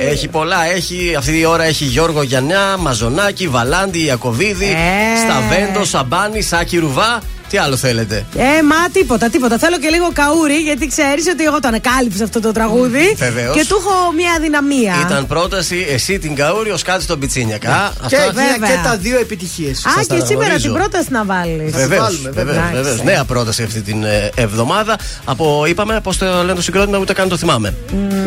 [0.00, 0.64] Έχει πολλά.
[0.66, 5.16] Έχει, αυτή η ώρα έχει Γιώργο Γιαννιά, Μαζονάκη, Βαλάντι, Ιακοβίδη, Ε.
[5.16, 7.20] Σταβέντο, Σαμπάνι, Σάκη Ρουβά.
[7.48, 9.58] Τι άλλο θέλετε; Ε, μα τίποτα, τίποτα.
[9.58, 13.14] Θέλω και λίγο καούρι, γιατί ξέρεις ότι εγώ το ανακάλυψα αυτό το τραγούδι.
[13.18, 13.56] Βεβαίως.
[13.56, 14.94] Και του έχω μια αδυναμία.
[15.06, 17.92] Ήταν πρόταση εσύ την Καούρη, ο Σκάτης τον Πιτσίνιακα.
[18.06, 19.86] Και, Αυτά- και, και τα δύο επιτυχίες.
[19.86, 20.68] Α, Σας και τα σήμερα γνωρίζω.
[20.68, 21.72] την πρόταση να βάλεις.
[21.72, 22.02] Βεβαίως.
[22.02, 22.70] βάλουμε, βέβαια.
[22.74, 23.04] Εντάξει.
[23.04, 24.96] Νέα πρόταση αυτή την ε, εβδομάδα.
[25.24, 27.74] Από, είπαμε, πώς το λένε το συγκρότημα, ούτε καν το θυμάμαι.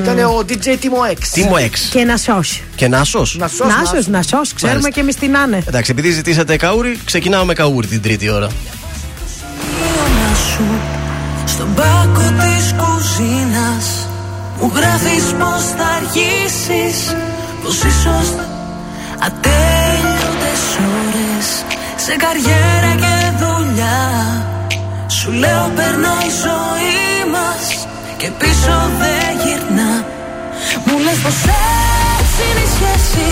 [0.04, 1.18] Ήταν ο DJ Timo X.
[1.34, 1.70] Τίμο 6.
[1.92, 2.64] Και να σώσει.
[2.76, 3.20] Και Νάσο.
[3.34, 3.70] Να σώσει.
[3.70, 4.54] Νάσο, να σώσει.
[4.56, 4.90] Ξέρουμε Μάλιστα.
[4.90, 5.64] και εμείς τι να είναι.
[5.68, 8.48] Εντάξει, επειδή ζητήσατε καούρι, ξεκινάω με καούρι την τρίτη ώρα.
[10.36, 10.66] Σου
[11.46, 13.88] Στον πάκο της κουζίνας
[14.60, 17.16] Μου γράφεις πως θα αργήσεις
[17.64, 18.28] Πως ίσως
[19.28, 20.64] ατέλειωτες
[20.98, 21.48] ώρες
[21.96, 24.02] Σε καριέρα και δουλειά
[25.08, 29.92] Σου λέω περνάει η ζωή μας Και πίσω δεν γυρνά.
[30.86, 31.40] Μου λες πως
[32.94, 33.26] έτσι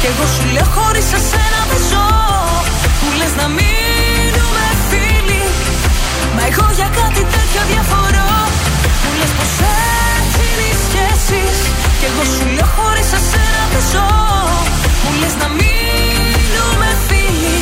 [0.00, 2.08] Κι εγώ σου λέω χωρίς εσένα δεν ζω.
[3.02, 3.91] Μου λες να μείνουμε φίλοι
[6.36, 8.30] Μα εγώ για κάτι τέτοιο διαφορώ.
[9.02, 9.52] Μου λες πως
[10.16, 11.58] έτσι είναι οι σχέσεις
[11.98, 14.08] Κι εγώ σου λέω χωρίς εσένα δεν ζω.
[15.02, 17.60] Μου λες να μείνουμε φίλοι.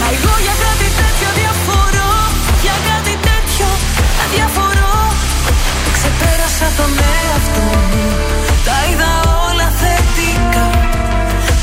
[0.00, 2.10] Μα εγώ για κάτι τέτοιο διαφορώ.
[2.64, 3.68] Για κάτι τέτοιο
[4.34, 4.94] διαφορώ
[5.96, 8.04] Ξεπέρασα τον εαυτό μου.
[8.66, 9.10] Τα είδα
[9.46, 10.66] όλα θετικά.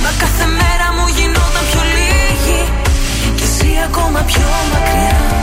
[0.04, 2.62] Μα κάθε μέρα μου γινόταν πιο λίγη.
[3.38, 5.18] Και εσύ ακόμα πιο μακριά.
[5.18, 5.43] Μα πες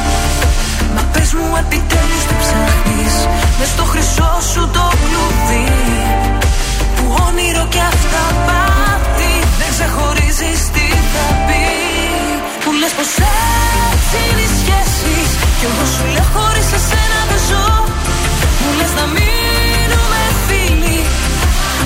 [1.37, 3.15] μου επιτέλους τι ψάχνεις.
[3.59, 5.69] Μες στο χρυσό σου το κλουβί
[6.97, 11.67] Που όνειρο κι αυτά πάτη Δεν ξεχωρίζεις τι θα πει.
[12.63, 13.13] Που λες πως
[13.91, 15.29] έτσι είναι οι σχέσεις
[15.59, 17.69] Κι εγώ σου λέω χωρίς εσένα δεν ζω.
[18.61, 21.01] Μου λες να μείνουμε φίλοι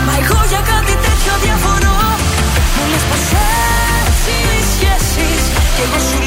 [0.07, 1.99] Μα εγώ για κάτι τέτοιο διαφορώ
[2.77, 3.25] Μου λες πως
[4.07, 5.43] έτσι είναι οι σχέσεις
[5.75, 6.19] Κι εγώ σου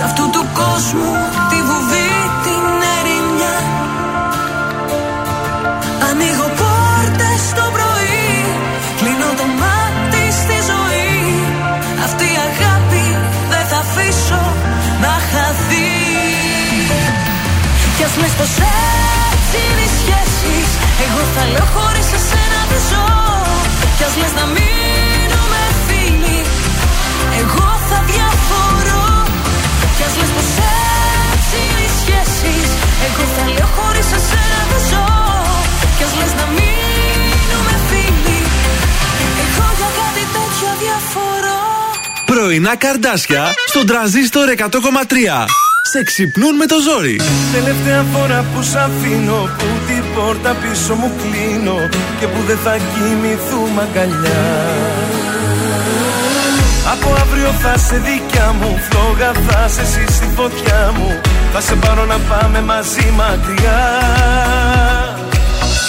[0.00, 1.12] Σ' αυτού του κόσμου
[1.50, 2.12] τη βουβή
[2.44, 2.64] την
[2.96, 3.56] ερημιά.
[6.08, 8.28] Ανοίγω πόρτες το πρωί
[8.98, 11.20] Κλείνω το μάτι στη ζωή.
[12.06, 13.04] Αυτή η αγάπη
[13.52, 14.42] δεν θα αφήσω
[15.04, 15.92] να χαθεί.
[17.96, 18.52] Κι ας λες πως
[19.32, 20.68] έτσι είναι οι σχέσεις
[21.04, 23.06] Εγώ θα λέω χωρίς εσένα δεν ζω.
[23.96, 24.89] Κι ας λες να μείνουμε
[33.06, 35.06] Εγώ θα λέω χωρίς εσένα δεν ζω
[35.96, 38.40] Κι ας λες να μείνουμε φίλοι
[39.44, 41.60] Εγώ για κάτι τέτοιο διαφορώ
[42.30, 45.44] Πρωινά καρδάσια στον τραζίστορ 100,3.
[45.92, 47.20] Σε ξυπνούν με το ζόρι.
[47.52, 51.78] Τελευταία φορά που σ' αφήνω Που την πόρτα πίσω μου κλείνω
[52.20, 54.44] Και που δεν θα κοιμηθούμε αγκαλιά
[56.92, 61.20] Από αύριο θα σε δικιά μου Φλόγα θα σε εσύ στη φωτιά μου
[61.52, 63.82] Θα σε πάρω να πάμε μαζί μακριά.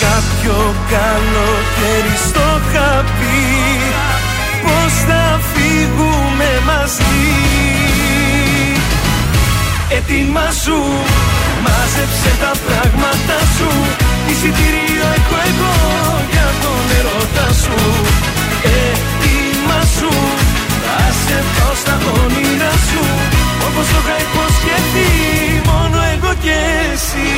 [0.04, 0.58] Κάποιο
[0.94, 3.42] καλοκαίρι στο χαπί.
[4.64, 7.20] Πώς θα φύγουμε μαζί.
[9.98, 10.80] Έτοιμα σου,
[11.64, 13.70] μάζεψε τα πράγματα σου.
[14.30, 15.76] Εισιτήριο έχω εγώ
[16.32, 17.78] για τον ερώτα σου.
[18.64, 20.12] Έτοιμα σου,
[20.86, 25.10] θα σε πάω στα όνειρά σου Όπως το είχα υποσχεθεί,
[25.66, 26.58] μόνο εγώ και
[26.94, 27.30] εσύ.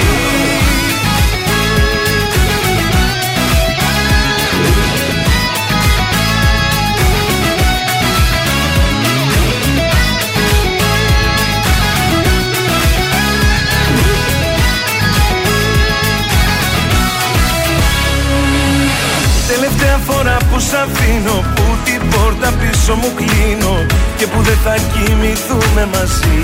[19.48, 21.73] Τελευταία φορά που σ' αφήνω Που την
[22.14, 23.85] πόρτα πίσω μου κλείνω
[24.18, 26.41] Και που δεν θα κοιμηθούμε μαζί.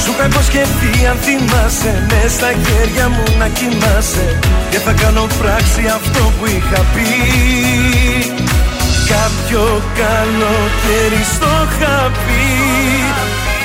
[0.00, 4.38] Σου είχα υποσχεθεί αν θυμάσαι Μες στα χέρια μου να κοιμάσαι
[4.70, 7.10] Και θα κάνω πράξη αυτό που είχα πει.
[9.14, 12.52] Κάποιο καλοκαίρι στο χαπί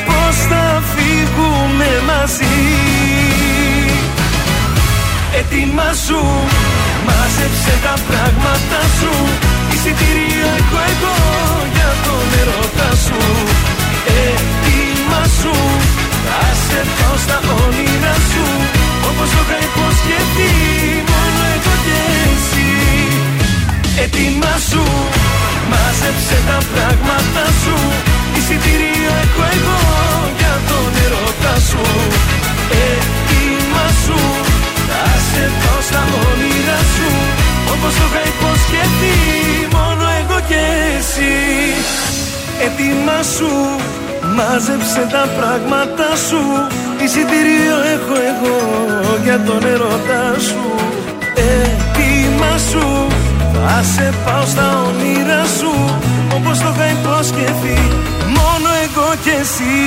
[0.07, 2.57] Πώς θα φύγουμε μαζί.
[5.39, 6.21] Έτοιμα σου,
[7.05, 9.13] μάζεψε τα πράγματα σου
[9.73, 11.15] Εισιτήριο έχω εγώ
[11.75, 13.08] για τον ερώτα σου
[43.35, 43.51] σου.
[44.35, 46.41] Μάζεψε τα πράγματα σου.
[47.03, 48.57] Εισιτήριο έχω εγώ
[49.23, 50.63] Για τον ερώτα σου.
[51.49, 52.87] Έτοιμα σου
[53.53, 55.73] Θα σε πάω στα όνειρά σου.
[56.35, 57.79] Όπως το είχα υποσχεθεί
[58.37, 59.77] Μόνο εγώ και εσύ.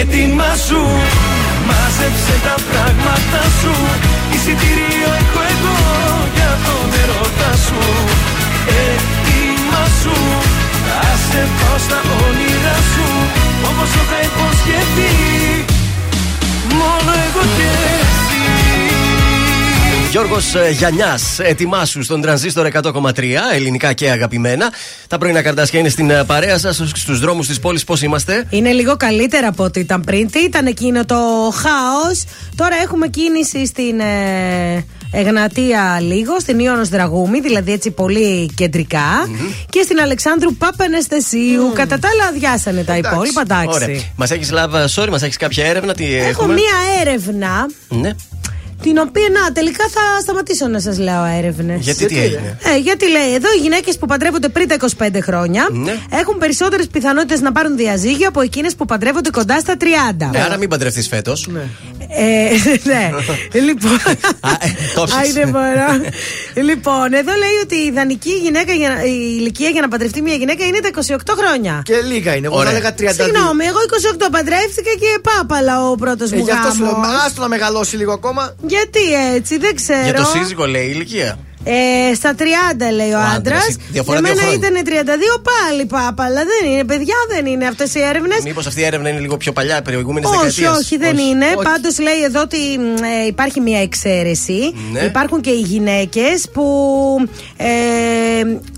[0.00, 0.82] Έτοιμα σου
[1.68, 3.74] Μάζεψε τα πράγματα σου.
[4.34, 5.78] Εισιτήριο έχω εγώ
[6.36, 7.80] για τον ερώτα σου.
[8.86, 10.16] Έτοιμα σου
[10.88, 13.06] Θα σε πάω στα όνειρά σου
[13.70, 15.12] Όπως το είχα υποσχεθεί
[16.80, 17.68] Μόνο εγώ και
[18.00, 18.18] εσύ
[20.10, 21.18] Γιώργος Γιανιά.
[21.38, 23.22] Ετοιμάσου στον τρανζίστορ 100,3
[23.54, 24.72] ελληνικά και αγαπημένα.
[25.08, 27.84] Τα πρωινά καρτάσια είναι στην ε, παρέα σας στους δρόμους της πόλης.
[27.84, 30.30] Πώς είμαστε, Είναι λίγο καλύτερα από ό,τι ήταν πριν.
[30.30, 31.16] Τι ήταν εκείνο το
[31.54, 32.24] χάος;
[32.56, 34.00] Τώρα έχουμε κίνηση στην.
[34.00, 39.28] Ε, Εγνατία λίγο, στην Ιώνο Δραγούμη, δηλαδή έτσι πολύ κεντρικά,
[39.70, 41.72] και στην Αλεξάνδρου Παπενεστεσίου.
[41.74, 43.40] Κατά τα άλλα, αδειάσανε τα υπόλοιπα.
[43.40, 43.68] Εντάξει.
[43.84, 44.00] Ωραία.
[44.16, 45.94] Μας έχεις λάβει, sorry, μας έχεις κάποια έρευνα.
[45.94, 47.66] Τι Έχω έχουμε; μία έρευνα.
[47.88, 48.10] Ναι.
[48.82, 51.80] Την οποία, να, τελικά θα σταματήσω να σας λέω έρευνες.
[51.84, 55.68] Γιατί τι έγινε; Ε, γιατί λέει, εδώ οι γυναίκες που παντρεύονται πριν τα 25 χρόνια
[55.72, 55.94] Ναι.
[56.10, 59.84] έχουν περισσότερες πιθανότητες να πάρουν διαζύγιο από εκείνες που παντρεύονται κοντά στα 30.
[60.32, 61.48] Ναι, άρα μην παντρευτείς φέτος.
[62.08, 62.48] Ε,
[62.90, 63.10] ναι.
[63.60, 63.98] λοιπόν.
[64.94, 65.16] το ψεις.
[65.16, 65.88] Άιντε μπορώ.
[66.54, 70.34] λοιπόν, εδώ λέει ότι η ιδανική γυναίκα για, να- η ηλικία για να παντρευτεί μια
[70.34, 71.82] γυναίκα είναι τα 28 χρόνια.
[71.84, 72.46] Και λίγα είναι.
[72.46, 72.72] Εγώ θα Ωραία.
[72.72, 73.24] έλεγα 32.
[73.24, 73.78] Συγγνώμη, εγώ
[74.18, 77.08] 28 παντρεύτηκα και πάπαλα ο πρώτος Ε, μου γι' αυτό σου λέω, γάμος.
[77.26, 78.54] άστο να μεγαλώσει λίγο ακόμα.
[78.68, 80.02] Γιατί έτσι, δεν ξέρω.
[80.02, 81.38] Για το σύζυγο λέει η ηλικία.
[81.64, 82.42] Ε, στα 30
[82.94, 83.58] λέει ο Ο άντρας, άντρα.
[83.68, 84.68] η διαφορά Για δύο μένα χρόνια.
[84.68, 86.40] ήταν 32 πάλι πάπαλα.
[86.50, 88.38] Δεν είναι, παιδιά, δεν είναι αυτές οι έρευνες.
[88.44, 90.70] Μήπως αυτή η έρευνα είναι λίγο πιο παλιά, προηγούμενη Όχι, δεκαετία.
[90.72, 91.46] όχι, δεν είναι.
[91.62, 94.72] Πάντως λέει εδώ ότι μ, ε, υπάρχει μια εξαίρεση.
[94.92, 95.00] Ναι.
[95.00, 96.64] Υπάρχουν και οι γυναίκες που
[97.56, 97.66] ε,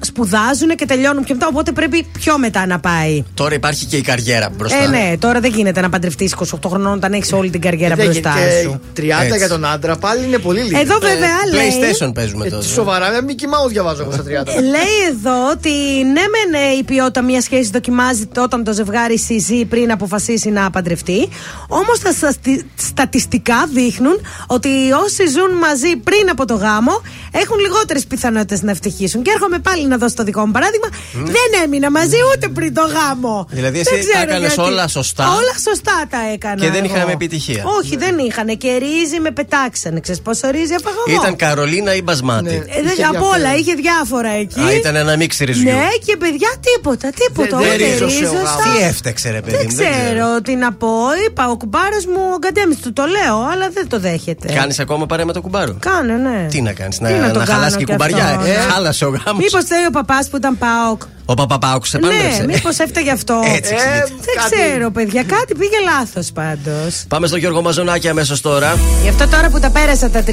[0.01, 1.47] σπουδάζουν και τελειώνουν πιο μετά.
[1.47, 3.24] Οπότε πρέπει πιο μετά να πάει.
[3.35, 4.82] Τώρα υπάρχει και η καριέρα μπροστά.
[4.82, 8.05] Ε, ναι, τώρα δεν γίνεται να παντρευτείς 28 χρονών όταν έχεις όλη την καριέρα Δεν
[8.05, 8.61] μπροστά γίνεται.
[8.62, 8.81] σου.
[8.93, 9.36] Και 30 Έτσι.
[9.39, 10.78] για τον άντρα πάλι είναι πολύ λίγο.
[10.81, 11.69] Εδώ βέβαια λέει.
[11.70, 12.62] PlayStation παίζουμε Ε, τώρα.
[12.75, 14.27] Σοβαρά, ένα Mickey Mouse διαβάζω εγώ στα 30.
[14.29, 15.71] Ε, Λέει εδώ ότι
[16.05, 20.71] ναι, μεν ε, η ποιότητα μιας σχέσης δοκιμάζεται όταν το ζευγάρι συζεί πριν αποφασίσει να
[20.71, 21.29] παντρευτεί.
[21.69, 24.69] Όμως τα σαστι- στατιστικά δείχνουν ότι
[25.05, 29.23] όσοι ζουν μαζί πριν από το γάμο έχουν λιγότερες πιθανότητες να ευτυχήσουν.
[29.23, 30.89] Και έρχομαι πάλι να δώσω το δικό μου παράδειγμα.
[31.13, 33.47] Δεν έμεινα μαζί ούτε πριν το γάμο.
[33.51, 34.71] Δηλαδή, εσύ Δεν τα ξέρω έκανες γιατί.
[34.71, 35.25] όλα σωστά.
[35.29, 36.55] Όλα σωστά τα έκανα.
[36.65, 36.95] Και δεν εγώ.
[36.95, 37.65] είχαμε επιτυχία.
[37.79, 38.57] Όχι, δεν είχαν.
[38.59, 40.01] Και ρύζι με πετάξανε.
[40.01, 41.21] Ξέρεις πόσο ρύζι έφαγα εγώ.
[41.23, 42.60] Ήταν Καρολίνα ή Μπασμάτη; Ε,
[42.97, 44.61] δεν- από όλα, είχε διάφορα εκεί.
[44.61, 45.65] Α, ήταν ένα μίξ ρυζιού.
[45.70, 47.57] Ναι, και παιδιά τίποτα, τίποτα.
[47.57, 48.35] Δεν ούτε ρίζωσε ο ρίζωσα.
[48.37, 48.77] γάμος.
[48.78, 50.89] Τι έφταξε, ρε παιδί Δεν μου, ξέρω τι να πω.
[51.27, 54.53] Είπα, ο κουμπάρος μου, ο Γκαντέμις του το λέω, αλλά δεν το δέχεται.
[54.53, 56.47] Κάνεις ακόμα παρέα με το κουμπάρο; Κάνω, ναι.
[56.51, 58.24] Τι να κάνεις, να, Τι να το να κάνω χαλάσει και κι κουμπαριά.
[58.24, 58.55] αυτό, ε, ναι.
[58.73, 59.43] χάλασε ο γάμος.
[59.45, 61.03] Μήπως θέλει ο παπάς που ήταν Πάοκ.
[61.24, 62.45] Ο Παπαπάουκ σε Ναι, παντρεύσε.
[62.47, 63.41] μήπως έφταγε αυτό.
[63.57, 64.15] Έτσι, έτσι.
[64.20, 65.23] δεν ξέρω, παιδιά.
[65.23, 67.05] Κάτι πήγε λάθος πάντως.
[67.09, 68.78] Πάμε στο Γιώργο Μαζονάκη αμέσως τώρα.
[69.03, 70.31] Γι' αυτό τώρα που τα πέρασα τα 30.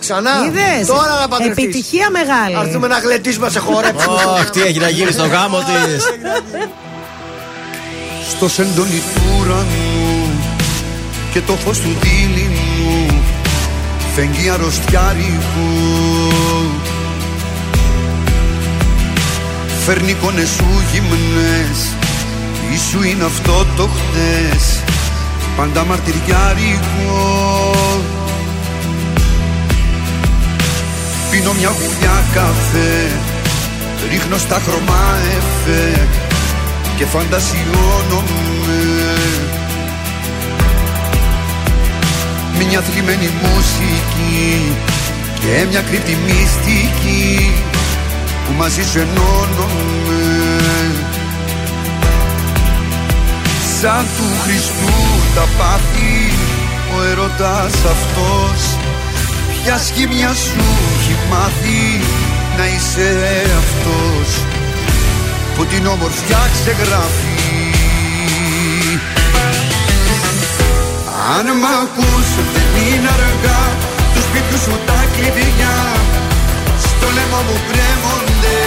[0.00, 0.30] Ξανά.
[0.46, 1.47] Είδες; Τώρα να παντρευτείς.
[1.50, 2.54] Επιτυχία μεγάλη.
[2.54, 4.22] Θα έρθουμε να γλεντήσουμε σε χορέψουμε.
[4.24, 6.04] Ωχ, τι έχει να γίνει στο γάμο της.
[8.28, 10.30] Στο σεντόνι του ουρανού
[11.32, 13.22] και το φως του δίληνου
[14.14, 15.68] φεγγεί αρρωστιάρικου
[19.84, 21.78] Φέρνει εικόνες σου γυμνές
[22.72, 24.82] ή σου είναι αυτό το χτες
[25.56, 27.72] πάντα μαρτυριάρικο
[31.30, 33.08] Πίνω μια γουλιά καφέ
[34.10, 36.08] ρίχνω στα χρώμα εφέ
[36.96, 38.80] και φαντασιώνομαι.
[42.68, 44.72] Μια θλιμμένη μουσική
[45.40, 47.52] και μια κρύπτη μυστική
[48.46, 50.22] που μαζί σου ενώνομαι
[53.80, 54.94] Σαν του Χριστού
[55.34, 56.32] τα πάθη
[56.96, 58.76] ο ερωτάς αυτός
[59.68, 60.64] Ποια σχήμια σου
[60.98, 61.80] έχει μάθει
[62.58, 63.10] να είσαι
[63.62, 64.28] αυτός
[65.54, 67.40] που την όμορφιά ξεγράφει.
[71.36, 73.62] Αν μ' ακούς δεν είναι αργά
[74.12, 75.76] τους σπίτιους σου τα κλειδιά.
[76.86, 78.58] Στο λαιμό μου κρέμονται.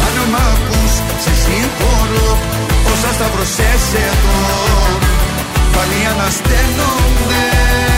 [0.00, 0.92] Αν μ' ακούς
[1.22, 2.30] σε συγχωρώ
[2.92, 4.40] όσα σταυρωσές εδώ.
[5.74, 7.91] Πάλι ανασταίνονται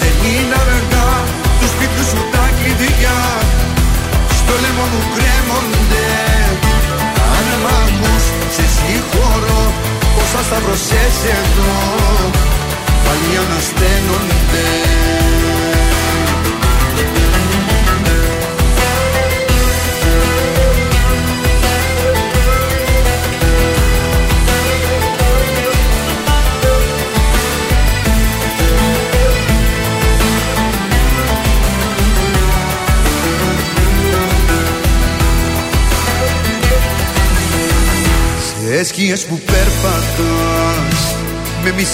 [0.00, 0.93] δεν είναι αργά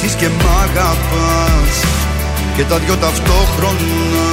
[0.03, 1.75] Μισείς και μ' αγαπάς
[2.57, 4.29] Και τα δυο ταυτόχρονα.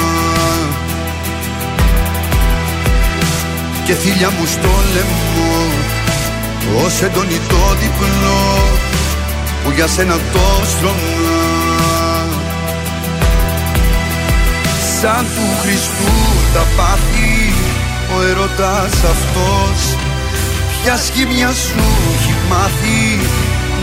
[3.85, 5.55] Και θύλια μου στο λαιμό
[6.85, 8.57] Ως έντονη το διπλό
[9.63, 11.37] Που για σένα το στρώμα
[15.01, 16.13] Σαν του Χριστού
[16.53, 17.53] τα πάθη
[18.17, 19.95] Ο ερώτας αυτός
[20.83, 21.83] Ποια σχήμια σου
[22.15, 23.46] έχει μάθει.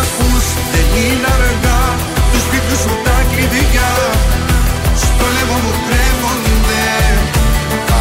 [0.00, 1.82] ακούς δεν είναι αργά.
[2.30, 3.92] Τους σπίτου σου τα κλειδιά.
[5.02, 6.86] Στο λαιμό μου κρέμονται.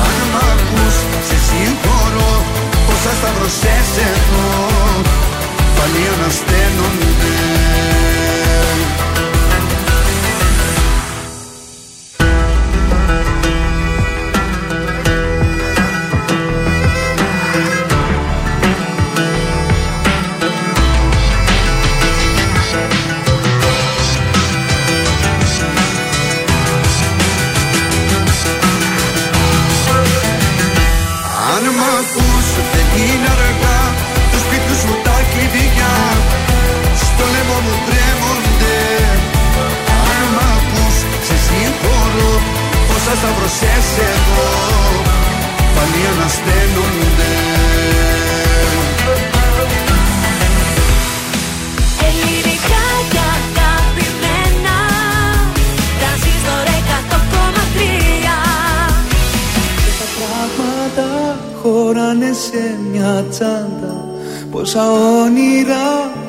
[0.01, 0.95] Αν μ' ακούς
[1.27, 2.33] σε συγχωρώ.
[2.91, 4.47] Όσα σταυρωσές εδώ
[5.75, 7.35] Πάλι ανασταίνονται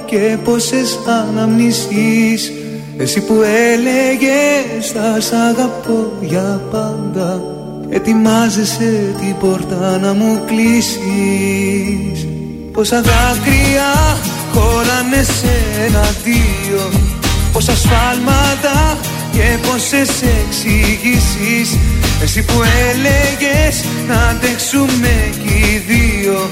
[0.07, 2.53] και πόσες αναμνήσεις.
[2.99, 3.35] Εσύ που
[3.73, 7.57] έλεγες θα σ' αγαπώ για πάντα
[7.89, 12.27] Ετοιμάζεσαι την πόρτα να μου κλείσεις.
[12.73, 14.19] Πόσα δάκρυα
[14.53, 15.55] χωράνε σε
[15.87, 16.91] ένα δύο.
[17.53, 18.99] Πόσα σφάλματα
[19.33, 21.79] και πόσες εξηγήσεις.
[22.23, 26.51] Εσύ που έλεγες να αντέξουμε κι οι δύο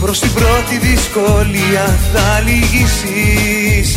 [0.00, 3.96] Προς την πρώτη δυσκολία θα λυγίσεις.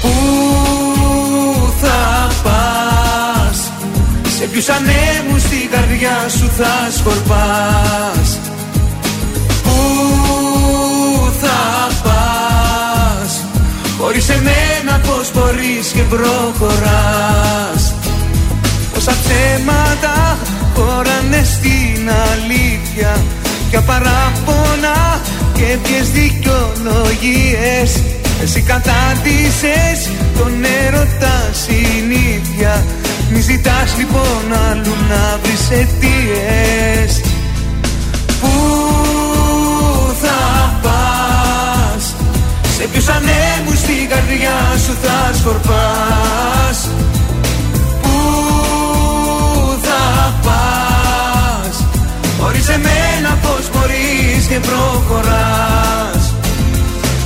[0.00, 0.12] Πού
[1.80, 3.72] θα πας
[4.38, 8.38] Σε ποιους ανέμους την καρδιά σου θα σκορπάς.
[9.62, 9.78] Πού
[11.40, 13.44] θα πας
[13.98, 17.94] Χωρίς εμένα πως μπορείς και προχωράς.
[18.94, 20.38] Πόσα ψέματα
[20.74, 23.16] χωράνε στην αλήθεια
[23.70, 25.20] Ποια παράπονα
[25.52, 28.02] και ποιες δικαιολογίες.
[28.42, 30.52] Εσύ κατάντησες τον
[30.84, 32.84] έρωτα συνήθεια
[33.30, 37.20] Μη ζητάς λοιπόν αλλού να βρεις αιτίες.
[38.40, 38.50] Πού
[40.22, 42.14] θα πας;
[42.76, 46.88] Σε ποιους ανέμους την καρδιά σου θα σκορπάς;
[48.02, 48.10] Πού
[49.82, 50.97] θα πας;
[52.40, 56.34] Χωρίς εμένα πως μπορείς και προχωράς.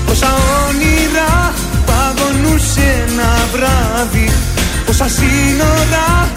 [0.06, 0.32] Πόσα
[0.66, 1.52] όνειρα
[1.86, 4.28] παγωνούν σε ένα βράδυ.
[4.86, 6.28] Πόσα σύνορα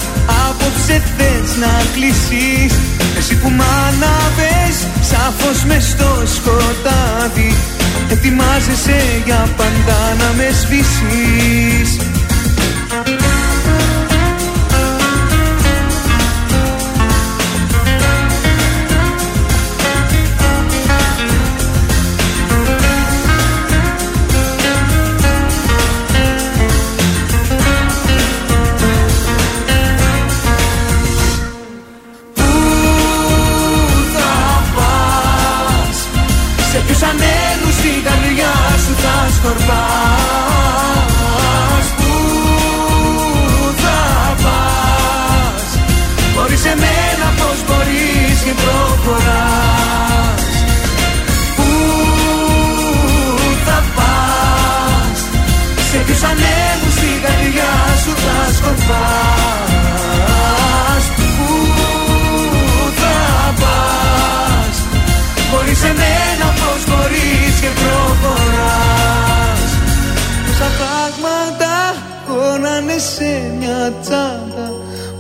[0.48, 2.74] απόψε θες να κλείσεις.
[3.18, 4.76] Εσύ που μ' αναβες
[5.10, 7.56] σαφώς μες στο σκοτάδι.
[8.10, 11.90] Ετοιμάζεσαι για πάντα να με σβήσεις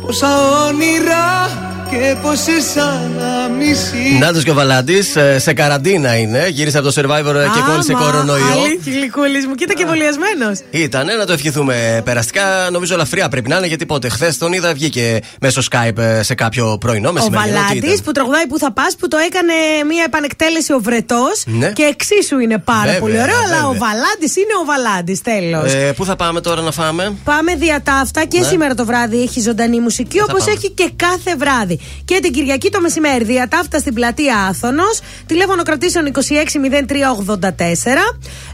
[0.06, 0.28] Πόσα
[0.68, 1.65] όνειρα
[2.00, 6.48] και έπωσες αναμνήσεις Νάτο και ο Βαλάντης σε καραντίνα είναι.
[6.50, 8.46] Γύρισε από το survivor ε, και κόλλησε κορονοϊό.
[8.64, 9.56] Αλήθεια, γλυκούλης μου.
[9.56, 10.60] Κοίτα και εμβολιασμένος.
[10.72, 12.42] Ήταν, να το ευχηθούμε περαστικά.
[12.72, 14.10] Νομίζω ελαφριά πρέπει να είναι γιατί πότε.
[14.10, 17.54] Χθες τον είδα, βγήκε μέσω Skype ε, σε κάποιο πρωινό Ο μεσημερινό.
[17.54, 19.54] τι Βαλάντης ήταν; που τραγουδάει που θα πας, που το έκανε
[19.90, 21.44] μια επανεκτέλεση ο Βρετός.
[21.46, 21.72] Ναι.
[21.72, 23.68] Και εξίσου είναι πάρα Βέβαια, πολύ ωραίο, αλλά βέβαια.
[23.68, 25.74] ο Βαλάντης είναι ο Βαλάντης, τέλος.
[25.74, 28.46] Ε, πού θα πάμε τώρα να φάμε; Πάμε διατάφτα και Ναι.
[28.46, 30.52] σήμερα το βράδυ έχει ζωντανή μουσική Θα όπως πάμε.
[30.52, 31.80] έχει και κάθε βράδυ.
[32.06, 35.00] Και την Κυριακή το μεσημέρι διατάφτα στην πλατεία Άθωνος.
[35.26, 36.18] Τηλέφωνο κρατήσεων 260384.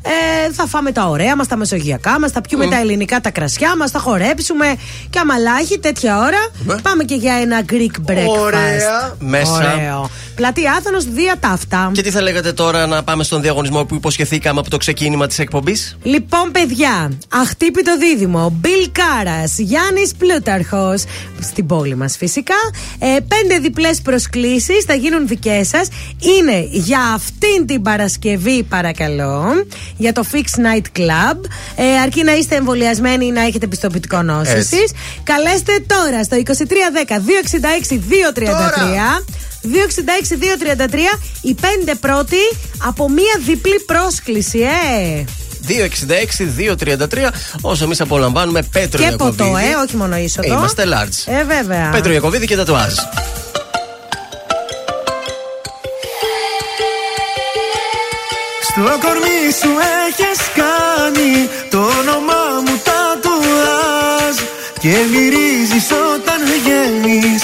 [0.02, 2.70] Ε, θα φάμε τα ωραία μας, τα μεσογειακά μας, θα πιούμε Μμ.
[2.70, 4.76] τα ελληνικά τα κρασιά μας, θα χορέψουμε
[5.10, 6.50] και αμαλάχη τέτοια ώρα.
[6.66, 6.76] Ναι.
[6.82, 8.40] Πάμε και για ένα Greek breakfast.
[8.40, 9.16] Ωραία.
[9.20, 9.52] Μέσα.
[9.52, 10.10] Ωραίο.
[10.36, 11.92] Πλατεία Άθωνος διατάφτα.
[11.94, 15.40] Και τι θα λέγατε τώρα να πάμε στον διαγωνισμό που υποσχεθήκαμε από το ξεκίνημα της
[15.40, 18.50] εκπομπής; Λοιπόν, παιδιά, αχτύπητο δίδυμο.
[18.60, 21.04] Μπιλ Κάρα, Γιάννης Πλούταρχος.
[21.42, 22.56] Στην πόλη μας, φυσικά.
[23.00, 25.88] Ε, πέντε διπλές προσκλήσεις θα γίνουν δικές σας.
[26.20, 29.66] Είναι για αυτήν την Παρασκευή, παρακαλώ.
[29.98, 31.38] Για το Fix Night Club.
[31.76, 34.72] Ε, αρκεί να είστε εμβολιασμένοι ή να έχετε πιστοποιητικό νόσησης.
[34.72, 34.96] Έτσι.
[35.24, 37.20] Καλέστε τώρα στο 2310
[37.90, 39.24] 266 233.
[39.64, 39.68] 266-233
[41.42, 42.38] οι πέντε πρώτοι
[42.88, 45.24] από μία διπλή πρόσκληση, ε!
[45.68, 47.30] 266-233.
[47.62, 49.72] Όσο εμείς απολαμβάνουμε Πέτρο Και ποτό, Ιακωβίδη.
[49.72, 50.54] ε, όχι μόνο είσοδο.
[50.54, 51.34] Ε, είμαστε large.
[51.34, 51.90] Ε, βέβαια.
[51.90, 52.94] Πέτρο Ιακωβίδη και τατουάζ.
[58.68, 59.72] Στο κορμί σου
[60.08, 64.36] έχεις κάνει το όνομά μου τατουάζ
[64.80, 67.44] Και μυρίζεις όταν βγαίνεις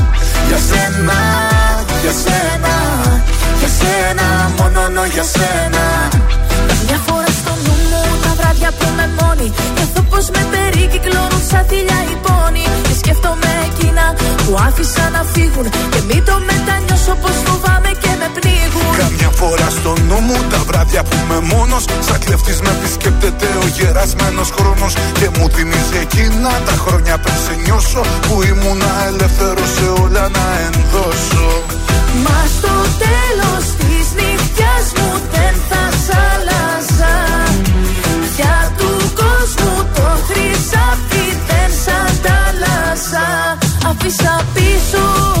[0.51, 1.19] για σένα,
[2.01, 2.73] για σένα
[3.59, 4.25] Για σένα,
[4.57, 5.83] μόνο για σένα.
[6.87, 11.63] Μια φορά στο νου μου τα βράδια που με μόνη Νιώθω πως με περικυκλώνουν σαν
[11.69, 14.05] θηλιά οι πόνοι Και σκέφτομαι εκείνα
[14.43, 15.65] που άφησα να φύγουν.
[15.93, 18.91] Και μην το μετανιώσω πως φοβάμαι και με πνίγουν.
[19.03, 23.65] Καμιά φορά στο νου μου τα βράδια που είμαι μόνος Σαν κλεφτής με επισκέπτεται ο
[23.77, 24.93] γερασμένος χρόνος.
[25.19, 30.45] Και μου θυμίζει εκείνα τα χρόνια πριν σε νιώσω Που ήμουνα ελεύθερος σε όλα να
[30.67, 31.47] ενδώσω.
[32.23, 32.75] Μα στο
[33.05, 33.90] τέλος της
[43.85, 45.40] Αφήσα πίσω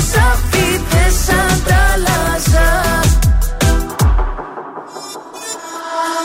[0.00, 2.68] χρυσάφι δεν σ' αντάλλαζα.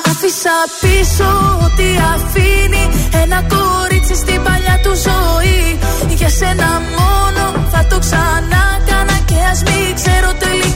[0.09, 1.29] Άφησα πίσω
[1.65, 2.83] ό,τι αφήνει
[3.23, 5.79] Ένα κορίτσι στην παλιά του ζωή.
[6.15, 9.95] Για σένα μόνο θα το ξανά κάνα Και ας μην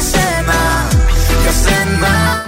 [0.00, 0.29] Μόναχα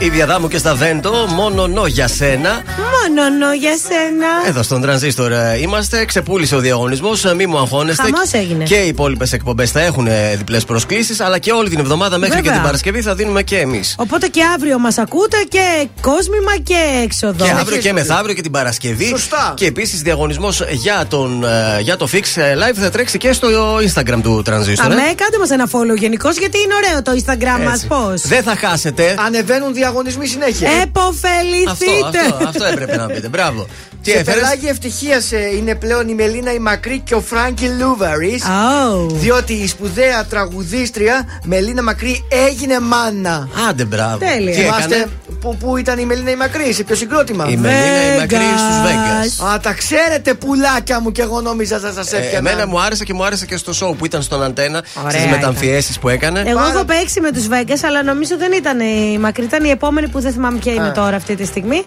[0.04, 2.50] Η διαδάμου και στα Βέντο, μόνο νο για σένα.
[2.50, 4.26] Μόνο νο για σένα.
[4.46, 6.04] Εδώ στον τρανζίστορ ε, είμαστε.
[6.04, 7.34] Ξεπούλησε ο διαγωνισμός.
[7.36, 8.02] Μη μου αγχώνεστε.
[8.02, 8.64] Χαμός έγινε.
[8.64, 11.20] Και οι υπόλοιπες εκπομπές θα έχουν διπλές προσκλήσεις.
[11.20, 12.50] Αλλά και όλη την εβδομάδα μέχρι Βέβαια.
[12.50, 13.94] και την Παρασκευή θα δίνουμε και εμείς.
[13.98, 17.44] Οπότε και αύριο μας ακούτε και κόσμημα και έξοδο.
[17.44, 19.06] Και αύριο και μεθαύριο και την Παρασκευή.
[19.06, 19.54] Σωστά.
[19.56, 24.20] Και επίσης διαγωνισμός για, τον, ε, για το Fix Live θα τρέξει και στο Instagram
[24.22, 24.74] του Transistor.
[24.78, 25.14] Αμέ, ε.
[25.14, 27.74] κάντε μας ένα follow γενικώς γιατί είναι ωραίο το Instagram μας.
[27.74, 27.86] Έτσι.
[27.86, 29.14] Πώς; Δεν θα χάσετε.
[29.26, 29.90] Ανεβαίνουν διαγωνισμοί
[30.26, 30.70] συνέχεια.
[30.70, 31.70] Εποφεληθείτε.
[31.70, 33.28] Αυτό, αυτό, αυτό έπρεπε να πείτε.
[33.28, 33.66] Μπράβο.
[34.02, 38.42] Τι Σε έφερες; πελάγι ευτυχίας είναι πλέον η Μελίνα η Μακρύ και ο Φράγκη Λούβαρης.
[38.42, 39.08] Oh.
[39.12, 43.48] Διότι η σπουδαία τραγουδίστρια Μελίνα Μακρύ έγινε μάνα.
[43.68, 44.18] Άντε, μπράβο.
[44.18, 44.54] Τέλεια.
[44.54, 48.14] Τι Θυμάστε έκανε; που, που ήταν η Μελίνα η Μακρύ, σε ποιο συγκρότημα; Η Μελίνα
[48.14, 49.46] η Μακρύ στους Vegas.
[49.52, 52.50] Α, τα ξέρετε πουλάκια μου και εγώ νόμιζα θα σας Ε, έπιανα.
[52.50, 55.30] εμένα μου άρεσε και μου άρεσε και στο show που ήταν στον Αντένα Ωραία στις
[55.30, 56.42] μεταμφιέσεις που έκανε.
[56.46, 59.44] Εγώ έχω παίξει με τους Βέγγε, αλλά νομίζω δεν ήταν η μακρύ.
[59.44, 60.92] Ήταν η επόμενη που δεν θυμάμαι ποια είναι Α.
[60.92, 61.84] τώρα αυτή τη στιγμή.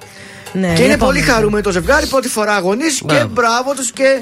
[0.53, 0.97] Ναι, Και η είναι επόμενη.
[1.19, 3.29] πολύ χαρούμενο το ζευγάρι, πρώτη φορά αγωνίσει και Μπράβο.
[3.33, 4.21] μπράβο τους και,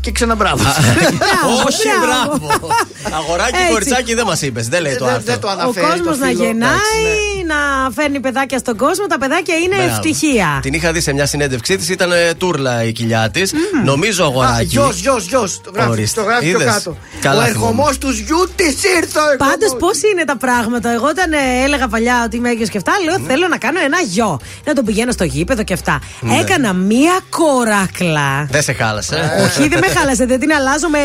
[0.00, 0.76] και ξαναμπράβο τους.
[1.66, 2.46] Όχι, μπράβο.
[2.46, 2.68] μπράβο.
[3.12, 3.72] Αγοράκι, Έτσι.
[3.72, 4.68] κοριτσάκι δεν μας είπες.
[4.68, 5.32] Δεν λέει το Δεν- άρθρο.
[5.32, 5.86] δεν το Ο αναφέρει.
[5.86, 6.44] κόσμος το να φίλο.
[6.44, 7.54] γεννάει, Εντάξει, ναι.
[7.54, 9.06] να φέρνει παιδάκια στον κόσμο.
[9.06, 9.90] Τα παιδάκια είναι Μπράβο.
[9.90, 10.58] ευτυχία.
[10.62, 13.52] Την είχα δει σε μια συνέντευξή της, ήταν ε, τούρλα η κοιλιά της.
[13.84, 14.64] Νομίζω Α, αγοράκι.
[14.64, 15.60] γιος, γιος, γιος.
[15.64, 16.20] Το γράφει, Ορίστε.
[16.20, 16.72] το γράφει πιο Είδες.
[16.74, 16.96] κάτω.
[17.20, 17.68] Καλά ο θυμόμαι.
[17.70, 19.18] ερχομό τους γιου της ήρθε.
[19.18, 19.76] ο Πάντως, ερχομός.
[19.78, 23.18] πώς είναι τα πράγματα; Εγώ όταν ε, έλεγα παλιά ότι είμαι έγκυο και αυτά, λέω
[23.26, 24.40] θέλω να κάνω ένα γιο.
[24.64, 26.00] Να τον πηγαίνω στο γήπεδο και αυτά.
[26.20, 26.38] Ναι.
[26.38, 28.46] Έκανα μία κοράκλα.
[28.50, 29.42] Δεν σε χάλασε.
[29.44, 30.98] Όχι, δεν με χάλασε, δεν την αλλάζω με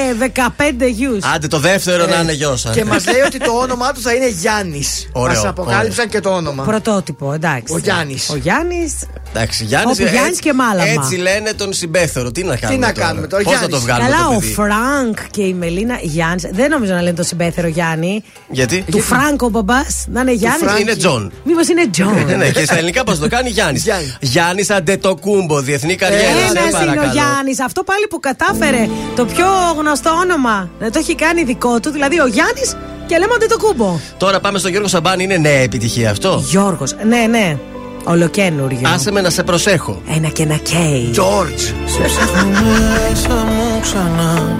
[0.79, 1.23] 15 γιους.
[1.35, 2.75] Άντε το δεύτερο να είναι γιο σας.
[2.75, 5.09] Και μας λέει ότι το όνομά του θα είναι Γιάννης.
[5.11, 6.63] Ωραίο, Μας αποκάλυψαν και το όνομα.
[6.63, 7.73] Πρωτότυπο, εντάξει.
[7.73, 8.29] Ο Γιάννης.
[8.29, 8.93] Ο Γιάννης.
[9.35, 10.89] Εντάξει, Γιάννης, Όπου Γιάννης έτσι- και μάλαμα.
[10.89, 12.31] Έτσι λένε τον συμπέθερο.
[12.31, 12.85] Τι να κάνουμε.
[12.85, 13.85] να κάνουμε τώρα, Πώς θα το Γιάννης.
[13.85, 16.43] βγάλουμε Καλά, το ο παιδί; Φρανκ και η Μελίνα Γιάννης.
[16.51, 18.23] Δεν νομίζω να λένε το συμπέθερο Γιάννη.
[18.49, 20.61] Γιατί; Του Φρανκ ο μπαμπάς να είναι Γιάννης.
[20.61, 21.31] Φρανκ είναι Τζον.
[21.43, 22.25] Μήπως είναι Τζον.
[22.25, 23.85] Ναι, ναι, και στα ελληνικά πώς το κάνει; Γιάννης.
[24.19, 26.23] Γιάννη Αντετοκούμπο, διεθνή καριέρα.
[26.23, 27.11] σε Ένα είναι ο παρακαλώ.
[27.11, 27.59] Γιάννης.
[27.61, 28.52] Αυτό πάλι που κατάφερε
[29.15, 29.45] το πιο
[29.77, 31.91] γνωστό όνομα να το έχει κάνει δικό του.
[31.91, 32.75] Δηλαδή ο Γιάννης
[33.05, 33.99] και λέμε ότι το κούμπο.
[34.17, 36.95] Τώρα πάμε στον Γιώργο Σαμπάνη, είναι νέα επιτυχία αυτό; Γιώργος.
[37.07, 37.57] Ναι, ναι.
[38.03, 38.89] Ολοκαίνουργιο.
[38.93, 40.01] Άσε με να σε προσέχω.
[40.15, 41.13] Ένα και ένα κέι.
[41.15, 41.73] George.
[41.85, 44.57] Σε ψάχνω μέσα μου ξανά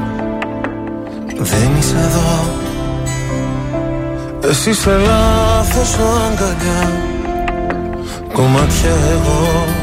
[1.38, 2.62] Δεν είσαι εδώ
[4.50, 6.92] Εσύ είσαι λάθος αγκαλιά
[8.34, 9.83] Κομμάτια εγώ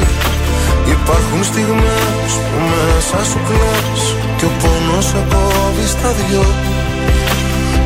[0.85, 4.01] Υπάρχουν στιγμές που μέσα σου κλαις
[4.37, 6.45] Και ο πόνος σε κόβει στα δυο.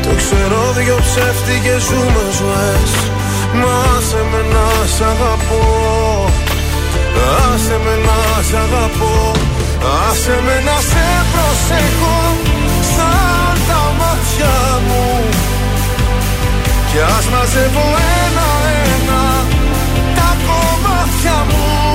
[0.04, 2.92] Το ξέρω δυο ψεύτικες ζούμε ζωές.
[3.60, 5.64] Μα άσε με να σ' αγαπώ.
[7.48, 9.32] Άσε με να σ' αγαπώ.
[10.08, 12.18] Άσε με να σε προσέχω
[12.94, 14.56] Σαν τα μάτια
[14.88, 15.06] μου.
[16.90, 17.88] Κι ας μαζεύω
[18.24, 19.24] ένα-ένα
[20.16, 21.95] Τα κομμάτια μου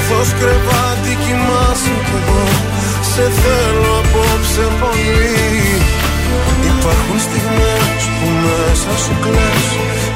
[0.00, 2.44] Σε λάθος κρεβάτι κοιμάσαι κι εγώ.
[3.12, 5.34] Σε θέλω απόψε πολύ.
[6.72, 9.66] Υπάρχουν στιγμές που μέσα σου κλαις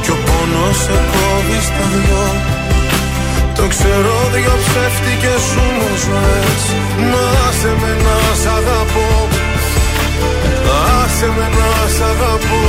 [0.03, 2.27] Κι ο πόνος σε κόβει στα δυο.
[3.57, 6.63] Το ξέρω δυο ψεύτικες σου μου ζωές.
[7.11, 9.11] Μα άσε με να σ' αγαπώ.
[11.01, 12.63] Άσε με να σ' αγαπώ.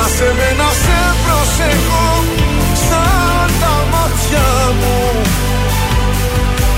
[0.00, 2.06] Άσε με να σε προσέχω.
[2.86, 4.46] Σαν τα μάτια
[4.80, 4.98] μου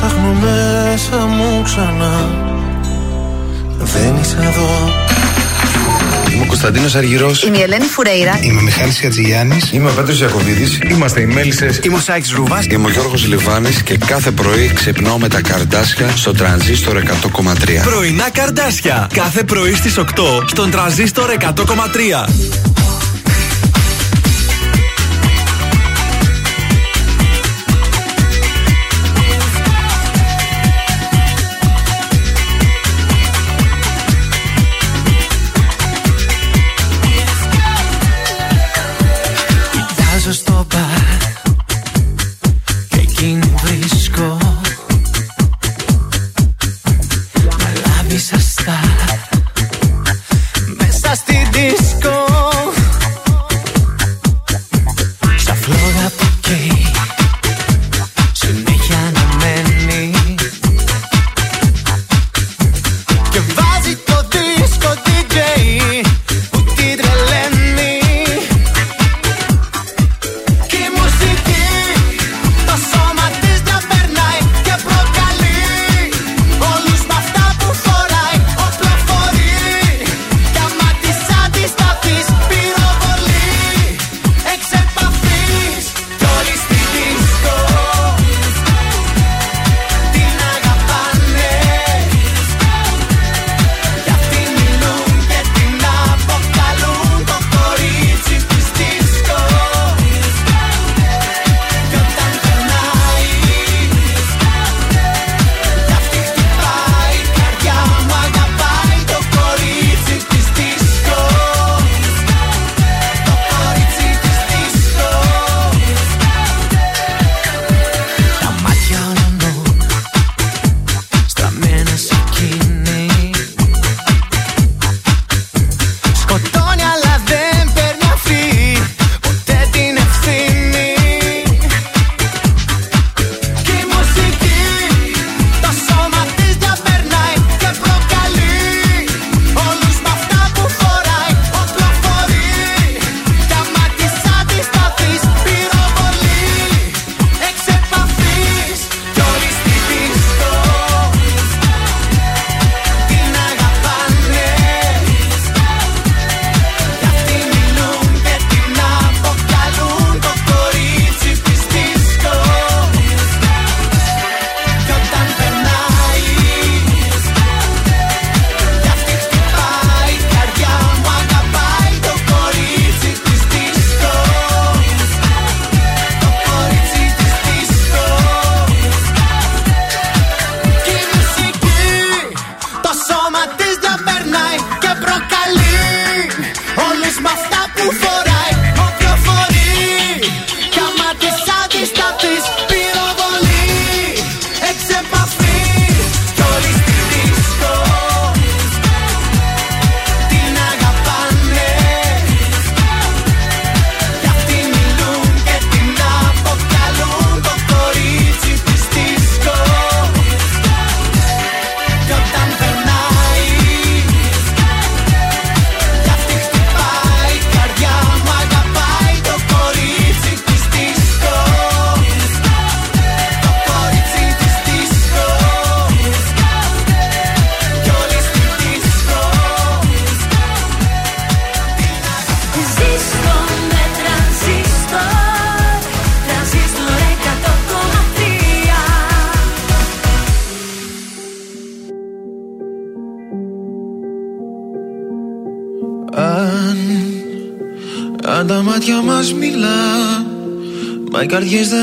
[0.00, 2.28] ψάχνω μέσα μου ξανά
[3.78, 4.94] Δεν είσαι εδώ
[6.32, 7.42] Είμαι ο Κωνσταντίνος Αργυρός.
[7.42, 8.38] Είμαι η Ελένη Φουρέιρα.
[8.42, 9.58] Είμαι ο Μιχάλης Ατζηγιάννη.
[9.72, 10.78] Είμαι ο Πέτρος Ιακοβίδη.
[10.90, 11.80] Είμαστε οι Μέλισσες.
[11.82, 12.64] Είμαι ο Σάιξ Ρούβα.
[12.70, 17.82] Είμαι ο Γιώργος Λιβάνης και κάθε πρωί ξυπνάω με τα καρδάσια στο τρανζίστορ 100,3.
[17.84, 19.08] Πρωινά καρδάσια.
[19.12, 20.02] Κάθε πρωί στις 8
[20.46, 22.65] στον τραζίστορ 100,3.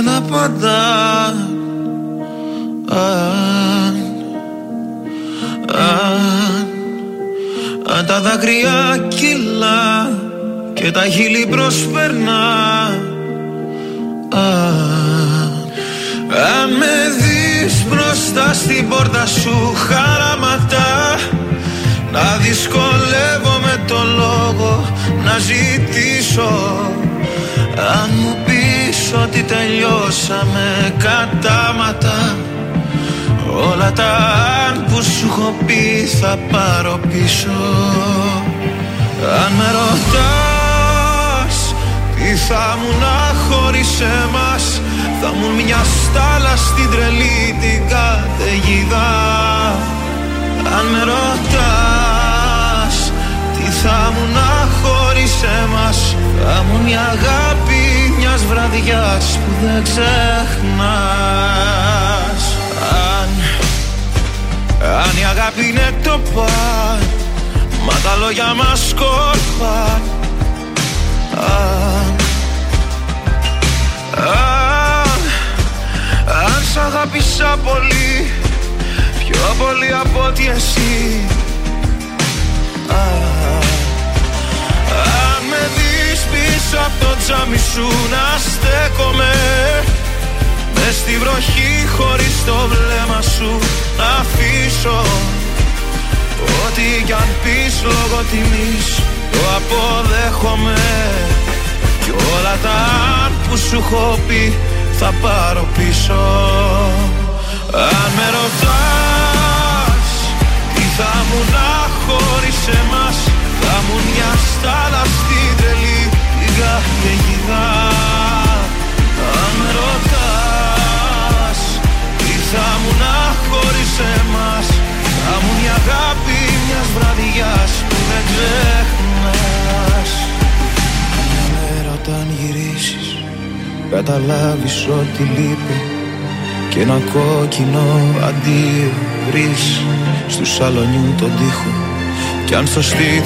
[0.04, 0.73] Οι καρδιές δεν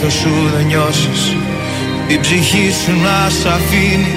[0.04, 1.36] αν στο στήθος σου δεν νιώσεις.
[2.08, 4.14] Την ψυχή σου να σ' αφήνει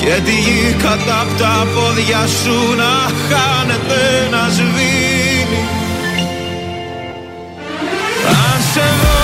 [0.00, 2.92] και τη γη κατά απ' τα πόδια σου να
[3.26, 4.02] χάνεται
[4.34, 5.62] να σβήνει.
[8.42, 9.20] Αν σε δω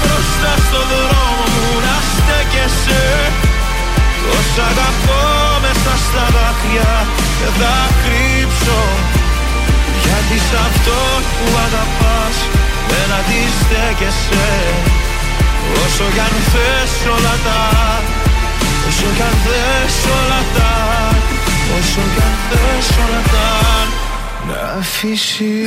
[0.00, 3.04] μπροστά στο δρόμο μου να στέκεσαι.
[4.22, 5.24] Τόσα αγαπώ
[5.64, 6.94] μέσα στα δάκρυα
[7.38, 8.80] και θα κρύψω.
[10.02, 10.98] Γιατί σ' αυτό
[11.36, 12.36] που αγαπάς
[12.90, 14.46] δεν αντιστέκεσαι
[15.84, 17.60] Όσο κι αν θες όλα τα
[18.88, 20.70] Όσο κι αν θες όλα τα
[21.78, 23.46] Όσο κι αν θες όλα τα.
[23.80, 24.05] Να αφήσει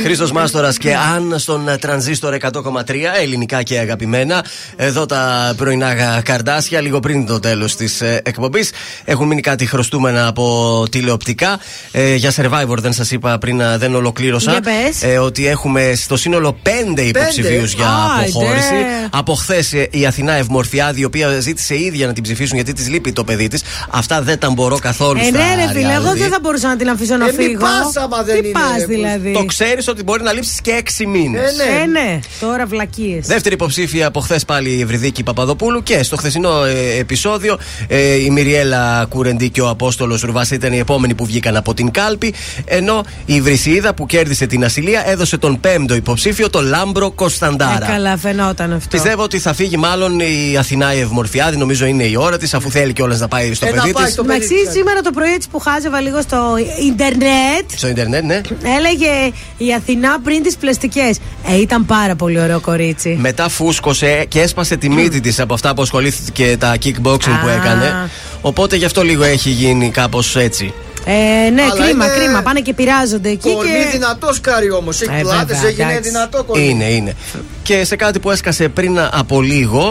[0.02, 4.44] Χρήστος Μάστορας και Αν στον τρανζίστορ 100,3 ελληνικά και αγαπημένα.
[4.76, 8.70] Εδώ τα πρωινά καρδάσια, λίγο πριν το τέλος της εκπομπής.
[9.04, 11.58] Έχουν μείνει κάτι χρωστούμενα από τηλεοπτικά.
[11.92, 14.50] Ε, για survivor δεν σας είπα πριν, ε, δεν ολοκλήρωσα.
[14.50, 15.02] Για πες.
[15.02, 18.30] Ε, ότι έχουμε στο σύνολο πέντε υποψηφίους για Άιντε.
[18.30, 18.74] αποχώρηση.
[19.10, 22.88] Από χθες η Αθηνά Ευμορφιάδη, η οποία ζήτησε η ίδια να την ψηφίσουν γιατί της
[22.88, 23.62] λείπει το παιδί της.
[23.90, 26.16] Αυτά δεν τα μπορώ καθόλου Ε, στα ναι, ρε φίλε, εγώ reality.
[26.16, 27.58] δεν θα μπορούσα να την αφήσω να Ε, μη φύγω.
[27.60, 29.32] πας άμα δεν Τι είναι, πας ρε, που- δηλαδή.
[29.32, 31.58] Το ξέρεις ότι μπορεί να λείψεις και έξι μήνες.
[31.58, 31.82] Ε, ναι.
[31.82, 33.26] Ε, ναι, τώρα βλακίες.
[33.26, 37.58] Δεύτερη υποψήφια από χθες πάλι η Ευρυδίκη Παπαδοπούλου και στο χθεσινό ε, επεισόδιο
[37.88, 41.90] ε, η Μυριέλα Κουρεντή και ο Απόστολος Ρουβάς ήταν οι επόμενοι που βγήκαν από την
[41.90, 42.34] κάλπη.
[42.64, 47.86] Ενώ η Βρισηίδα που κέρδισε την ασυλία έδωσε τον πέμπτο υποψήφιο, τον Λάμπρο Κωνσταντάρα.
[47.86, 48.88] Ε, καλά, φαινόταν αυτό.
[48.90, 51.56] Πιστεύω ότι θα φύγει μάλλον η Αθηνά η Ευμορφιάδη.
[51.56, 54.04] Νομίζω είναι η ώρα της, αφού θέλει κιόλας να πάει στο Ε, να παιδί πάει
[54.04, 54.12] της.
[54.12, 57.70] στο Εντάξει, σήμερα το πρωί έτσι που χάζευα λίγο στο ίντερνετ.
[57.74, 58.40] Στο Ιντερνετ, ναι.
[58.62, 61.18] Έλεγε η Αθηνά πριν τις πλαστικές.
[61.48, 63.16] Ε, ήταν πάρα πολύ ωραίο κορίτσι.
[63.20, 67.52] Μετά φούσκωσε και έσπασε τη μύτη της από αυτά που ασχολήθηκε τα kickboxing που Α.
[67.52, 68.10] έκανε.
[68.40, 70.72] Οπότε γι' αυτό λίγο έχει γίνει κάπως έτσι.
[71.04, 72.42] Ε, ναι, Αλλά κρίμα, είναι κρίμα.
[72.42, 73.52] Πάνε και πειράζονται εκεί.
[73.52, 73.88] Κορμί και...
[73.92, 75.00] δυνατός κάρι όμως.
[75.00, 76.10] Έχει Ε, πλάτες, βέβαια, έγινε εντάξει.
[76.10, 76.68] δυνατό κορμί.
[76.68, 77.14] Είναι, είναι.
[77.62, 79.84] Και σε κάτι που έσκασε πριν από λίγο,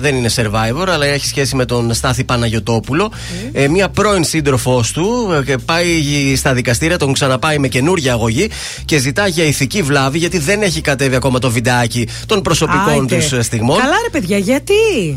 [0.00, 3.12] δεν είναι survivor, αλλά έχει σχέση με τον Στάθη Παναγιοτόπουλο.
[3.52, 5.86] Ε, μία πρώην σύντροφός του ε, και πάει
[6.36, 8.50] στα δικαστήρια, τον ξαναπάει με καινούργια αγωγή
[8.84, 13.16] και ζητά για ηθική βλάβη, γιατί δεν έχει κατέβει ακόμα το βιντεάκι των προσωπικών Άιτε.
[13.16, 13.78] τους στιγμών.
[13.78, 14.72] Καλά, ρε παιδιά, γιατί;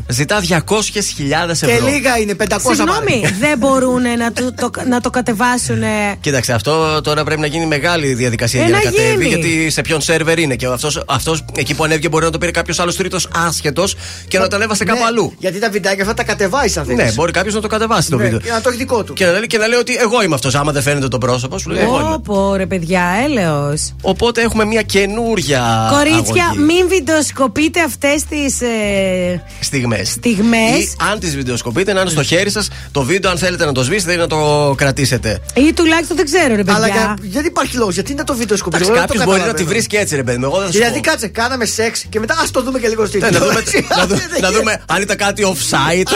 [0.08, 1.88] Ζητά 200.000 Και ευρώ.
[1.88, 3.34] λίγα είναι, 500 Συγγνώμη, βάλε.
[3.48, 5.82] δεν μπορούν να το, το, να το κατεβάσουν.
[6.22, 9.28] Κοίταξε, αυτό τώρα πρέπει να γίνει μεγάλη διαδικασία Ε, για να, να κατέβει, γίνει.
[9.28, 10.56] γιατί σε ποιον σερβερ είναι.
[10.56, 13.96] Και αυτός αυτός, εκεί που ανέβηκε και μπορεί να το πήρε κάποιος άλλος τρίτος άσχετος
[14.28, 15.34] και να το ανέβασε Ναι, κάπου αλλού.
[15.38, 17.04] Γιατί τα βιντεάκια αυτά τα κατεβάζει αν θέλεις.
[17.06, 18.40] Ναι, μπορεί κάποιος να το κατεβάσει το Ναι, βίντεο.
[18.40, 19.14] και να το έχει δικό του.
[19.14, 20.56] Και να, λέει, και να λέει ότι εγώ είμαι αυτός.
[20.56, 22.14] Άμα δεν φαίνεται το πρόσωπο, σου λέει εγώ είμαι.
[22.14, 23.94] Όπο, ρε παιδιά, έλεος.
[24.02, 25.90] Οπότε έχουμε μια καινούρια.
[25.92, 26.60] Κορίτσια, αγωγή.
[26.64, 28.62] μην βιντεοσκοπείτε αυτές τις.
[28.62, 30.10] Ε, Στιγμές.
[30.10, 30.80] Στιγμές.
[30.80, 33.84] Ή αν τις βιντεοσκοπείτε, να είναι στο χέρι σας το βίντεο, αν θέλετε να το
[33.84, 35.40] σβήσετε ή να το κρατήσετε.
[35.56, 36.74] ή τουλάχιστον δεν ξέρω, ρε παιδιά.
[36.76, 38.80] Αλλά για, γιατί υπάρχει λόγος, γιατί είναι το βίντεο σκοπείο.
[38.80, 40.46] Εντάξει, κάποιος μπορεί να τη βρει και έτσι, ρε παιδί μου.
[40.46, 41.10] Εγώ δεν θα σου Δηλαδή πω.
[41.10, 43.54] κάτσε, κάναμε σεξ και μετά ας το δούμε και λίγο στη Ναι, να, δούμε,
[44.00, 46.10] να, δούμε, να δούμε αν ήταν κάτι offside.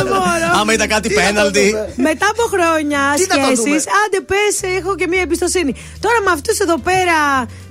[0.60, 1.66] άμα ήταν κάτι penalty.
[1.96, 3.76] Μετά από χρόνια Τι να το σχέσεις, δούμε.
[3.76, 5.74] άντε πες, έχω και μία εμπιστοσύνη.
[6.00, 7.16] Τώρα με αυτούς εδώ πέρα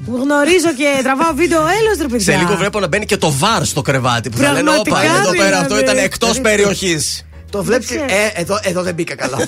[0.05, 2.33] που γνωρίζω και τραβάω βίντεο, έλο ρε παιδιά.
[2.33, 5.17] Σε λίγο βλέπω να μπαίνει και το βαρ στο κρεβάτι που θα λένε Πραγματικά, Όπα,
[5.21, 5.83] εδώ πέρα αυτό δηλαδή.
[5.91, 7.25] ήταν εκτός Δηλαδή, περιοχής.
[7.49, 7.89] Το βλέπεις.
[7.91, 7.99] Ε,
[8.33, 9.37] εδώ, εδώ δεν μπήκα καλά.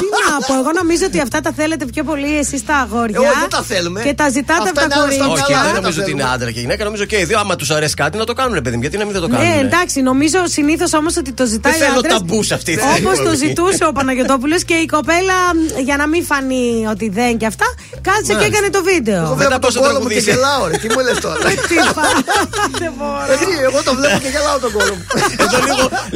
[0.00, 3.16] Τι να πω, εγώ νομίζω ότι αυτά τα θέλετε πιο πολύ εσείς τα αγόρια.
[3.22, 4.02] Εγώ δεν τα θέλουμε.
[4.02, 5.54] Και τα ζητάτε Αυτά από τα είναι άλλα στα Όχι, κορίτσια.
[5.56, 5.72] μυαλά.
[5.72, 6.84] δεν νομίζω ότι είναι άντρα και γυναίκα.
[6.84, 7.38] Νομίζω και οι δύο.
[7.38, 8.80] Άμα τους αρέσει κάτι να το κάνουν, παιδί μου.
[8.82, 9.46] Γιατί να μην δεν το κάνουν.
[9.48, 12.72] Ναι, εντάξει, νομίζω συνήθως όμως ότι το ζητάει Δεν θέλω ο άντρας, ταμπούς σε αυτή
[12.76, 13.36] τη Όπως το εκπομπή.
[13.36, 15.36] ζητούσε ο Παναγιοτόπουλος και η κοπέλα,
[15.84, 17.66] για να μην φανεί ότι δεν και αυτά,
[18.08, 18.56] κάτσε και Μάλιστα.
[18.56, 19.22] έκανε το βίντεο.
[19.22, 20.30] Εγώ Μετά βλέπω πώς τον θα κόλλο μου και τραγουδήσει.
[20.30, 20.76] γελάω, ρε.
[20.82, 21.38] Τι μου λες τώρα;
[21.70, 22.12] Τι πα-
[22.82, 23.32] Δεν μπορώ.
[23.32, 25.04] Ε, τι, Εγώ το βλέπω και γελάω τον κόλλο μου.
[25.44, 25.56] Εδώ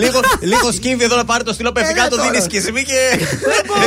[0.02, 0.18] λίγο,
[0.78, 2.31] λίγο, λίγο σκύβει εδώ να πάρει το στυλό πεφτικά, ναι, το τώρα.
[2.31, 2.98] δίνει σκισμή και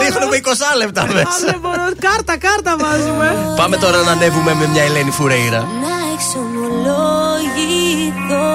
[0.03, 0.48] ρίχνουμε 20
[0.78, 1.30] λεπτά Α, μέσα.
[1.45, 1.84] Δεν μπορώ.
[2.00, 3.53] Κάρτα, κάρτα βάζουμε.
[3.56, 5.60] Πάμε τώρα να ανέβουμε με μια Ελένη Φουρέιρα.
[5.60, 8.50] Να εξομολογηθώ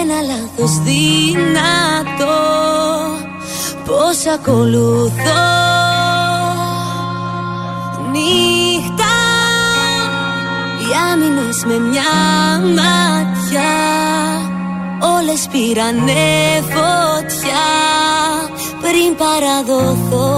[0.00, 2.36] Ένα λάθος δυνατό
[3.86, 5.44] Πώς ακολουθώ
[8.12, 9.14] Νύχτα
[10.80, 12.12] Οι άμυνες με μια
[12.76, 13.70] μάτια
[15.00, 16.24] Όλες πήρανε
[16.72, 17.66] φωτιά
[18.80, 20.28] Πριν παραδοθώ.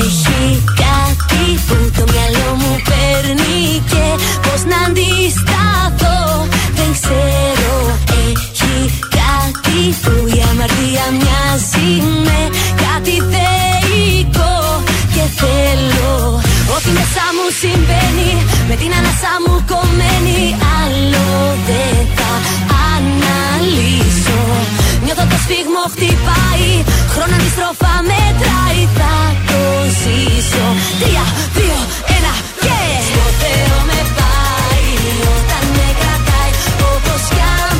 [0.00, 6.46] Έχει κάτι που το μυαλό μου παίρνει και πώς να αντισταθώ.
[6.74, 7.74] Δεν ξέρω
[8.28, 12.40] Έχει κάτι που η αμαρτία μοιάζει με
[12.84, 13.16] κάτι
[16.82, 18.30] ό,τι μέσα μου συμβαίνει
[18.68, 20.40] Με την ανάσα μου κομμένη
[20.78, 21.28] Άλλο
[21.68, 22.32] δεν θα
[22.92, 24.40] αναλύσω.
[25.04, 26.68] Νιώθω το σφίγμο χτυπάει
[27.12, 29.14] Χρόνο αντιστροφά μετράει Θα
[29.50, 29.62] το
[30.00, 30.66] ζήσω.
[31.00, 31.24] Τρία,
[31.56, 31.78] δύο,
[32.16, 32.32] ένα
[32.64, 34.90] και Στο Θεό με πάει
[35.36, 36.52] Όταν με κρατάει
[36.92, 37.71] Όπως κι αν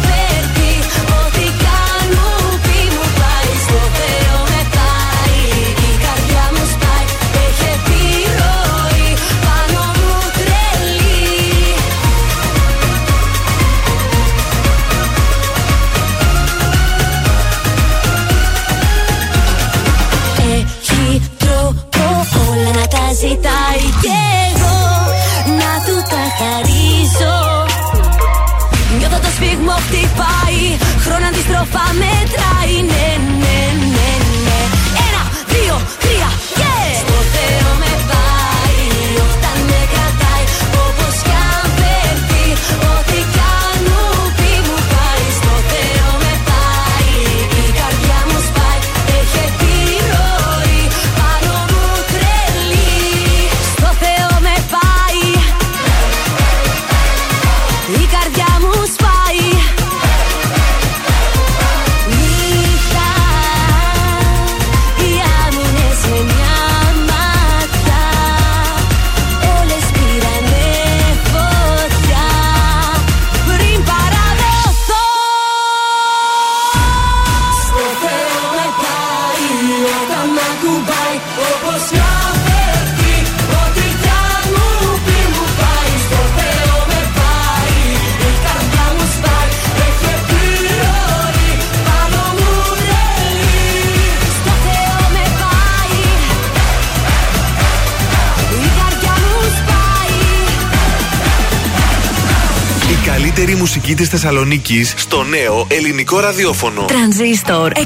[103.92, 106.84] μουσική της Θεσσαλονίκης στο νέο ελληνικό ραδιόφωνο.
[106.84, 107.80] Τρανζίστορ 100,3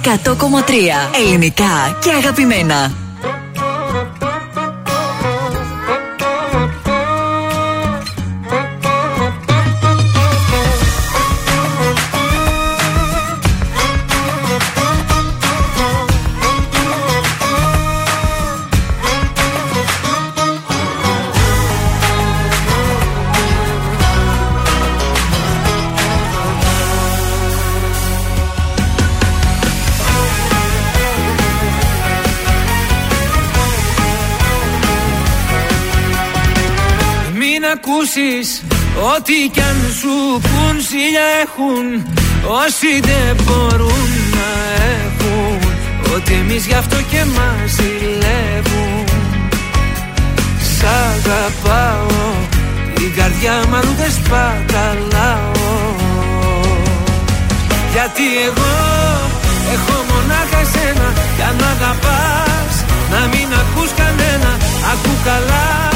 [1.26, 3.05] Ελληνικά και αγαπημένα.
[38.16, 38.62] Ακούσεις
[39.14, 41.86] Ό,τι κι αν σου πουν σιλιά έχουν.
[42.64, 44.50] Όσοι δεν μπορούν να
[45.04, 45.58] έχουν.
[46.14, 49.04] Ότι εμείς γι' αυτό και μας ζηλεύουν.
[50.74, 52.30] Σ' αγαπάω
[53.04, 55.50] Η καρδιά μου αλλού δεν σπαταλάω.
[57.92, 58.74] Γιατί εγώ
[59.74, 61.08] έχω μονάχα εσένα.
[61.36, 62.74] Κι αν αγαπάς
[63.12, 64.50] να μην ακούς κανένα.
[64.92, 65.86] Ακού καλά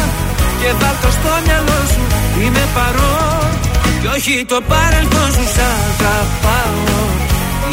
[0.61, 2.03] και βάλ το στο μυαλό σου.
[2.43, 3.51] Είμαι παρόν
[4.01, 5.45] κι όχι το παρελθόν σου.
[5.55, 6.99] Σ' αγαπάω.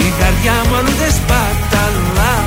[0.06, 2.47] Η καρδιά μου αλλού δεν σπαταλάω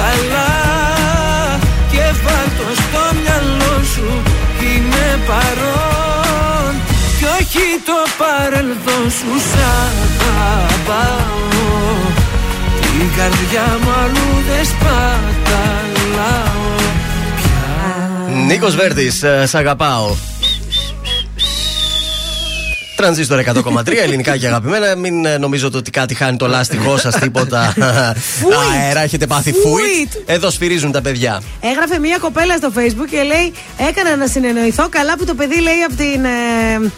[0.00, 0.52] καλά
[1.92, 4.22] και βάλτο στο μυαλό σου
[4.60, 6.72] Είμαι παρόν.
[7.18, 9.56] Κι όχι το παρελθόν σου σ'
[10.36, 11.32] αγαπάω.
[12.80, 15.02] Την καρδιά μου αλλού δεν σπαταλάω.
[18.46, 20.16] Νίκος Βέρτης, ε, σ' αγαπάω
[22.96, 24.96] Τρανζίστορ 100,3 ελληνικά και αγαπημένα.
[24.96, 27.74] Μην ε, νομίζετε ότι κάτι χάνει το λάστιχό σας, τίποτα.
[28.72, 30.12] Αέρα, έχετε πάθει φούιτ.
[30.26, 31.42] Εδώ σφυρίζουν τα παιδιά.
[31.60, 33.52] Έγραφε μία κοπέλα στο facebook και λέει:
[33.88, 36.24] Έκανα να συνεννοηθώ καλά που το παιδί λέει από την.
[36.24, 36.92] Ε,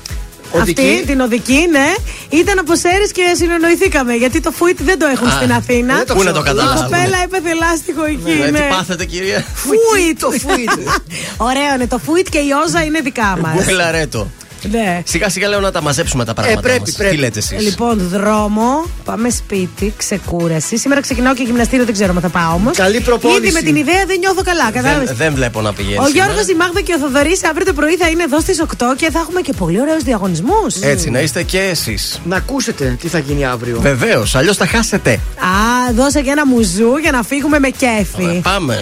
[0.60, 1.94] Αυτή, την οδική, ναι.
[2.28, 4.15] Ήταν από Σέρις και συνεννοηθήκαμε.
[4.15, 6.05] Γιατί το φουίτ δεν το έχουν στην Αθήνα.
[6.07, 6.78] Πού να το καταλάβω.
[6.78, 8.39] Η κοπέλα έπεθε λάστιχο εκεί.
[8.41, 8.58] Ναι, ναι.
[8.58, 10.20] Τι πάθετε, κυρία; Φουίτ.
[10.20, 10.70] το φουίτ.
[11.49, 11.86] Ωραίο είναι.
[11.86, 13.55] Το φουίτ και η όζα είναι δικά μας.
[13.55, 14.31] Μπουκλαρέτο.
[14.70, 15.02] Ναι.
[15.05, 16.59] Σιγά σιγά λέω να τα μαζέψουμε τα πράγματα.
[16.59, 16.93] Ε, πρέπει, μας.
[16.93, 17.15] πρέπει.
[17.15, 20.76] Τι λέτε εσείς; Λοιπόν, δρόμο, πάμε σπίτι, ξεκούραση.
[20.76, 22.76] Σήμερα ξεκινάω και γυμναστήριο, δεν ξέρω αν θα πάω όμως.
[22.76, 23.41] Καλή προπόνηση.
[23.41, 25.99] Ήδη με την ιδέα δεν νιώθω καλά, κατάλαβες; Δεν, δεν βλέπω να πηγαίνει.
[26.05, 28.94] Ο Γιώργος, η Μάγδα και ο Θοδωρής αύριο το πρωί θα είναι εδώ στις 8
[28.97, 30.75] και θα έχουμε και πολύ ωραίους διαγωνισμούς.
[30.81, 32.20] Έτσι, να είστε και εσείς.
[32.25, 33.81] Να ακούσετε τι θα γίνει αύριο.
[33.81, 35.12] Βεβαίως, αλλιώς θα χάσετε.
[35.12, 38.41] Α, δώσε και ένα μουζού για να φύγουμε με κέφι.
[38.43, 38.78] Πάμε.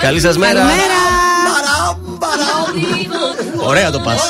[0.00, 0.52] Καλή σας μέρα.
[0.52, 1.07] Καλημέρα.
[3.66, 4.20] Ωραία το πας.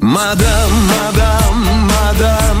[0.00, 2.58] Μαντάμ, μαντάμ, μαντάμ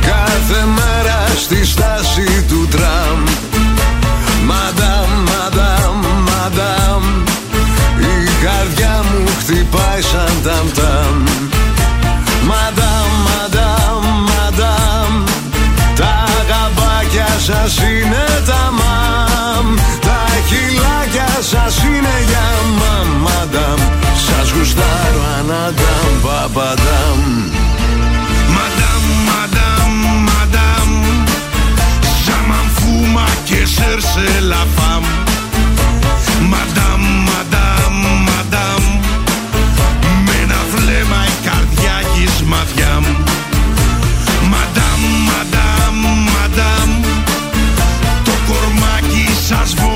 [0.00, 3.22] Κάθε μέρα στη στάση του τραμ
[4.46, 4.85] Μαντάμ, μαντάμ,
[9.38, 11.16] χτυπάει σαν ταμ ταμ.
[12.48, 15.12] Μαντάμ, μαντάμ, μαντάμ.
[15.98, 19.66] Τα αγαπάκια σας είναι τα μαμ.
[20.00, 22.46] Τα χυλάκια σας είναι για
[22.80, 23.80] μαμ, μαντάμ
[24.26, 27.20] Σας γουστάρω αναντάμ, παπαντάμ.
[28.54, 29.92] Μαντάμ, μαντάμ,
[30.28, 30.90] μαντάμ.
[32.24, 35.04] Σαν φούμα και σερσελαφάμ
[36.50, 37.45] Μαντάμ, μαντάμ
[42.62, 43.24] έχεις μαδιά μου.
[44.52, 46.04] Madame, madame,
[46.36, 47.04] madame.
[48.24, 49.95] Το κορμάκι σας βομβά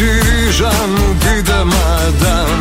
[0.00, 2.60] Το ξυρίζω αν μου πείτε μαντάμ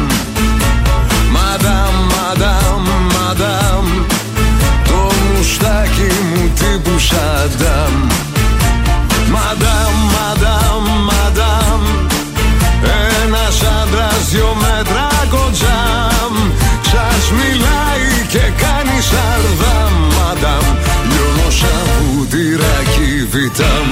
[1.35, 3.85] Μαντάμ, μαντάμ, μαντάμ
[4.87, 4.99] Το
[5.33, 7.93] μουστάκι μου τύπου Σαντάμ
[9.33, 11.81] Μαντάμ, μαντάμ, μαντάμ
[13.23, 16.33] Ένας άντρας δυο μέτρα κοντζάμ
[16.91, 20.65] Σας μιλάει και κάνει σαρδάμ Μαντάμ,
[21.09, 23.89] λιώνω σαν βουτυράκι βιτάμ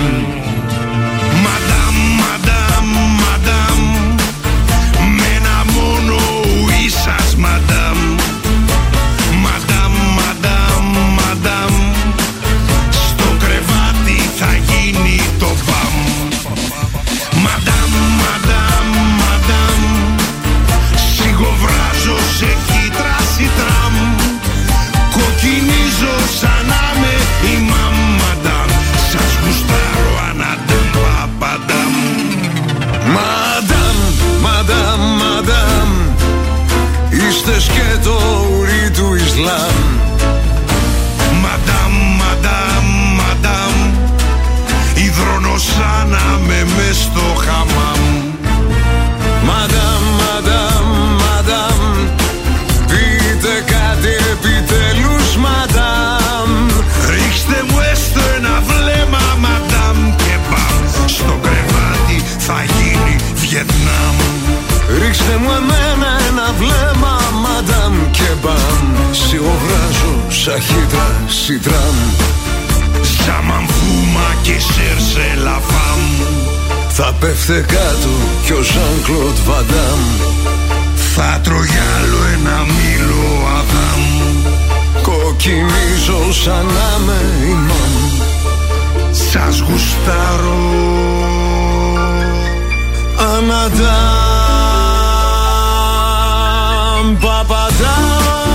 [70.47, 71.95] Σιωβράζω σαν χύτρα σιτράμ
[73.25, 76.01] Ζάμαν φούμα και σέρσε λαφάμ
[76.89, 78.09] Θα πέφτε κάτω
[78.45, 79.99] κι ο Ζαν Κλοντ Βαντάμ
[81.15, 84.03] Θα τρογιάλω ένα μήλο αδάμ.
[85.01, 87.95] Κοκκινίζω σαν να με ημάμ
[89.11, 90.61] Σας γουστάρω.
[93.17, 93.87] Αναντάμ
[97.19, 98.46] Παπαντάμ